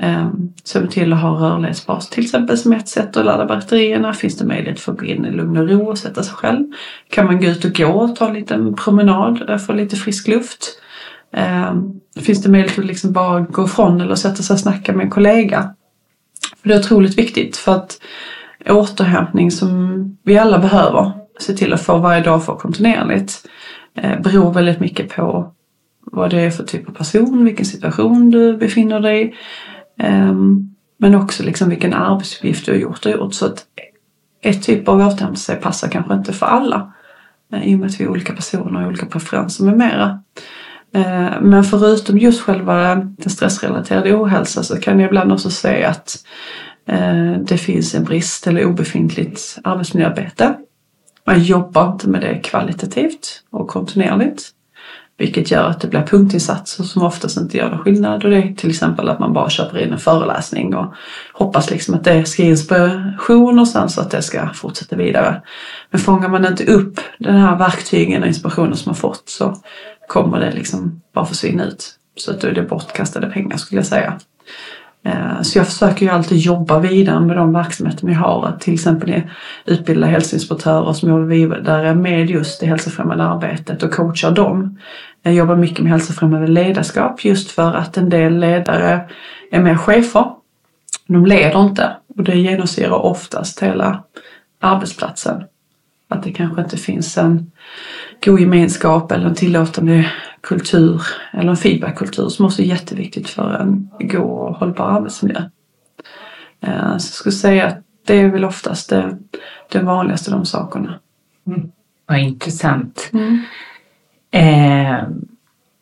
Ehm, 0.00 0.26
um, 0.74 0.82
vi 0.82 0.88
till 0.88 1.12
att 1.12 1.20
ha 1.20 1.30
rörlighetspaus 1.30 2.08
till 2.08 2.24
exempel 2.24 2.58
som 2.58 2.72
ett 2.72 2.88
sätt 2.88 3.16
att 3.16 3.24
ladda 3.24 3.46
batterierna. 3.46 4.12
Finns 4.12 4.38
det 4.38 4.44
möjlighet 4.44 4.80
för 4.80 4.92
att 4.92 4.98
gå 4.98 5.04
in 5.04 5.24
i 5.24 5.30
lugn 5.30 5.56
och 5.56 5.68
ro 5.68 5.90
och 5.90 5.98
sätta 5.98 6.22
sig 6.22 6.34
själv? 6.34 6.66
Kan 7.10 7.26
man 7.26 7.40
gå 7.40 7.46
ut 7.46 7.64
och 7.64 7.72
gå 7.72 7.88
och 7.88 8.16
ta 8.16 8.28
en 8.28 8.34
liten 8.34 8.74
promenad, 8.74 9.50
och 9.50 9.62
få 9.62 9.72
lite 9.72 9.96
frisk 9.96 10.28
luft? 10.28 10.80
Ehm, 11.32 12.00
finns 12.20 12.42
det 12.42 12.50
möjlighet 12.50 12.78
att 12.78 12.84
liksom 12.84 13.12
bara 13.12 13.40
gå 13.40 13.64
ifrån 13.64 14.00
eller 14.00 14.14
sätta 14.14 14.42
sig 14.42 14.54
och 14.54 14.60
snacka 14.60 14.92
med 14.92 15.04
en 15.04 15.10
kollega? 15.10 15.74
För 16.56 16.68
det 16.68 16.74
är 16.74 16.78
otroligt 16.78 17.18
viktigt 17.18 17.56
för 17.56 17.74
att 17.74 18.00
återhämtning 18.66 19.50
som 19.50 20.02
vi 20.22 20.38
alla 20.38 20.58
behöver 20.58 21.12
se 21.40 21.52
till 21.52 21.72
att 21.72 21.82
få 21.82 21.98
varje 21.98 22.22
dag 22.22 22.44
för 22.44 22.54
kontinuerligt 22.54 23.48
eh, 23.94 24.20
beror 24.20 24.52
väldigt 24.52 24.80
mycket 24.80 25.16
på 25.16 25.52
vad 26.00 26.30
det 26.30 26.40
är 26.40 26.50
för 26.50 26.64
typ 26.64 26.88
av 26.88 26.92
person, 26.92 27.44
vilken 27.44 27.66
situation 27.66 28.30
du 28.30 28.56
befinner 28.56 29.00
dig 29.00 29.26
i. 29.26 29.34
Ehm, 30.02 30.74
men 30.98 31.14
också 31.14 31.42
liksom 31.42 31.68
vilken 31.68 31.94
arbetsuppgift 31.94 32.66
du 32.66 32.72
har 32.72 32.78
gjort 32.78 33.06
och 33.06 33.12
gjort. 33.12 33.34
Så 33.34 33.46
att 33.46 33.64
ett 34.40 34.62
typ 34.62 34.88
av 34.88 35.00
återhämtning 35.00 35.56
passar 35.62 35.88
kanske 35.88 36.14
inte 36.14 36.32
för 36.32 36.46
alla. 36.46 36.92
eh, 37.52 37.68
I 37.68 37.74
och 37.74 37.78
med 37.78 37.86
att 37.86 38.00
vi 38.00 38.04
är 38.04 38.08
olika 38.08 38.32
personer 38.32 38.82
och 38.82 38.88
olika 38.88 39.06
preferenser 39.06 39.64
med 39.64 39.78
mera. 39.78 40.22
Eh, 40.94 41.40
men 41.40 41.64
förutom 41.64 42.18
just 42.18 42.40
själva 42.40 42.94
den 42.94 43.30
stressrelaterade 43.30 44.14
ohälsa 44.14 44.62
så 44.62 44.80
kan 44.80 45.00
jag 45.00 45.08
ibland 45.08 45.32
också 45.32 45.50
säga 45.50 45.88
att 45.88 46.24
eh, 46.88 47.32
det 47.32 47.58
finns 47.58 47.94
en 47.94 48.04
brist 48.04 48.46
eller 48.46 48.64
obefintligt 48.64 49.58
arbetsmiljöarbete. 49.64 50.54
Man 51.26 51.42
jobbar 51.42 51.92
inte 51.92 52.08
med 52.08 52.20
det 52.20 52.38
kvalitativt 52.38 53.42
och 53.50 53.68
kontinuerligt. 53.68 54.42
Vilket 55.18 55.50
gör 55.50 55.68
att 55.68 55.80
det 55.80 55.88
blir 55.88 56.02
punktinsatser 56.02 56.84
som 56.84 57.02
oftast 57.02 57.36
inte 57.36 57.56
gör 57.56 57.70
någon 57.70 57.78
skillnad. 57.78 58.24
Och 58.24 58.30
det 58.30 58.36
är 58.36 58.54
till 58.54 58.70
exempel 58.70 59.08
att 59.08 59.18
man 59.18 59.32
bara 59.32 59.50
köper 59.50 59.78
in 59.78 59.92
en 59.92 59.98
föreläsning 59.98 60.74
och 60.74 60.94
hoppas 61.32 61.70
liksom 61.70 61.94
att 61.94 62.04
det 62.04 62.24
ska 62.24 62.42
ge 62.42 62.48
inspiration 62.48 63.58
och 63.58 63.68
sen 63.68 63.88
så 63.88 64.00
att 64.00 64.10
det 64.10 64.22
ska 64.22 64.48
fortsätta 64.48 64.96
vidare. 64.96 65.42
Men 65.90 66.00
fångar 66.00 66.28
man 66.28 66.46
inte 66.46 66.64
upp 66.64 67.00
den 67.18 67.36
här 67.36 67.58
verktygen 67.58 68.22
och 68.22 68.28
inspirationen 68.28 68.76
som 68.76 68.90
man 68.90 68.96
fått 68.96 69.28
så 69.28 69.56
kommer 70.08 70.40
det 70.40 70.50
liksom 70.50 71.00
bara 71.14 71.26
försvinna 71.26 71.64
ut. 71.64 71.94
Så 72.16 72.30
att 72.30 72.40
då 72.40 72.48
är 72.48 72.52
det 72.52 72.62
bortkastade 72.62 73.26
pengar 73.26 73.56
skulle 73.56 73.78
jag 73.78 73.86
säga. 73.86 74.18
Eh, 75.04 75.42
så 75.42 75.58
jag 75.58 75.66
försöker 75.66 76.06
ju 76.06 76.12
alltid 76.12 76.38
jobba 76.38 76.78
vidare 76.78 77.20
med 77.20 77.36
de 77.36 77.52
verksamheter 77.52 78.06
vi 78.06 78.14
har. 78.14 78.46
Att 78.46 78.60
till 78.60 78.74
exempel 78.74 79.22
utbilda 79.64 80.06
hälsoinspektörer 80.06 80.92
som 80.92 81.08
jobbar 81.08 81.24
vidare 81.24 81.94
med 81.94 82.30
just 82.30 82.60
det 82.60 82.66
hälsofrämjande 82.66 83.24
arbetet 83.24 83.82
och 83.82 83.92
coachar 83.92 84.30
dem. 84.30 84.78
Jag 85.22 85.34
jobbar 85.34 85.56
mycket 85.56 85.78
med 85.78 85.92
hälsofrämjande 85.92 86.46
ledarskap 86.46 87.24
just 87.24 87.50
för 87.50 87.74
att 87.74 87.96
en 87.96 88.10
del 88.10 88.38
ledare 88.38 89.08
är 89.50 89.60
mer 89.60 89.76
chefer. 89.76 90.24
De 91.06 91.26
leder 91.26 91.60
inte 91.60 91.96
och 92.16 92.24
det 92.24 92.36
genomsyrar 92.36 93.04
oftast 93.04 93.62
hela 93.62 94.02
arbetsplatsen. 94.60 95.44
Att 96.08 96.22
det 96.22 96.32
kanske 96.32 96.62
inte 96.62 96.76
finns 96.76 97.18
en 97.18 97.50
god 98.24 98.40
gemenskap 98.40 99.12
eller 99.12 99.26
en 99.26 99.34
tillåtande 99.34 100.12
kultur 100.40 101.02
eller 101.32 101.50
en 101.50 101.56
feedbackkultur 101.56 102.28
som 102.28 102.46
också 102.46 102.62
är 102.62 102.66
jätteviktigt 102.66 103.28
för 103.28 103.54
en 103.54 103.90
god 104.00 104.20
och 104.48 104.54
hållbar 104.54 104.84
arbetsmiljö. 104.90 105.42
Eh, 106.60 106.90
Så 106.90 106.92
jag 106.92 107.00
skulle 107.00 107.32
säga 107.32 107.66
att 107.66 107.78
det 108.06 108.14
är 108.14 108.28
väl 108.28 108.44
oftast 108.44 108.90
det, 108.90 109.18
det 109.72 109.78
vanligaste 109.78 110.30
de 110.30 110.44
sakerna. 110.44 110.98
Vad 112.06 112.18
intressant. 112.18 113.10
Eh, 114.30 114.98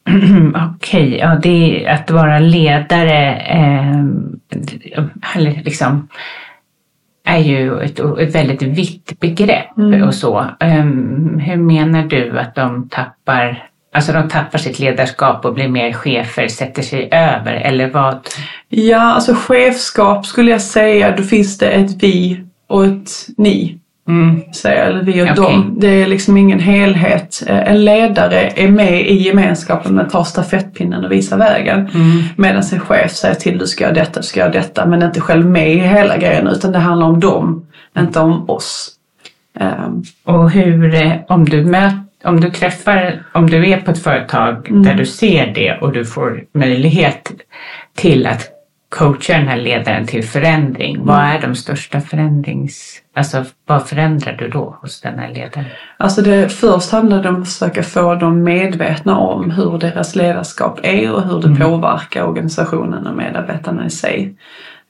Okej, 0.76 1.16
ja, 1.16 1.38
det 1.42 1.86
är 1.86 1.94
att 1.94 2.10
vara 2.10 2.38
ledare 2.38 3.36
eh, 3.36 4.04
eller 5.36 5.62
liksom, 5.64 6.08
är 7.26 7.38
ju 7.38 7.80
ett, 7.80 7.98
ett 7.98 8.34
väldigt 8.34 8.62
vitt 8.62 9.20
begrepp 9.20 9.78
och 10.06 10.14
så. 10.14 10.38
Eh, 10.60 10.84
hur 11.40 11.56
menar 11.56 12.02
du 12.02 12.38
att 12.38 12.54
de 12.54 12.88
tappar 12.88 13.68
Alltså 13.92 14.12
de 14.12 14.28
tappar 14.28 14.58
sitt 14.58 14.78
ledarskap 14.78 15.44
och 15.44 15.54
blir 15.54 15.68
mer 15.68 15.92
chefer, 15.92 16.48
sätter 16.48 16.82
sig 16.82 17.08
över 17.12 17.52
eller 17.52 17.90
vad? 17.90 18.28
Ja, 18.68 19.00
alltså 19.00 19.34
chefskap 19.34 20.26
skulle 20.26 20.50
jag 20.50 20.62
säga, 20.62 21.16
då 21.16 21.22
finns 21.22 21.58
det 21.58 21.70
ett 21.70 22.02
vi 22.02 22.44
och 22.66 22.86
ett 22.86 23.10
ni. 23.36 23.78
Mm. 24.08 24.52
Säga, 24.52 24.84
eller 24.84 25.02
vi 25.02 25.22
och 25.22 25.24
okay. 25.24 25.34
dem. 25.34 25.76
Det 25.78 26.02
är 26.02 26.06
liksom 26.06 26.36
ingen 26.36 26.60
helhet. 26.60 27.42
Eh, 27.46 27.70
en 27.70 27.84
ledare 27.84 28.52
är 28.56 28.68
med 28.68 29.00
i 29.00 29.14
gemenskapen 29.14 29.94
men 29.94 30.08
tar 30.08 30.24
stafettpinnen 30.24 31.04
och 31.04 31.12
visar 31.12 31.38
vägen. 31.38 31.78
Mm. 31.78 32.22
Medan 32.36 32.62
en 32.72 32.80
chef 32.80 33.12
säger 33.12 33.34
till 33.34 33.58
du 33.58 33.66
ska 33.66 33.84
göra 33.84 33.94
detta, 33.94 34.20
du 34.20 34.26
ska 34.26 34.40
göra 34.40 34.52
detta 34.52 34.86
men 34.86 35.02
inte 35.02 35.20
själv 35.20 35.46
med 35.46 35.72
i 35.72 35.78
hela 35.78 36.16
grejen 36.16 36.46
utan 36.46 36.72
det 36.72 36.78
handlar 36.78 37.06
om 37.06 37.20
dem, 37.20 37.66
inte 37.98 38.20
om 38.20 38.50
oss. 38.50 38.92
Um. 39.60 40.04
Och 40.24 40.50
hur, 40.50 40.94
eh, 40.94 41.12
om 41.28 41.44
du 41.44 41.64
möter 41.64 42.06
om 42.26 42.40
du 42.40 42.50
träffar, 42.50 43.22
om 43.32 43.50
du 43.50 43.70
är 43.70 43.80
på 43.80 43.90
ett 43.90 44.02
företag 44.02 44.68
mm. 44.68 44.82
där 44.82 44.94
du 44.94 45.06
ser 45.06 45.46
det 45.54 45.78
och 45.80 45.92
du 45.92 46.04
får 46.04 46.44
möjlighet 46.52 47.32
till 47.94 48.26
att 48.26 48.55
coacha 48.96 49.32
den 49.32 49.48
här 49.48 49.56
ledaren 49.56 50.06
till 50.06 50.24
förändring. 50.24 50.94
Mm. 50.94 51.06
Vad 51.06 51.18
är 51.18 51.40
de 51.40 51.54
största 51.54 52.00
förändrings... 52.00 53.02
Alltså 53.14 53.44
vad 53.66 53.88
förändrar 53.88 54.32
du 54.32 54.48
då 54.48 54.78
hos 54.80 55.00
den 55.00 55.18
här 55.18 55.34
ledaren? 55.34 55.64
Alltså 55.96 56.22
det, 56.22 56.48
först 56.48 56.92
handlar 56.92 57.22
det 57.22 57.28
om 57.28 57.42
att 57.42 57.48
försöka 57.48 57.82
få 57.82 58.14
dem 58.14 58.42
medvetna 58.42 59.18
om 59.18 59.50
hur 59.50 59.78
deras 59.78 60.16
ledarskap 60.16 60.80
är 60.82 61.12
och 61.12 61.22
hur 61.22 61.40
det 61.40 61.46
mm. 61.46 61.60
påverkar 61.60 62.22
organisationen 62.22 63.06
och 63.06 63.16
medarbetarna 63.16 63.86
i 63.86 63.90
sig. 63.90 64.36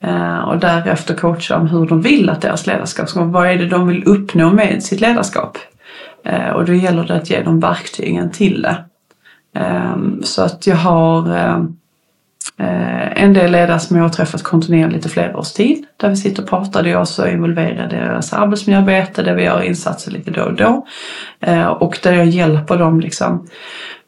Uh, 0.05 0.39
och 0.39 0.59
därefter 0.59 1.15
coacha 1.15 1.57
om 1.57 1.69
hur 1.69 1.87
de 1.87 2.01
vill 2.01 2.31
att 2.31 2.43
deras 2.43 2.67
ledarskap 2.67 3.09
ska 3.09 3.21
vara. 3.21 3.31
Vad 3.31 3.47
är 3.47 3.59
det 3.59 3.69
de 3.69 3.87
vill 3.87 4.05
uppnå 4.05 4.51
med 4.51 4.83
sitt 4.83 5.01
ledarskap? 5.01 5.59
Uh, 6.29 6.51
och 6.51 6.65
då 6.65 6.75
gäller 6.75 7.05
det 7.05 7.15
att 7.15 7.31
ge 7.31 7.43
dem 7.43 7.61
verktygen 7.61 8.31
till 8.31 8.63
det. 8.63 8.85
Um, 9.61 10.23
så 10.23 10.43
att 10.43 10.67
jag 10.67 10.77
har 10.77 11.39
um, 11.55 11.77
Eh, 11.86 11.86
Eh, 12.59 13.23
en 13.23 13.33
del 13.33 13.53
ledare 13.53 13.81
som 13.81 13.97
jag 13.97 14.05
har 14.05 14.09
träffat 14.09 14.43
kontinuerligt 14.43 15.07
i 15.07 15.09
flera 15.09 15.39
års 15.39 15.53
tid. 15.53 15.85
Där 15.97 16.09
vi 16.09 16.17
sitter 16.17 16.43
och 16.43 16.49
pratar. 16.49 16.83
Det 16.83 16.91
är 16.91 17.01
också 17.01 17.29
involverad 17.29 17.93
i 17.93 17.97
deras 17.97 18.33
arbetsmiljöarbete 18.33 19.23
där 19.23 19.35
vi 19.35 19.45
gör 19.45 19.63
insatser 19.63 20.11
lite 20.11 20.31
då 20.31 20.43
och 20.43 20.55
då. 20.55 20.87
Eh, 21.41 21.67
och 21.67 21.99
där 22.03 22.13
jag 22.13 22.27
hjälper 22.27 22.77
dem 22.77 23.01
liksom 23.01 23.49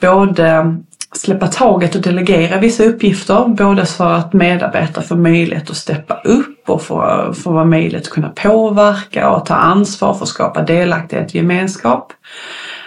både 0.00 0.76
släppa 1.12 1.46
taget 1.46 1.94
och 1.94 2.00
delegera 2.00 2.58
vissa 2.58 2.84
uppgifter. 2.84 3.44
Både 3.48 3.86
för 3.86 4.12
att 4.12 4.32
medarbetare 4.32 5.04
får 5.04 5.16
möjlighet 5.16 5.70
att 5.70 5.76
steppa 5.76 6.20
upp 6.24 6.68
och 6.68 6.82
få, 6.82 7.32
få 7.34 7.52
vara 7.52 7.64
möjlighet 7.64 8.06
att 8.06 8.12
kunna 8.12 8.28
påverka 8.28 9.30
och 9.30 9.46
ta 9.46 9.54
ansvar 9.54 10.14
för 10.14 10.22
att 10.22 10.28
skapa 10.28 10.62
delaktighet 10.62 11.28
och 11.28 11.34
gemenskap. 11.34 12.12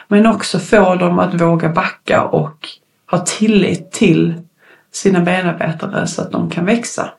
Men 0.07 0.25
också 0.25 0.59
få 0.59 0.95
dem 0.95 1.19
att 1.19 1.41
våga 1.41 1.69
backa 1.69 2.23
och 2.23 2.67
ha 3.11 3.17
tillit 3.17 3.91
till 3.91 4.33
sina 4.91 5.19
medarbetare 5.19 6.07
så 6.07 6.21
att 6.21 6.31
de 6.31 6.49
kan 6.49 6.65
växa. 6.65 7.09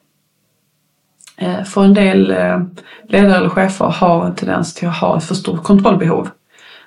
Eh, 1.37 1.65
för 1.65 1.85
en 1.85 1.95
del 1.95 2.31
eh, 2.31 2.63
ledare 3.09 3.37
eller 3.37 3.49
chefer 3.49 3.85
har 3.85 4.27
en 4.27 4.35
tendens 4.35 4.75
till 4.75 4.89
att 4.89 4.97
ha 4.97 5.19
ett 5.19 5.25
för 5.25 5.35
stort 5.35 5.63
kontrollbehov 5.63 6.29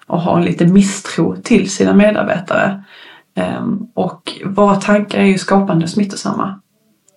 och 0.08 0.22
ha 0.22 0.38
en 0.38 0.46
liten 0.46 0.74
misstro 0.74 1.36
till 1.36 1.72
sina 1.72 1.94
medarbetare. 1.94 2.84
Ehm, 3.36 3.88
och 3.94 4.32
våra 4.46 4.76
tankar 4.76 5.20
är 5.20 5.26
ju 5.26 5.38
skapande 5.38 5.84
och 5.84 5.90
smittosamma. 5.90 6.60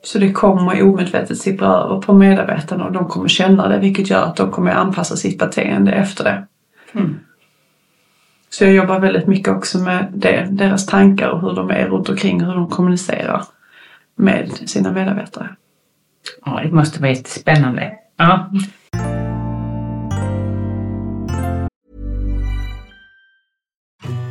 Så 0.04 0.18
det 0.18 0.32
kommer 0.32 0.82
omedvetet 0.82 1.38
sippra 1.38 1.68
över 1.68 2.00
på 2.00 2.12
medarbetarna 2.12 2.84
och 2.84 2.92
de 2.92 3.08
kommer 3.08 3.28
känna 3.28 3.68
det 3.68 3.78
vilket 3.78 4.10
gör 4.10 4.22
att 4.22 4.36
de 4.36 4.50
kommer 4.50 4.70
anpassa 4.70 5.16
sitt 5.16 5.38
beteende 5.38 5.92
efter 5.92 6.24
det. 6.24 6.46
Mm. 6.92 7.18
Så 8.50 8.64
jag 8.64 8.72
jobbar 8.72 9.00
väldigt 9.00 9.26
mycket 9.26 9.48
också 9.48 9.78
med 9.78 10.12
det, 10.14 10.48
deras 10.50 10.86
tankar 10.86 11.28
och 11.28 11.40
hur 11.40 11.52
de 11.52 11.70
är 11.70 11.86
runt 11.86 12.08
omkring, 12.08 12.44
hur 12.44 12.54
de 12.54 12.68
kommunicerar 12.68 13.42
med 14.18 14.68
sina 14.68 14.92
medarbetare. 14.92 15.56
Ja, 16.44 16.60
det 16.62 16.72
måste 16.72 17.00
vara 17.00 17.10
jättespännande. 17.10 17.92
Ja. 18.16 18.50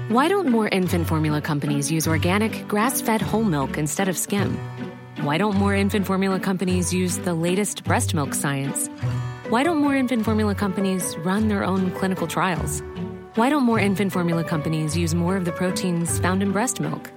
Why 0.10 0.30
don't 0.30 0.50
more 0.50 0.70
infant 0.70 1.08
formula 1.08 1.42
companies 1.42 1.92
use 1.92 2.10
organic, 2.10 2.68
grass-fed 2.68 3.22
whole 3.22 3.44
milk 3.44 3.78
instead 3.78 4.10
of 4.10 4.18
skim? 4.18 4.58
Why 5.22 5.38
don't 5.38 5.56
more 5.56 5.76
infant 5.76 6.06
formula 6.06 6.40
companies 6.40 6.94
use 6.94 7.18
the 7.18 7.34
latest 7.34 7.84
breast 7.84 8.14
milk 8.14 8.34
science? 8.34 8.90
Why 9.50 9.64
don't 9.64 9.78
more 9.78 9.96
infant 9.96 10.24
formula 10.24 10.56
companies 10.56 11.16
run 11.26 11.48
their 11.50 11.64
own 11.64 11.92
clinical 11.92 12.28
trials? 12.28 12.82
Why 13.36 13.50
don't 13.50 13.64
more 13.64 13.80
infant 13.80 14.14
formula 14.14 14.44
companies 14.44 14.98
use 14.98 15.14
more 15.14 15.38
of 15.38 15.46
the 15.46 15.52
proteins 15.52 16.20
found 16.20 16.42
in 16.42 16.52
breast 16.52 16.80
milk? 16.80 17.12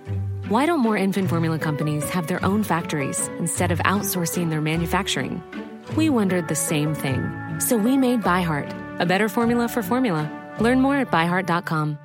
Why 0.50 0.66
don't 0.66 0.80
more 0.80 0.96
infant 0.96 1.28
formula 1.28 1.60
companies 1.60 2.10
have 2.10 2.26
their 2.26 2.44
own 2.44 2.64
factories 2.64 3.28
instead 3.38 3.70
of 3.70 3.78
outsourcing 3.84 4.50
their 4.50 4.60
manufacturing? 4.60 5.40
We 5.94 6.10
wondered 6.10 6.48
the 6.48 6.56
same 6.56 6.92
thing. 6.92 7.30
So 7.60 7.76
we 7.76 7.96
made 7.96 8.24
ByHeart, 8.24 8.98
a 8.98 9.06
better 9.06 9.28
formula 9.28 9.68
for 9.68 9.80
formula. 9.80 10.28
Learn 10.58 10.80
more 10.80 10.96
at 10.96 11.08
byheart.com. 11.12 11.98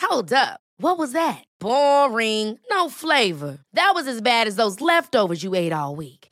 Hold 0.00 0.32
up. 0.32 0.58
What 0.78 0.98
was 0.98 1.12
that? 1.12 1.44
Boring. 1.60 2.58
No 2.68 2.88
flavor. 2.88 3.58
That 3.74 3.92
was 3.94 4.08
as 4.08 4.20
bad 4.20 4.48
as 4.48 4.56
those 4.56 4.80
leftovers 4.80 5.44
you 5.44 5.54
ate 5.54 5.72
all 5.72 5.94
week. 5.94 6.27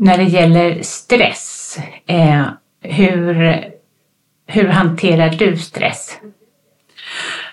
När 0.00 0.18
det 0.18 0.24
gäller 0.24 0.82
stress, 0.82 1.78
eh, 2.06 2.44
hur, 2.82 3.64
hur 4.46 4.68
hanterar 4.68 5.28
du 5.30 5.56
stress? 5.56 6.18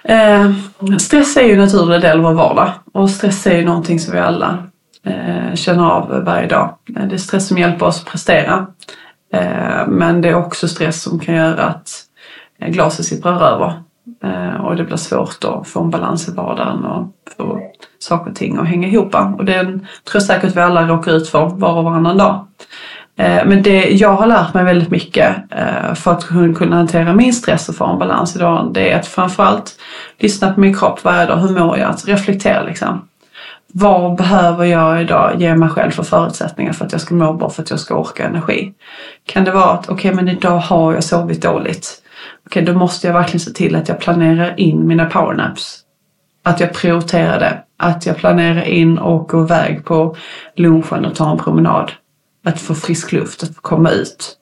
Eh, 0.04 0.52
stress 1.00 1.38
är 1.38 1.42
ju 1.42 1.54
en 1.54 1.60
naturlig 1.60 2.02
del 2.02 2.18
av 2.18 2.24
vår 2.24 2.34
vardag 2.34 2.72
och 2.94 3.10
stress 3.10 3.48
är 3.48 3.58
ju 3.58 3.66
någonting 3.66 4.00
som 4.00 4.14
vi 4.14 4.20
alla 4.20 4.68
eh, 5.06 5.56
känner 5.56 5.92
av 5.92 6.24
varje 6.26 6.48
dag. 6.48 6.78
Eh, 6.98 7.08
det 7.08 7.16
är 7.16 7.18
stress 7.18 7.48
som 7.48 7.58
hjälper 7.58 7.86
oss 7.86 8.00
att 8.02 8.12
prestera. 8.12 8.68
Eh, 9.34 9.88
men 9.88 10.22
det 10.22 10.30
är 10.30 10.36
också 10.36 10.68
stress 10.68 11.02
som 11.02 11.20
kan 11.20 11.36
göra 11.36 11.64
att 11.64 11.90
eh, 12.60 12.70
glaset 12.70 13.06
sipprar 13.06 13.42
över 13.42 13.74
eh, 14.24 14.66
och 14.66 14.76
det 14.76 14.84
blir 14.84 14.98
svårt 14.98 15.44
att 15.44 15.68
få 15.68 15.82
en 15.82 15.90
balans 15.90 16.28
i 16.28 16.32
vardagen 16.32 16.86
och 16.86 17.08
få 17.38 17.60
saker 18.00 18.32
och 18.32 18.36
ting 18.36 18.58
att 18.58 18.68
hänga 18.68 18.88
ihop. 18.88 19.16
Och 19.16 19.46
det 19.46 19.64
tror 19.64 19.82
jag 20.14 20.24
säkert 20.24 20.56
vi 20.56 20.62
alla 20.62 20.88
råkar 20.88 21.12
ut 21.12 21.30
för 21.30 21.46
var 21.46 21.74
och 21.74 21.84
varannan 21.84 22.18
dag. 22.18 22.46
Eh, 23.18 23.46
men 23.46 23.64
det 23.64 23.90
jag 23.90 24.16
har 24.16 24.28
lärt 24.28 24.54
mig 24.54 24.64
väldigt 24.64 24.90
mycket 24.90 25.36
eh, 25.52 25.94
för 25.94 26.12
att 26.12 26.28
kunna 26.58 26.76
hantera 26.76 27.14
min 27.14 27.34
stress 27.34 27.70
och 27.70 27.76
få 27.76 27.86
en 27.86 28.00
balans 28.00 28.36
idag 28.36 28.72
det 28.74 28.92
är 28.92 29.00
att 29.00 29.08
framförallt 29.08 29.80
lyssna 30.18 30.54
på 30.54 30.60
min 30.60 30.76
kropp 30.76 31.04
varje 31.04 31.26
dag. 31.26 31.38
Hur 31.38 31.60
mår 31.60 31.78
jag? 31.78 31.90
Att 31.90 32.08
reflektera 32.08 32.64
liksom. 32.64 33.08
Vad 33.78 34.18
behöver 34.18 34.66
jag 34.66 35.02
idag 35.02 35.42
ge 35.42 35.56
mig 35.56 35.70
själv 35.70 35.92
för 35.92 36.04
förutsättningar 36.04 36.74
för 36.74 36.86
att 36.86 36.92
jag 36.92 37.02
ska 37.02 37.16
må 37.16 37.34
bra, 37.34 37.50
för 37.50 37.62
att 37.62 37.70
jag 37.70 37.80
ska 37.80 37.96
orka 37.96 38.26
energi? 38.26 38.74
Kan 39.26 39.44
det 39.44 39.52
vara 39.52 39.72
att 39.72 39.90
okej, 39.90 40.12
okay, 40.12 40.24
men 40.24 40.36
idag 40.36 40.58
har 40.58 40.94
jag 40.94 41.04
sovit 41.04 41.42
dåligt. 41.42 42.02
Okej, 42.46 42.64
okay, 42.64 42.74
då 42.74 42.80
måste 42.80 43.08
jag 43.08 43.14
verkligen 43.14 43.40
se 43.40 43.52
till 43.52 43.76
att 43.76 43.90
jag 43.90 44.00
planerar 44.00 44.60
in 44.60 44.88
mina 44.88 45.06
powernaps. 45.06 45.80
Att 46.44 46.60
jag 46.60 46.74
prioriterar 46.74 47.40
det. 47.40 47.65
Att 47.78 48.06
jag 48.06 48.18
planerar 48.18 48.64
in 48.64 48.98
och 48.98 49.30
gå 49.30 49.44
iväg 49.44 49.86
på 49.86 50.16
lunchen 50.56 51.06
och 51.06 51.16
ta 51.16 51.32
en 51.32 51.38
promenad. 51.38 51.92
Att 52.46 52.62
få 52.62 52.76
frisk 52.76 53.12
luft, 53.12 53.44
att 53.44 53.56
få 53.56 53.62
komma 53.62 53.90
ut. 53.90 54.38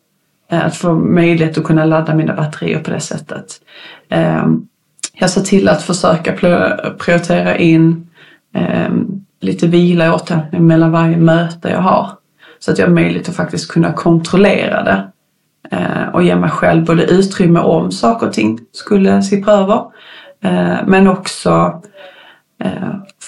Eh, 0.51 0.65
att 0.65 0.75
få 0.75 0.93
möjlighet 0.93 1.57
att 1.57 1.63
kunna 1.63 1.85
ladda 1.85 2.15
mina 2.15 2.33
batterier 2.33 2.79
på 2.79 2.91
det 2.91 2.99
sättet. 2.99 3.61
Ehm, 4.09 4.67
jag 5.13 5.29
ser 5.29 5.41
till 5.41 5.69
att 5.69 5.83
försöka 5.83 6.33
prioritera 6.97 7.57
in 7.57 8.09
ehm, 8.53 9.25
lite 9.41 9.67
vila 9.67 10.13
och 10.13 10.21
återhämtning 10.21 10.67
mellan 10.67 10.91
varje 10.91 11.17
möte 11.17 11.69
jag 11.69 11.81
har. 11.81 12.09
Så 12.59 12.71
att 12.71 12.77
jag 12.77 12.87
har 12.87 12.93
möjlighet 12.93 13.29
att 13.29 13.35
faktiskt 13.35 13.71
kunna 13.71 13.93
kontrollera 13.93 14.83
det. 14.83 15.07
Ehm, 15.71 16.13
och 16.13 16.23
ge 16.23 16.35
mig 16.35 16.49
själv 16.49 16.85
både 16.85 17.03
utrymme 17.03 17.59
om 17.59 17.91
saker 17.91 18.27
och 18.27 18.33
ting 18.33 18.59
skulle 18.71 19.21
sippra 19.21 19.53
över. 19.53 19.83
Men 20.85 21.07
också 21.07 21.81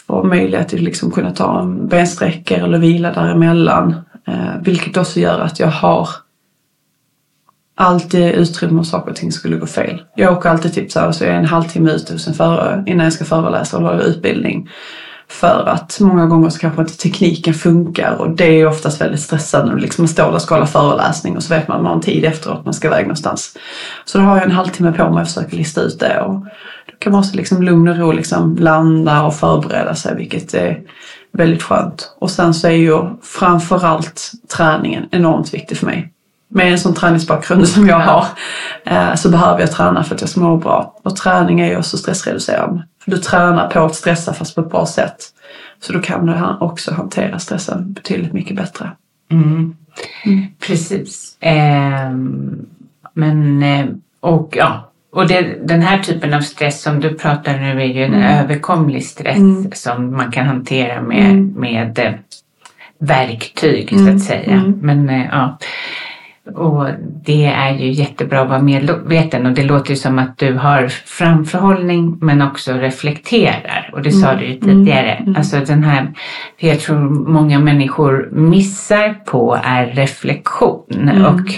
eh, 0.10 0.16
få 0.16 0.24
möjlighet 0.24 0.74
att 0.74 0.80
liksom 0.80 1.12
kunna 1.12 1.32
ta 1.32 1.62
en 1.62 1.88
bensträckor 1.88 2.58
eller 2.58 2.78
vila 2.78 3.12
däremellan. 3.12 3.96
Eh, 4.28 4.62
vilket 4.62 4.98
också 4.98 5.20
gör 5.20 5.40
att 5.40 5.60
jag 5.60 5.68
har 5.68 6.10
alltid 7.76 8.36
utrymme 8.36 8.80
om 8.80 8.86
saker 8.86 9.12
och 9.12 9.18
ting 9.18 9.32
skulle 9.32 9.58
gå 9.58 9.66
fel. 9.66 10.02
Jag 10.16 10.34
åker 10.34 10.50
alltid 10.50 10.74
typ 10.74 10.92
så 10.92 11.00
här, 11.00 11.12
så 11.12 11.24
jag 11.24 11.34
är 11.34 11.38
en 11.38 11.46
halvtimme 11.46 11.92
ute 11.92 12.14
hos 12.14 12.28
en 12.28 12.34
före, 12.34 12.84
innan 12.88 13.04
jag 13.04 13.14
ska 13.14 13.26
föreläsa 13.26 13.78
och 13.78 13.84
hålla 13.84 14.02
utbildning. 14.02 14.70
För 15.28 15.66
att 15.68 15.98
många 16.02 16.26
gånger 16.26 16.50
så 16.50 16.60
kanske 16.60 16.82
inte 16.82 16.98
tekniken 16.98 17.54
funkar 17.54 18.16
och 18.16 18.30
det 18.30 18.46
är 18.46 18.68
oftast 18.68 19.02
väldigt 19.02 19.20
stressande 19.20 19.76
liksom 19.76 20.02
man 20.02 20.08
står 20.08 20.24
där 20.24 20.34
och 20.34 20.42
ska 20.42 20.56
hålla 20.56 20.68
föreläsning 20.68 21.38
och 21.38 21.44
så 21.44 21.54
vet 21.54 21.68
man 21.68 21.78
att 21.78 21.84
man 21.84 21.90
har 21.90 21.96
en 21.96 22.02
tid 22.02 22.26
efteråt 22.26 22.66
man 22.66 22.74
ska 22.74 22.88
iväg 22.88 23.04
någonstans. 23.04 23.58
Så 24.06 24.18
då 24.18 24.24
har 24.24 24.36
jag 24.36 24.46
en 24.46 24.52
halvtimme 24.52 24.92
på 24.92 25.10
mig 25.10 25.22
att 25.22 25.28
försöka 25.28 25.56
lista 25.56 25.82
ut 25.82 26.00
det 26.00 26.22
och 26.22 26.46
kan 27.00 27.12
man 27.12 27.20
också 27.20 27.36
liksom 27.36 27.64
lugn 27.64 27.88
och 27.88 27.98
ro 27.98 28.12
liksom 28.12 28.58
landa 28.60 29.24
och 29.24 29.36
förbereda 29.36 29.96
sig 29.96 30.16
vilket 30.16 30.54
är 30.54 30.82
väldigt 31.32 31.64
skönt. 31.64 32.16
Och 32.20 32.32
sen 32.32 32.54
så 32.54 32.68
är 32.68 32.72
ju 32.72 33.00
framförallt 33.22 34.32
träningen 34.58 35.06
enormt 35.12 35.54
viktig 35.54 35.78
för 35.78 35.86
mig 35.86 36.12
med 36.48 36.72
en 36.72 36.80
sån 36.80 36.94
träningsbakgrund 36.94 37.68
som 37.68 37.88
jag 37.88 38.00
har 38.00 38.26
eh, 38.86 39.16
så 39.16 39.30
behöver 39.30 39.60
jag 39.60 39.72
träna 39.72 40.04
för 40.04 40.16
att 40.16 40.22
jag 40.22 40.30
ska 40.30 40.40
må 40.40 40.58
bra. 40.58 41.00
Och 41.04 41.16
träning 41.16 41.60
är 41.60 41.70
ju 41.70 41.78
också 41.78 41.98
stressreducerande. 41.98 42.88
För 43.04 43.12
du 43.12 43.18
tränar 43.18 43.68
på 43.68 43.80
att 43.80 43.96
stressa 43.96 44.34
fast 44.34 44.56
på 44.56 44.62
ett 44.62 44.70
bra 44.70 44.86
sätt. 44.86 45.18
Så 45.80 45.94
då 45.94 46.00
kan 46.00 46.26
du 46.26 46.34
också 46.60 46.94
hantera 46.94 47.40
stressen 47.40 47.94
betydligt 47.94 48.34
mycket 48.34 48.56
bättre. 48.56 48.92
Mm. 49.32 49.76
Mm. 50.26 50.46
Precis. 50.60 51.38
Eh, 51.40 52.12
men, 53.14 53.64
och 54.20 54.54
ja, 54.58 54.92
och 55.16 55.28
det, 55.28 55.68
den 55.68 55.82
här 55.82 56.00
typen 56.00 56.34
av 56.34 56.42
stress 56.42 56.82
som 56.82 57.00
du 57.00 57.14
pratar 57.14 57.58
nu 57.58 57.82
är 57.82 57.86
ju 57.86 58.04
en 58.04 58.14
mm. 58.14 58.40
överkomlig 58.44 59.06
stress 59.06 59.38
mm. 59.38 59.72
som 59.72 60.18
man 60.18 60.32
kan 60.32 60.46
hantera 60.46 61.02
med, 61.02 61.32
mm. 61.32 61.54
med 61.58 62.00
eh, 62.00 62.14
verktyg 63.00 63.90
så 63.90 63.96
att 63.96 64.02
mm. 64.02 64.20
säga. 64.20 64.74
Men 64.82 65.28
ja. 65.32 65.58
Och 66.54 66.88
det 67.26 67.46
är 67.46 67.74
ju 67.74 67.92
jättebra 67.92 68.42
att 68.42 68.50
vara 68.50 68.62
medveten 68.62 69.46
och 69.46 69.52
det 69.52 69.64
låter 69.64 69.90
ju 69.90 69.96
som 69.96 70.20
att 70.20 70.38
du 70.38 70.54
har 70.54 70.88
framförhållning 70.88 72.18
men 72.22 72.42
också 72.42 72.74
reflekterar 72.74 73.90
och 73.94 74.02
det 74.02 74.10
mm. 74.10 74.22
sa 74.22 74.36
du 74.36 74.46
ju 74.46 74.60
tidigare. 74.60 75.12
Mm. 75.12 75.24
mm. 75.24 75.36
Alltså 75.36 75.60
den 75.60 75.84
här, 75.84 76.14
jag 76.58 76.80
tror 76.80 77.00
många 77.30 77.60
människor 77.60 78.30
missar 78.32 79.14
på 79.26 79.60
är 79.64 79.86
reflektion 79.86 81.10
mm. 81.10 81.26
och, 81.26 81.50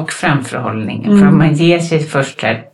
och 0.00 0.12
framförhållning. 0.12 1.18
För 1.18 1.28
om 1.28 1.38
man 1.38 1.54
ger 1.54 1.78
sig 1.78 2.00
först 2.00 2.42
här, 2.42 2.67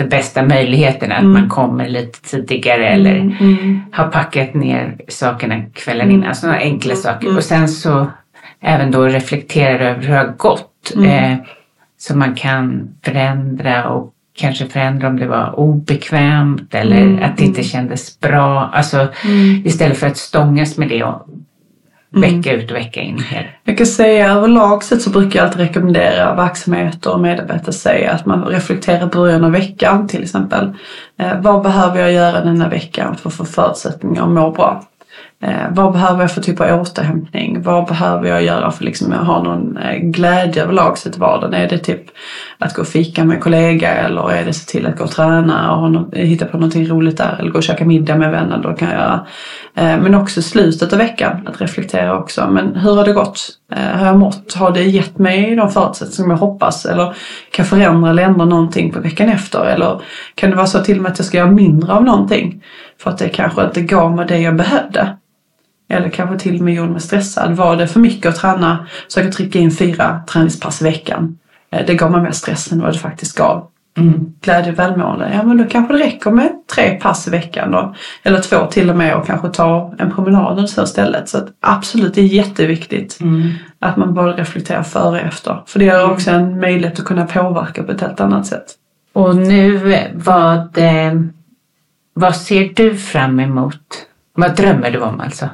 den 0.00 0.08
bästa 0.08 0.42
möjligheten 0.42 1.12
att 1.12 1.20
mm. 1.20 1.32
man 1.32 1.48
kommer 1.48 1.88
lite 1.88 2.20
tidigare 2.20 2.88
eller 2.88 3.16
mm. 3.16 3.80
har 3.92 4.08
packat 4.08 4.54
ner 4.54 4.96
sakerna 5.08 5.62
kvällen 5.72 6.10
innan. 6.10 6.34
Sådana 6.34 6.58
enkla 6.58 6.94
saker. 6.94 7.36
Och 7.36 7.44
sen 7.44 7.68
så 7.68 8.06
även 8.60 8.90
då 8.90 9.04
reflekterar 9.04 9.80
över 9.80 10.02
hur 10.02 10.12
det 10.12 10.18
har 10.18 10.34
gått 10.36 10.66
Mm. 10.96 11.32
Eh, 11.32 11.38
så 11.98 12.16
man 12.16 12.34
kan 12.34 12.88
förändra 13.04 13.88
och 13.88 14.12
kanske 14.38 14.66
förändra 14.66 15.08
om 15.08 15.18
det 15.18 15.26
var 15.26 15.58
obekvämt 15.58 16.74
eller 16.74 17.00
mm. 17.00 17.22
att 17.22 17.36
det 17.36 17.44
inte 17.44 17.62
kändes 17.62 18.20
bra. 18.20 18.70
Alltså 18.72 19.08
mm. 19.24 19.66
istället 19.66 19.98
för 19.98 20.06
att 20.06 20.16
stångas 20.16 20.78
med 20.78 20.88
det 20.88 21.04
och 21.04 21.26
vecka 22.10 22.52
ut 22.52 22.70
och 22.70 22.76
vecka 22.76 23.00
in. 23.00 23.22
Jag 23.64 23.78
kan 23.78 23.86
säga 23.86 24.32
överlag 24.32 24.84
sett 24.84 25.02
så 25.02 25.10
brukar 25.10 25.38
jag 25.38 25.46
alltid 25.46 25.60
rekommendera 25.60 26.34
verksamheter 26.34 27.12
och 27.12 27.20
medarbetare 27.20 27.72
säga 27.72 28.12
att 28.12 28.26
man 28.26 28.44
reflekterar 28.44 29.06
början 29.06 29.44
av 29.44 29.52
veckan 29.52 30.08
till 30.08 30.22
exempel. 30.22 30.72
Eh, 31.18 31.40
vad 31.40 31.62
behöver 31.62 32.00
jag 32.00 32.12
göra 32.12 32.44
denna 32.44 32.68
veckan 32.68 33.16
för 33.16 33.28
att 33.28 33.34
få 33.34 33.44
förutsättningar 33.44 34.22
att 34.22 34.28
må 34.28 34.50
bra? 34.50 34.84
Eh, 35.42 35.66
vad 35.70 35.92
behöver 35.92 36.20
jag 36.20 36.32
för 36.32 36.40
typ 36.40 36.60
av 36.60 36.80
återhämtning? 36.80 37.62
Vad 37.62 37.86
behöver 37.86 38.28
jag 38.28 38.42
göra 38.42 38.70
för 38.70 38.84
liksom 38.84 39.12
att 39.12 39.26
ha 39.26 39.42
någon 39.42 39.76
eh, 39.76 39.96
glädje 39.96 40.62
överlag 40.62 40.96
i 41.06 41.18
vardagen? 41.18 41.54
Är 41.54 41.68
det 41.68 41.78
typ 41.78 42.02
att 42.60 42.74
gå 42.74 42.82
och 42.82 42.88
fika 42.88 43.24
med 43.24 43.40
kollegor 43.40 43.60
kollega 43.60 43.94
eller 43.94 44.30
är 44.30 44.44
det 44.44 44.52
se 44.52 44.64
till 44.64 44.86
att 44.86 44.98
gå 44.98 45.04
och 45.04 45.10
träna 45.10 45.76
och 45.76 46.16
hitta 46.16 46.46
på 46.46 46.56
någonting 46.56 46.86
roligt 46.86 47.16
där 47.16 47.36
eller 47.38 47.50
gå 47.50 47.58
och 47.58 47.62
käka 47.62 47.84
middag 47.84 48.16
med 48.16 48.30
vänner? 48.30 48.58
Då 48.62 48.72
kan 48.72 48.88
jag 48.88 48.98
göra. 48.98 49.26
Men 49.74 50.14
också 50.14 50.42
slutet 50.42 50.92
av 50.92 50.98
veckan, 50.98 51.46
att 51.46 51.60
reflektera 51.60 52.18
också. 52.18 52.50
Men 52.50 52.76
hur 52.76 52.94
har 52.94 53.04
det 53.04 53.12
gått? 53.12 53.48
Eh, 53.72 53.98
har 53.98 54.06
jag 54.06 54.18
mått? 54.18 54.54
Har 54.54 54.70
det 54.70 54.82
gett 54.82 55.18
mig 55.18 55.56
de 55.56 55.70
förutsättningar 55.70 56.14
som 56.14 56.30
jag 56.30 56.36
hoppas? 56.36 56.86
Eller 56.86 57.04
kan 57.04 57.14
jag 57.56 57.66
förändra 57.66 58.10
eller 58.10 58.22
ändra 58.22 58.44
någonting 58.44 58.92
på 58.92 59.00
veckan 59.00 59.28
efter? 59.28 59.64
Eller 59.64 60.00
kan 60.34 60.50
det 60.50 60.56
vara 60.56 60.66
så 60.66 60.78
till 60.78 60.96
och 60.96 61.02
med 61.02 61.12
att 61.12 61.18
jag 61.18 61.26
ska 61.26 61.38
göra 61.38 61.50
mindre 61.50 61.92
av 61.92 62.04
någonting? 62.04 62.62
För 63.02 63.10
att 63.10 63.18
det 63.18 63.28
kanske 63.28 63.64
inte 63.64 63.80
gav 63.80 64.16
mig 64.16 64.26
det 64.26 64.38
jag 64.38 64.56
behövde. 64.56 65.16
Eller 65.90 66.08
kanske 66.08 66.38
till 66.38 66.56
och 66.56 66.64
med 66.64 66.74
gjorde 66.74 66.90
mig 66.90 67.00
stressad. 67.00 67.56
Var 67.56 67.76
det 67.76 67.86
för 67.86 68.00
mycket 68.00 68.26
att 68.26 68.36
träna 68.36 68.86
så 69.08 69.20
jag 69.20 69.32
trycka 69.32 69.58
in 69.58 69.70
fyra 69.70 70.20
träningspass 70.28 70.80
i 70.80 70.84
veckan. 70.84 71.38
Eh, 71.72 71.86
det 71.86 71.94
gav 71.94 72.10
mig 72.10 72.22
mer 72.22 72.30
stress 72.30 72.72
än 72.72 72.80
vad 72.80 72.92
det 72.92 72.98
faktiskt 72.98 73.38
gav. 73.38 73.66
Mm. 73.98 74.32
Glädje 74.40 74.72
och 74.72 74.78
välmående. 74.78 75.30
Ja 75.34 75.42
men 75.42 75.56
då 75.56 75.64
kanske 75.64 75.94
det 75.94 76.04
räcker 76.04 76.30
med 76.30 76.52
tre 76.74 76.90
pass 76.90 77.28
i 77.28 77.30
veckan 77.30 77.70
då. 77.70 77.94
Eller 78.22 78.40
två 78.40 78.66
till 78.66 78.90
och 78.90 78.96
med 78.96 79.14
och 79.14 79.26
kanske 79.26 79.48
ta 79.48 79.94
en 79.98 80.14
promenad 80.14 80.58
eller 80.58 80.66
så 80.66 80.82
istället. 80.82 81.28
Så 81.28 81.48
absolut 81.60 82.14
det 82.14 82.20
är 82.20 82.26
jätteviktigt 82.26 83.20
mm. 83.20 83.52
att 83.78 83.96
man 83.96 84.14
både 84.14 84.32
reflekterar 84.32 84.82
före 84.82 85.20
och 85.20 85.26
efter. 85.26 85.62
För 85.66 85.78
det 85.78 85.84
ger 85.84 86.10
också 86.10 86.30
en 86.30 86.60
möjlighet 86.60 86.98
att 86.98 87.04
kunna 87.04 87.26
påverka 87.26 87.82
på 87.82 87.92
ett 87.92 88.00
helt 88.00 88.20
annat 88.20 88.46
sätt. 88.46 88.66
Och 89.12 89.36
nu 89.36 89.76
vad, 90.14 90.78
eh, 90.78 91.20
vad 92.14 92.36
ser 92.36 92.72
du 92.74 92.96
fram 92.96 93.40
emot? 93.40 94.06
Vad 94.34 94.56
drömmer 94.56 94.90
du 94.90 95.00
om 95.00 95.20
alltså? 95.20 95.48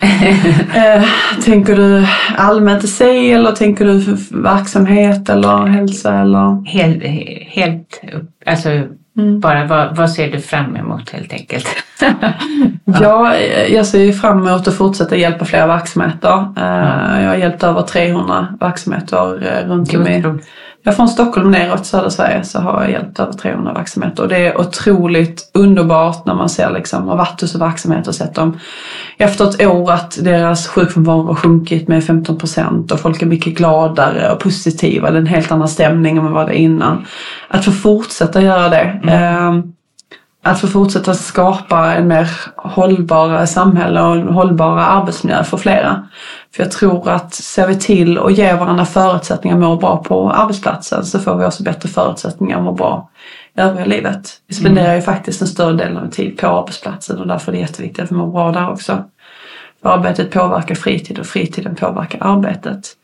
eh, 0.74 1.04
tänker 1.44 1.76
du 1.76 2.06
allmänt 2.36 2.84
i 2.84 2.88
sig 2.88 3.32
eller 3.32 3.52
tänker 3.52 3.84
du 3.84 4.16
verksamhet 4.30 5.28
eller 5.28 5.66
hälsa 5.66 6.14
eller? 6.14 6.66
Helt, 6.66 7.02
helt 7.46 8.00
alltså 8.46 8.68
mm. 9.18 9.40
bara 9.40 9.64
vad, 9.64 9.96
vad 9.96 10.10
ser 10.10 10.30
du 10.30 10.40
fram 10.40 10.76
emot 10.76 11.10
helt 11.10 11.32
enkelt? 11.32 11.68
ja, 13.00 13.36
jag 13.68 13.86
ser 13.86 14.12
fram 14.12 14.46
emot 14.46 14.68
att 14.68 14.74
fortsätta 14.74 15.16
hjälpa 15.16 15.44
fler 15.44 15.66
verksamheter. 15.66 16.46
Eh, 16.56 17.22
jag 17.22 17.28
har 17.28 17.36
hjälpt 17.36 17.62
över 17.62 17.82
300 17.82 18.48
verksamheter 18.60 19.46
eh, 19.46 19.68
runt 19.68 19.94
om 19.94 20.06
i 20.06 20.22
från 20.92 21.08
Stockholm 21.08 21.50
neråt 21.50 21.86
södra 21.86 22.10
Sverige 22.10 22.44
så 22.44 22.58
har 22.58 22.82
jag 22.82 22.90
hjälpt 22.90 23.20
över 23.20 23.32
300 23.32 23.72
verksamheter 23.72 24.22
och 24.22 24.28
det 24.28 24.36
är 24.36 24.60
otroligt 24.60 25.50
underbart 25.54 26.26
när 26.26 26.34
man 26.34 26.48
ser 26.48 26.70
liksom, 26.70 27.08
har 27.08 27.16
varit 27.16 27.40
hos 27.40 27.54
verksamheter 27.54 28.08
och 28.08 28.14
sett 28.14 28.34
dem 28.34 28.58
efter 29.18 29.48
ett 29.48 29.66
år 29.66 29.92
att 29.92 30.18
deras 30.24 30.66
sjukfrånvaro 30.66 31.26
har 31.26 31.34
sjunkit 31.34 31.88
med 31.88 32.04
15 32.04 32.38
procent 32.38 32.92
och 32.92 33.00
folk 33.00 33.22
är 33.22 33.26
mycket 33.26 33.54
gladare 33.54 34.32
och 34.32 34.38
positiva. 34.38 35.10
Det 35.10 35.16
är 35.16 35.20
en 35.20 35.26
helt 35.26 35.52
annan 35.52 35.68
stämning 35.68 36.16
än 36.16 36.24
vad 36.24 36.32
var 36.32 36.46
det 36.46 36.58
innan. 36.58 37.06
Att 37.48 37.64
få 37.64 37.72
fortsätta 37.72 38.42
göra 38.42 38.68
det. 38.68 39.00
Mm. 39.02 39.72
Att 40.42 40.60
få 40.60 40.66
fortsätta 40.66 41.14
skapa 41.14 41.94
en 41.94 42.08
mer 42.08 42.30
hållbara 42.56 43.46
samhälle 43.46 44.02
och 44.02 44.16
en 44.16 44.28
hållbara 44.28 44.86
arbetsmiljö 44.86 45.44
för 45.44 45.56
flera. 45.56 46.08
För 46.54 46.62
jag 46.62 46.72
tror 46.72 47.08
att 47.08 47.34
ser 47.34 47.66
vi 47.66 47.76
till 47.76 48.18
och 48.18 48.32
ger 48.32 48.56
varandra 48.56 48.84
förutsättningar 48.84 49.56
att 49.56 49.62
må 49.62 49.76
bra 49.76 49.96
på 49.96 50.30
arbetsplatsen 50.30 51.04
så 51.04 51.18
får 51.18 51.36
vi 51.36 51.44
också 51.44 51.62
bättre 51.62 51.88
förutsättningar 51.88 52.58
att 52.58 52.64
må 52.64 52.72
bra 52.72 53.10
i 53.56 53.60
övriga 53.60 53.86
livet. 53.86 54.40
Vi 54.46 54.54
spenderar 54.54 54.86
mm. 54.86 54.96
ju 54.96 55.02
faktiskt 55.02 55.40
en 55.40 55.48
större 55.48 55.72
del 55.72 55.96
av 55.96 56.10
tid 56.10 56.38
på 56.38 56.46
arbetsplatsen 56.46 57.18
och 57.18 57.26
därför 57.26 57.52
är 57.52 57.56
det 57.56 57.60
jätteviktigt 57.60 58.04
att 58.04 58.12
vi 58.12 58.16
mår 58.16 58.32
bra 58.32 58.52
där 58.52 58.70
också. 58.70 59.04
För 59.82 59.88
arbetet 59.88 60.30
påverkar 60.30 60.74
fritid 60.74 61.18
och 61.18 61.26
fritiden 61.26 61.74
påverkar 61.74 62.18
arbetet. 62.22 62.94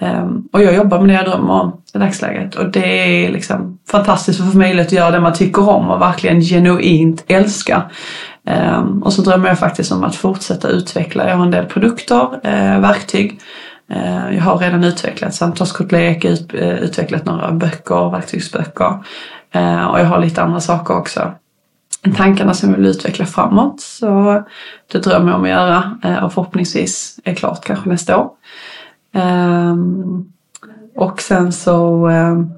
Um, 0.00 0.48
och 0.52 0.62
jag 0.62 0.74
jobbar 0.74 1.00
med 1.00 1.08
det 1.08 1.14
jag 1.14 1.24
drömmer 1.24 1.52
om 1.52 1.80
i 1.94 1.98
dagsläget 1.98 2.54
och 2.54 2.70
det 2.70 3.24
är 3.26 3.32
liksom 3.32 3.78
fantastiskt 3.90 4.40
att 4.40 4.52
få 4.52 4.58
möjlighet 4.58 4.86
att 4.86 4.92
göra 4.92 5.10
det 5.10 5.20
man 5.20 5.32
tycker 5.32 5.68
om 5.68 5.90
och 5.90 6.00
verkligen 6.00 6.40
genuint 6.40 7.24
älskar. 7.26 7.92
Um, 8.46 8.54
ehm, 8.54 9.02
och 9.02 9.12
så 9.12 9.22
drömmer 9.22 9.48
jag 9.48 9.58
faktiskt 9.58 9.92
om 9.92 10.04
att 10.04 10.16
fortsätta 10.16 10.68
utveckla. 10.68 11.28
Jag 11.28 11.36
har 11.36 11.44
en 11.44 11.50
del 11.50 11.66
produkter, 11.66 12.40
eh, 12.42 12.80
verktyg. 12.80 13.40
Ehm, 13.90 14.34
jag 14.34 14.42
har 14.42 14.58
redan 14.58 14.84
utvecklat 14.84 15.34
samtalskortlek, 15.34 16.24
ut, 16.24 16.54
eh, 16.54 16.68
utvecklat 16.68 17.24
några 17.24 17.52
böcker, 17.52 18.10
verktygsböcker. 18.10 18.98
och 19.90 20.00
jag 20.00 20.04
har 20.04 20.18
lite 20.18 20.42
andra 20.42 20.60
saker 20.60 20.96
också. 20.96 21.32
Tankarna 22.16 22.54
som 22.54 22.70
jag 22.70 22.76
vill 22.76 22.86
utveckla 22.86 23.26
framåt. 23.26 23.80
Så 23.80 24.42
det 24.92 24.98
drömmer 24.98 25.30
jag 25.30 25.38
om 25.38 25.44
att 25.44 25.50
göra 25.50 25.98
eh, 26.04 26.24
och 26.24 26.32
förhoppningsvis 26.32 27.20
är 27.24 27.34
klart 27.34 27.64
kanske 27.64 27.88
nästa 27.88 28.18
år. 28.18 28.30
Um, 29.14 30.32
och 30.96 31.20
sen 31.20 31.52
så 31.52 32.08
um, 32.08 32.52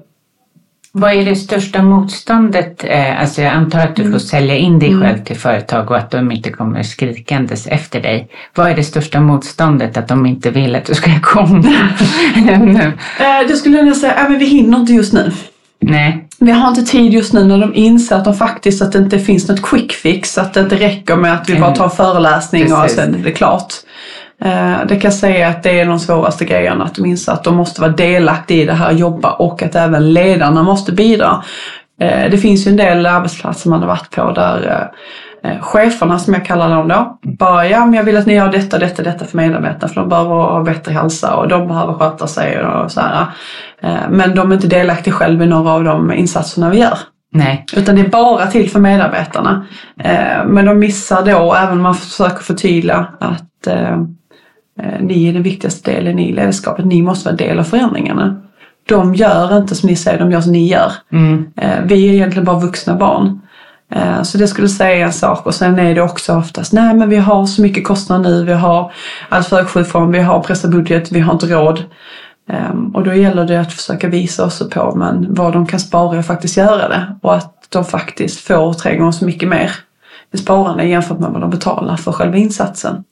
Vad 0.91 1.13
är 1.13 1.25
det 1.25 1.35
största 1.35 1.81
motståndet? 1.81 2.83
Eh, 2.83 3.21
alltså 3.21 3.41
jag 3.41 3.53
antar 3.53 3.79
att 3.79 3.95
du 3.95 4.11
får 4.11 4.19
sälja 4.19 4.55
in 4.55 4.79
dig 4.79 5.01
själv 5.01 5.17
till 5.23 5.35
företag 5.37 5.91
och 5.91 5.97
att 5.97 6.11
de 6.11 6.31
inte 6.31 6.51
kommer 6.51 6.83
skrikandes 6.83 7.67
efter 7.67 8.01
dig. 8.01 8.29
Vad 8.55 8.69
är 8.69 8.75
det 8.75 8.83
största 8.83 9.21
motståndet? 9.21 9.97
Att 9.97 10.07
de 10.07 10.25
inte 10.25 10.51
vill 10.51 10.75
att 10.75 10.85
du 10.85 10.93
ska 10.95 11.19
komma? 11.21 11.89
Eh, 13.19 13.47
det 13.47 13.55
skulle 13.55 13.77
jag 13.77 13.97
säga, 13.97 14.15
äh, 14.15 14.29
men 14.29 14.39
vi 14.39 14.45
hinner 14.45 14.77
inte 14.77 14.93
just 14.93 15.13
nu. 15.13 15.31
Nej. 15.79 16.27
Vi 16.39 16.51
har 16.51 16.69
inte 16.69 16.83
tid 16.83 17.13
just 17.13 17.33
nu 17.33 17.43
när 17.43 17.57
de 17.57 17.75
inser 17.75 18.15
att 18.15 18.25
de 18.25 18.33
faktiskt 18.33 18.81
att 18.81 18.91
det 18.91 18.99
inte 18.99 19.19
finns 19.19 19.47
något 19.47 19.61
quick 19.61 19.91
fix. 19.91 20.37
Att 20.37 20.53
det 20.53 20.59
inte 20.59 20.75
räcker 20.75 21.15
med 21.15 21.33
att 21.33 21.49
vi 21.49 21.59
bara 21.59 21.75
tar 21.75 21.83
en 21.83 21.91
föreläsning 21.91 22.73
och 22.73 22.81
Precis. 22.81 22.97
sen 22.97 23.15
är 23.15 23.19
det 23.19 23.31
klart. 23.31 23.73
Eh, 24.41 24.77
Det 24.87 24.95
kan 24.95 25.01
jag 25.11 25.13
säga 25.13 25.47
att 25.47 25.63
det 25.63 25.79
är 25.79 25.85
de 25.85 25.99
svåraste 25.99 26.45
grejerna. 26.45 26.83
Att 26.83 26.95
de 26.95 27.05
inser 27.05 27.31
att 27.31 27.43
de 27.43 27.55
måste 27.55 27.81
vara 27.81 27.91
delaktiga 27.91 28.63
i 28.63 28.65
det 28.65 28.73
här, 28.73 28.91
jobba 28.91 29.31
och 29.31 29.63
att 29.63 29.75
även 29.75 30.13
ledarna 30.13 30.63
måste 30.63 30.91
bidra. 30.91 31.43
Eh, 32.01 32.29
Det 32.31 32.37
finns 32.37 32.67
ju 32.67 32.71
en 32.71 32.77
del 32.77 33.05
arbetsplatser 33.05 33.69
man 33.69 33.79
har 33.79 33.87
varit 33.87 34.15
på 34.15 34.31
där 34.31 34.89
eh, 35.43 35.59
cheferna 35.61 36.19
som 36.19 36.33
jag 36.33 36.45
kallar 36.45 36.69
dem 36.69 36.87
då, 36.87 37.19
bara 37.39 37.67
ja 37.67 37.85
men 37.85 37.93
jag 37.93 38.03
vill 38.03 38.17
att 38.17 38.25
ni 38.25 38.33
gör 38.33 38.51
detta, 38.51 38.77
detta, 38.79 39.03
detta 39.03 39.25
för 39.25 39.37
medarbetarna 39.37 39.93
för 39.93 40.01
de 40.01 40.09
behöver 40.09 40.29
ha 40.29 40.63
bättre 40.63 40.93
hälsa 40.93 41.35
och 41.35 41.47
de 41.47 41.67
behöver 41.67 41.93
sköta 41.93 42.27
sig 42.27 42.65
och 42.65 42.91
så 42.91 43.01
här. 43.01 43.25
Men 44.09 44.35
de 44.35 44.51
är 44.51 44.55
inte 44.55 44.67
delaktiga 44.67 45.13
själva 45.13 45.43
i 45.43 45.47
några 45.47 45.71
av 45.71 45.83
de 45.83 46.13
insatserna 46.13 46.69
vi 46.69 46.77
gör. 46.79 46.97
Nej. 47.33 47.65
Utan 47.75 47.95
det 47.95 48.01
är 48.01 48.09
bara 48.09 48.47
till 48.47 48.69
för 48.69 48.79
medarbetarna. 48.79 49.65
Men 50.45 50.65
de 50.65 50.79
missar 50.79 51.25
då, 51.25 51.53
även 51.53 51.77
om 51.77 51.81
man 51.83 51.95
försöker 51.95 52.43
förtydliga 52.43 53.07
att 53.19 53.67
ni 54.99 55.27
är 55.29 55.33
den 55.33 55.43
viktigaste 55.43 55.91
delen 55.91 56.19
i 56.19 56.33
ledarskapet. 56.33 56.85
Ni 56.85 57.01
måste 57.01 57.25
vara 57.29 57.35
del 57.35 57.59
av 57.59 57.63
förändringarna. 57.63 58.41
De 58.89 59.15
gör 59.15 59.57
inte 59.57 59.75
som 59.75 59.89
ni 59.89 59.95
säger, 59.95 60.19
de 60.19 60.31
gör 60.31 60.41
som 60.41 60.51
ni 60.51 60.67
gör. 60.67 60.91
Eh, 61.55 61.81
Vi 61.85 62.09
är 62.09 62.13
egentligen 62.13 62.45
bara 62.45 62.59
vuxna 62.59 62.95
barn. 62.95 63.41
Eh, 63.91 64.21
Så 64.23 64.37
det 64.37 64.47
skulle 64.47 64.69
säga 64.69 65.05
en 65.05 65.13
sak 65.13 65.45
och 65.45 65.55
sen 65.55 65.79
är 65.79 65.95
det 65.95 66.01
också 66.01 66.35
oftast, 66.35 66.73
nej 66.73 66.93
men 66.95 67.09
vi 67.09 67.17
har 67.17 67.45
så 67.45 67.61
mycket 67.61 67.87
kostnader 67.87 68.29
nu, 68.29 68.43
vi 68.43 68.53
har 68.53 68.91
allt 69.29 69.47
för 69.47 69.55
hög 69.57 69.67
sjukform, 69.67 70.11
vi 70.11 70.19
har 70.19 70.39
pressad 70.39 70.71
budget, 70.71 71.11
vi 71.11 71.19
har 71.19 71.33
inte 71.33 71.45
råd. 71.45 71.83
Ehm, 72.49 72.91
Och 72.95 73.03
då 73.03 73.13
gäller 73.13 73.45
det 73.45 73.59
att 73.61 73.73
försöka 73.73 74.07
visa 74.07 74.45
också 74.45 74.69
på 74.69 74.95
men 74.95 75.33
vad 75.33 75.53
de 75.53 75.65
kan 75.67 75.79
spara 75.79 76.19
och 76.19 76.25
faktiskt 76.25 76.57
göra 76.57 76.87
det. 76.89 77.15
Och 77.21 77.35
att 77.35 77.53
de 77.69 77.85
faktiskt 77.85 78.39
får 78.39 78.73
tre 78.73 78.97
gånger 78.97 79.11
så 79.11 79.25
mycket 79.25 79.49
mer 79.49 79.71
i 80.33 80.37
sparande 80.37 80.83
jämfört 80.85 81.19
med 81.19 81.29
vad 81.29 81.41
de 81.41 81.49
betalar 81.49 81.95
för 81.95 82.11
själva 82.11 82.37
insatsen. 82.37 83.03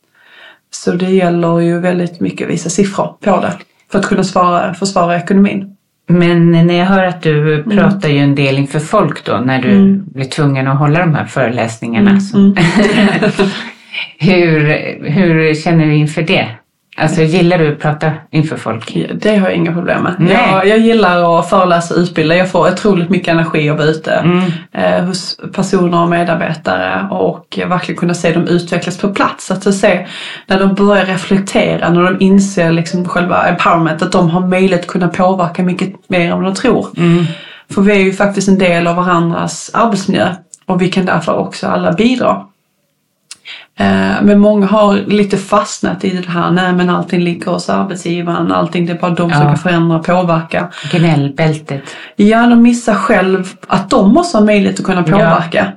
Så 0.83 0.91
det 0.91 1.09
gäller 1.09 1.59
ju 1.59 1.79
väldigt 1.79 2.19
mycket 2.19 2.45
att 2.45 2.53
visa 2.53 2.69
siffror 2.69 3.17
på 3.23 3.41
det 3.41 3.53
för 3.91 3.99
att 3.99 4.05
kunna 4.05 4.23
svara, 4.23 4.73
försvara 4.73 5.17
ekonomin. 5.17 5.75
Men 6.07 6.51
när 6.51 6.73
jag 6.73 6.85
hör 6.85 7.03
att 7.03 7.21
du 7.21 7.63
pratar 7.63 8.09
ju 8.09 8.19
en 8.19 8.35
del 8.35 8.57
inför 8.57 8.79
folk 8.79 9.25
då 9.25 9.37
när 9.45 9.61
du 9.61 10.03
blir 10.13 10.25
tvungen 10.25 10.67
att 10.67 10.79
hålla 10.79 10.99
de 10.99 11.15
här 11.15 11.25
föreläsningarna. 11.25 12.19
Så. 12.19 12.37
hur, 14.19 14.59
hur 15.09 15.53
känner 15.53 15.85
du 15.85 15.95
inför 15.95 16.21
det? 16.21 16.47
Alltså 16.97 17.21
gillar 17.21 17.57
du 17.57 17.71
att 17.71 17.79
prata 17.79 18.11
inför 18.31 18.57
folk? 18.57 18.97
Det 19.13 19.35
har 19.35 19.47
jag 19.47 19.55
inga 19.57 19.73
problem 19.73 20.03
med. 20.03 20.15
Nej. 20.19 20.37
Jag, 20.51 20.67
jag 20.67 20.79
gillar 20.79 21.39
att 21.39 21.49
föreläsa 21.49 21.93
och 21.93 21.99
utbilda. 21.99 22.35
Jag 22.35 22.51
får 22.51 22.71
otroligt 22.71 23.09
mycket 23.09 23.27
energi 23.27 23.69
av 23.69 23.75
att 23.75 23.79
vara 23.79 23.89
ute 23.89 24.45
eh, 24.71 25.03
hos 25.05 25.37
personer 25.53 26.01
och 26.01 26.09
medarbetare 26.09 27.07
och 27.11 27.59
verkligen 27.67 27.99
kunna 27.99 28.13
se 28.13 28.33
dem 28.33 28.47
utvecklas 28.47 28.97
på 28.97 29.09
plats. 29.13 29.51
Att 29.51 29.75
se 29.75 30.07
när 30.47 30.59
de 30.59 30.73
börjar 30.73 31.05
reflektera, 31.05 31.89
när 31.89 32.03
de 32.03 32.21
inser 32.25 32.71
liksom 32.71 33.07
själva 33.07 33.47
empowerment, 33.47 34.01
att 34.01 34.11
de 34.11 34.29
har 34.29 34.47
möjlighet 34.47 34.81
att 34.81 34.87
kunna 34.87 35.07
påverka 35.07 35.63
mycket 35.63 36.09
mer 36.09 36.31
än 36.31 36.43
de 36.43 36.53
tror. 36.53 36.87
För 37.73 37.81
vi 37.81 37.91
är 37.91 37.99
ju 37.99 38.13
faktiskt 38.13 38.47
en 38.47 38.57
del 38.57 38.87
av 38.87 38.95
varandras 38.95 39.71
arbetsmiljö 39.73 40.27
och 40.65 40.81
vi 40.81 40.91
kan 40.91 41.05
därför 41.05 41.35
också 41.37 41.67
alla 41.67 41.91
bidra. 41.91 42.45
Eh, 43.79 44.21
Men 44.23 44.39
många 44.39 44.65
har 44.67 44.95
lite 44.95 45.37
fastnat 45.37 46.03
i 46.05 46.09
det 46.09 46.29
här, 46.29 46.51
nej 46.51 46.73
men 46.73 46.89
allting 46.89 47.21
ligger 47.21 47.51
hos 47.51 47.69
arbetsgivaren, 47.69 48.51
allting 48.51 48.85
det 48.85 48.91
är 48.93 48.97
bara 48.99 49.11
de 49.11 49.29
som 49.31 49.41
Ja. 49.41 49.47
kan 49.47 49.57
förändra 49.57 49.97
och 49.97 50.05
påverka. 50.05 50.69
Gnällbältet. 50.91 51.81
Ja, 52.15 52.47
de 52.47 52.61
missar 52.61 52.93
själv 52.95 53.53
att 53.67 53.89
de 53.89 54.13
måste 54.13 54.37
ha 54.37 54.45
möjlighet 54.45 54.79
att 54.79 54.85
kunna 54.85 55.03
påverka. 55.03 55.71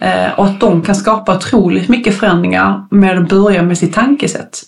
Eh, 0.00 0.32
Och 0.36 0.44
att 0.44 0.60
de 0.60 0.82
kan 0.82 0.94
skapa 0.94 1.36
otroligt 1.36 1.88
mycket 1.88 2.14
förändringar 2.18 2.86
med 2.90 3.18
att 3.18 3.28
börja 3.28 3.62
med 3.62 3.78
sitt 3.78 3.94
tankesätt. 3.94 4.58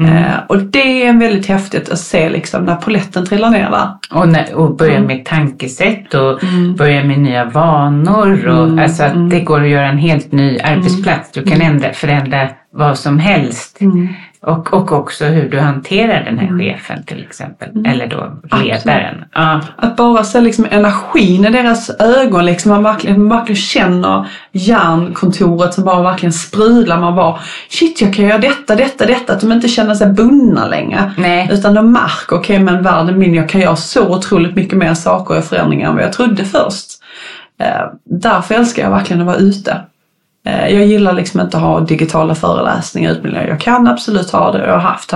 Eh, 0.00 0.38
Och 0.48 0.58
det 0.62 1.06
är 1.06 1.12
väldigt 1.18 1.46
häftigt 1.46 1.88
att 1.88 1.98
se 1.98 2.28
liksom 2.28 2.64
när 2.64 2.74
poletten 2.76 3.26
trillar 3.26 3.50
ner 3.50 3.70
där. 3.70 3.88
Och, 4.20 4.28
när, 4.28 4.54
och 4.54 4.76
börja 4.76 5.00
med 5.00 5.24
tankesätt 5.24 6.14
och 6.14 6.40
börja 6.78 7.04
med 7.04 7.18
nya 7.18 7.44
vanor. 7.44 8.46
Och, 8.48 8.80
Alltså 8.80 9.02
att 9.02 9.30
det 9.30 9.40
går 9.40 9.62
att 9.62 9.68
göra 9.68 9.88
en 9.88 9.98
helt 9.98 10.32
ny 10.32 10.58
arbetsplats. 10.58 11.32
Du 11.32 11.42
kan 11.42 11.60
ändra, 11.60 11.92
förändra 11.92 12.48
vad 12.72 12.98
som 12.98 13.18
helst. 13.18 13.78
Och, 14.46 14.72
och 14.74 14.92
också 14.92 15.24
hur 15.24 15.48
du 15.48 15.60
hanterar 15.60 16.24
den 16.24 16.38
här 16.38 16.58
chefen 16.58 17.02
till 17.02 17.22
exempel. 17.22 17.68
Eller 17.86 18.06
då 18.06 18.32
ledaren. 18.62 19.24
Ja. 19.34 19.60
Att 19.76 19.96
bara 19.96 20.24
se 20.24 20.40
liksom 20.40 20.66
energin 20.70 21.44
i 21.44 21.50
deras 21.50 21.90
ögon, 21.90 22.44
liksom 22.44 22.70
man, 22.70 22.82
verkligen, 22.82 23.22
man 23.22 23.38
verkligen 23.38 23.56
känner 23.56 24.26
hjärnkontoret 24.52 25.74
som 25.74 25.84
bara 25.84 26.02
verkligen 26.02 26.32
sprudlar. 26.32 27.00
Man 27.00 27.16
bara 27.16 27.38
shit 27.68 28.00
jag 28.00 28.14
kan 28.14 28.24
göra 28.24 28.38
detta, 28.38 28.74
detta, 28.76 29.06
detta. 29.06 29.32
Att 29.32 29.40
de 29.40 29.52
inte 29.52 29.68
känner 29.68 29.94
sig 29.94 30.12
bundna 30.12 30.66
längre. 30.66 31.12
Nej. 31.18 31.48
Utan 31.52 31.74
de 31.74 31.92
märker, 31.92 32.36
okej 32.36 32.58
men 32.58 32.82
världen 32.82 33.18
min, 33.18 33.34
jag 33.34 33.48
kan 33.48 33.60
göra 33.60 33.76
så 33.76 34.16
otroligt 34.16 34.56
mycket 34.56 34.78
mer 34.78 34.94
saker 34.94 35.38
och 35.38 35.44
förändringar 35.44 35.88
än 35.88 35.94
vad 35.94 36.04
jag 36.04 36.12
trodde 36.12 36.44
först. 36.44 36.90
Eh, 37.60 37.86
därför 38.04 38.54
älskar 38.54 38.82
jag 38.82 38.90
verkligen 38.90 39.20
att 39.20 39.26
vara 39.26 39.36
ute. 39.36 39.80
Eh, 40.46 40.68
jag 40.68 40.86
gillar 40.86 41.12
liksom 41.12 41.40
inte 41.40 41.56
att 41.56 41.62
ha 41.62 41.80
digitala 41.80 42.34
föreläsningar 42.34 43.12
utbildningar. 43.12 43.48
Jag 43.48 43.60
kan 43.60 43.88
absolut 43.88 44.30
ha 44.30 44.52
det 44.52 44.62
och 44.62 44.68
jag 44.68 44.72
har 44.72 44.80
haft, 44.80 45.12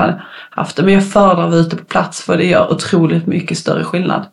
haft 0.51 0.77
det. 0.77 0.83
Men 0.83 0.95
jag 0.95 1.09
föredrar 1.09 1.45
att 1.45 1.51
vara 1.51 1.61
ute 1.61 1.77
på 1.77 1.85
plats 1.85 2.23
för 2.23 2.37
det 2.37 2.45
gör 2.45 2.73
otroligt 2.73 3.27
mycket 3.27 3.59
större 3.59 3.85
skillnad. 3.85 4.27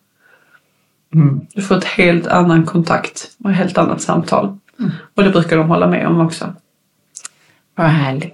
Du 1.54 1.62
får 1.62 1.78
ett 1.78 1.86
helt 1.86 2.28
annan 2.28 2.66
kontakt 2.66 3.32
och 3.44 3.52
ett 3.52 3.58
helt 3.58 3.78
annat 3.78 4.02
samtal. 4.02 4.58
Och 5.16 5.24
det 5.24 5.30
brukar 5.30 5.58
de 5.58 5.70
hålla 5.70 5.88
med 5.88 6.08
om 6.08 6.22
också. 6.22 6.54
Vad 7.76 7.88
härligt. 7.88 8.34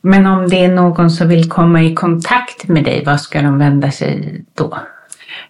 Men 0.00 0.26
om 0.26 0.48
det 0.48 0.64
är 0.64 0.74
någon 0.74 1.10
som 1.10 1.28
vill 1.28 1.48
komma 1.48 1.82
i 1.82 1.94
kontakt 1.94 2.68
med 2.68 2.84
dig, 2.84 3.04
vad 3.06 3.20
ska 3.20 3.42
de 3.42 3.58
vända 3.58 3.90
sig 3.90 4.44
då? 4.54 4.78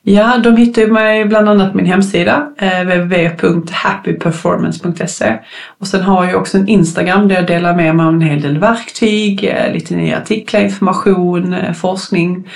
Ja, 0.02 0.38
de 0.38 0.56
hittar 0.56 0.86
mig 0.86 1.24
bland 1.24 1.48
annat 1.48 1.70
på 1.70 1.76
min 1.76 1.86
hemsida 1.86 2.50
eh, 2.58 2.80
www.happyperformance.se 2.80 5.38
och 5.78 5.86
sen 5.86 6.02
har 6.02 6.24
jag 6.24 6.40
också 6.40 6.58
en 6.58 6.68
Instagram 6.68 7.28
där 7.28 7.34
jag 7.34 7.46
delar 7.46 7.76
med 7.76 7.96
mig 7.96 8.06
om 8.06 8.14
en 8.14 8.20
hel 8.20 8.40
del 8.40 8.58
verktyg, 8.58 9.44
eh, 9.44 9.72
lite 9.72 9.96
nya 9.96 10.18
artiklar, 10.18 10.60
information, 10.60 11.54
eh, 11.54 11.72
forskning 11.72 12.48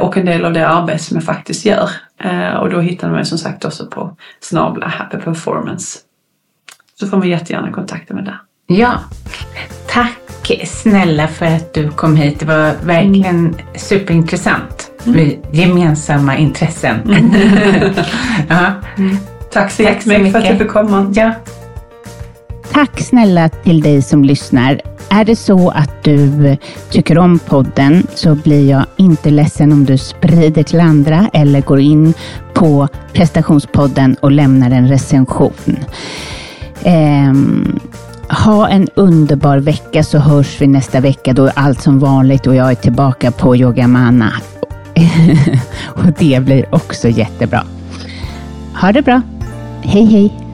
och 0.00 0.16
en 0.16 0.26
del 0.26 0.44
av 0.44 0.52
det 0.52 0.68
arbete 0.68 1.04
som 1.04 1.16
jag 1.16 1.24
faktiskt 1.24 1.64
gör. 1.64 1.90
Och 2.60 2.70
då 2.70 2.80
hittar 2.80 3.08
de 3.08 3.14
mig 3.14 3.24
som 3.24 3.38
sagt 3.38 3.64
också 3.64 3.86
på 3.86 4.16
snabla 4.40 4.86
Happy 4.86 5.16
Performance. 5.16 5.98
Så 7.00 7.06
får 7.06 7.16
man 7.16 7.28
jättegärna 7.28 7.72
kontakta 7.72 8.14
mig 8.14 8.24
där. 8.24 8.38
Ja, 8.66 8.92
tack 9.88 10.18
snälla 10.64 11.28
för 11.28 11.46
att 11.46 11.74
du 11.74 11.90
kom 11.90 12.16
hit. 12.16 12.40
Det 12.40 12.46
var 12.46 12.74
verkligen 12.84 13.56
superintressant 13.76 14.91
med 15.04 15.36
gemensamma 15.52 16.36
intressen. 16.36 16.96
ja. 18.48 18.72
Tack 19.52 19.52
så 19.52 19.52
Tack 19.52 19.72
så 19.72 19.82
jättemycket 19.82 20.32
för 20.32 20.38
att 20.38 20.44
mycket. 20.44 20.58
fick 20.58 20.68
komma. 20.70 21.12
ja, 21.14 21.32
Tack 22.72 23.00
snälla 23.00 23.48
till 23.48 23.80
dig 23.80 24.02
som 24.02 24.24
lyssnar. 24.24 24.80
Är 25.08 25.24
det 25.24 25.36
så 25.36 25.68
att 25.70 26.04
du 26.04 26.56
tycker 26.90 27.18
om 27.18 27.38
podden 27.38 28.06
så 28.14 28.34
blir 28.34 28.70
jag 28.70 28.84
inte 28.96 29.30
ledsen 29.30 29.72
om 29.72 29.84
du 29.84 29.98
sprider 29.98 30.62
till 30.62 30.80
andra 30.80 31.30
eller 31.32 31.60
går 31.60 31.80
in 31.80 32.14
på 32.54 32.88
prestationspodden 33.12 34.16
och 34.20 34.30
lämnar 34.32 34.70
en 34.70 34.88
recension. 34.88 35.76
Ehm, 36.82 37.78
ha 38.44 38.68
en 38.68 38.88
underbar 38.94 39.58
vecka 39.58 40.02
så 40.04 40.18
hörs 40.18 40.60
vi 40.60 40.66
nästa 40.66 41.00
vecka. 41.00 41.32
Då 41.32 41.46
är 41.46 41.52
allt 41.56 41.80
som 41.82 41.98
vanligt 41.98 42.46
och 42.46 42.54
jag 42.54 42.70
är 42.70 42.74
tillbaka 42.74 43.30
på 43.30 43.56
Yogamana. 43.56 44.32
och 45.86 46.12
det 46.18 46.44
blir 46.44 46.74
också 46.74 47.08
jättebra. 47.08 47.64
Ha 48.80 48.92
det 48.92 49.02
bra. 49.02 49.22
Hej 49.82 50.04
hej! 50.04 50.51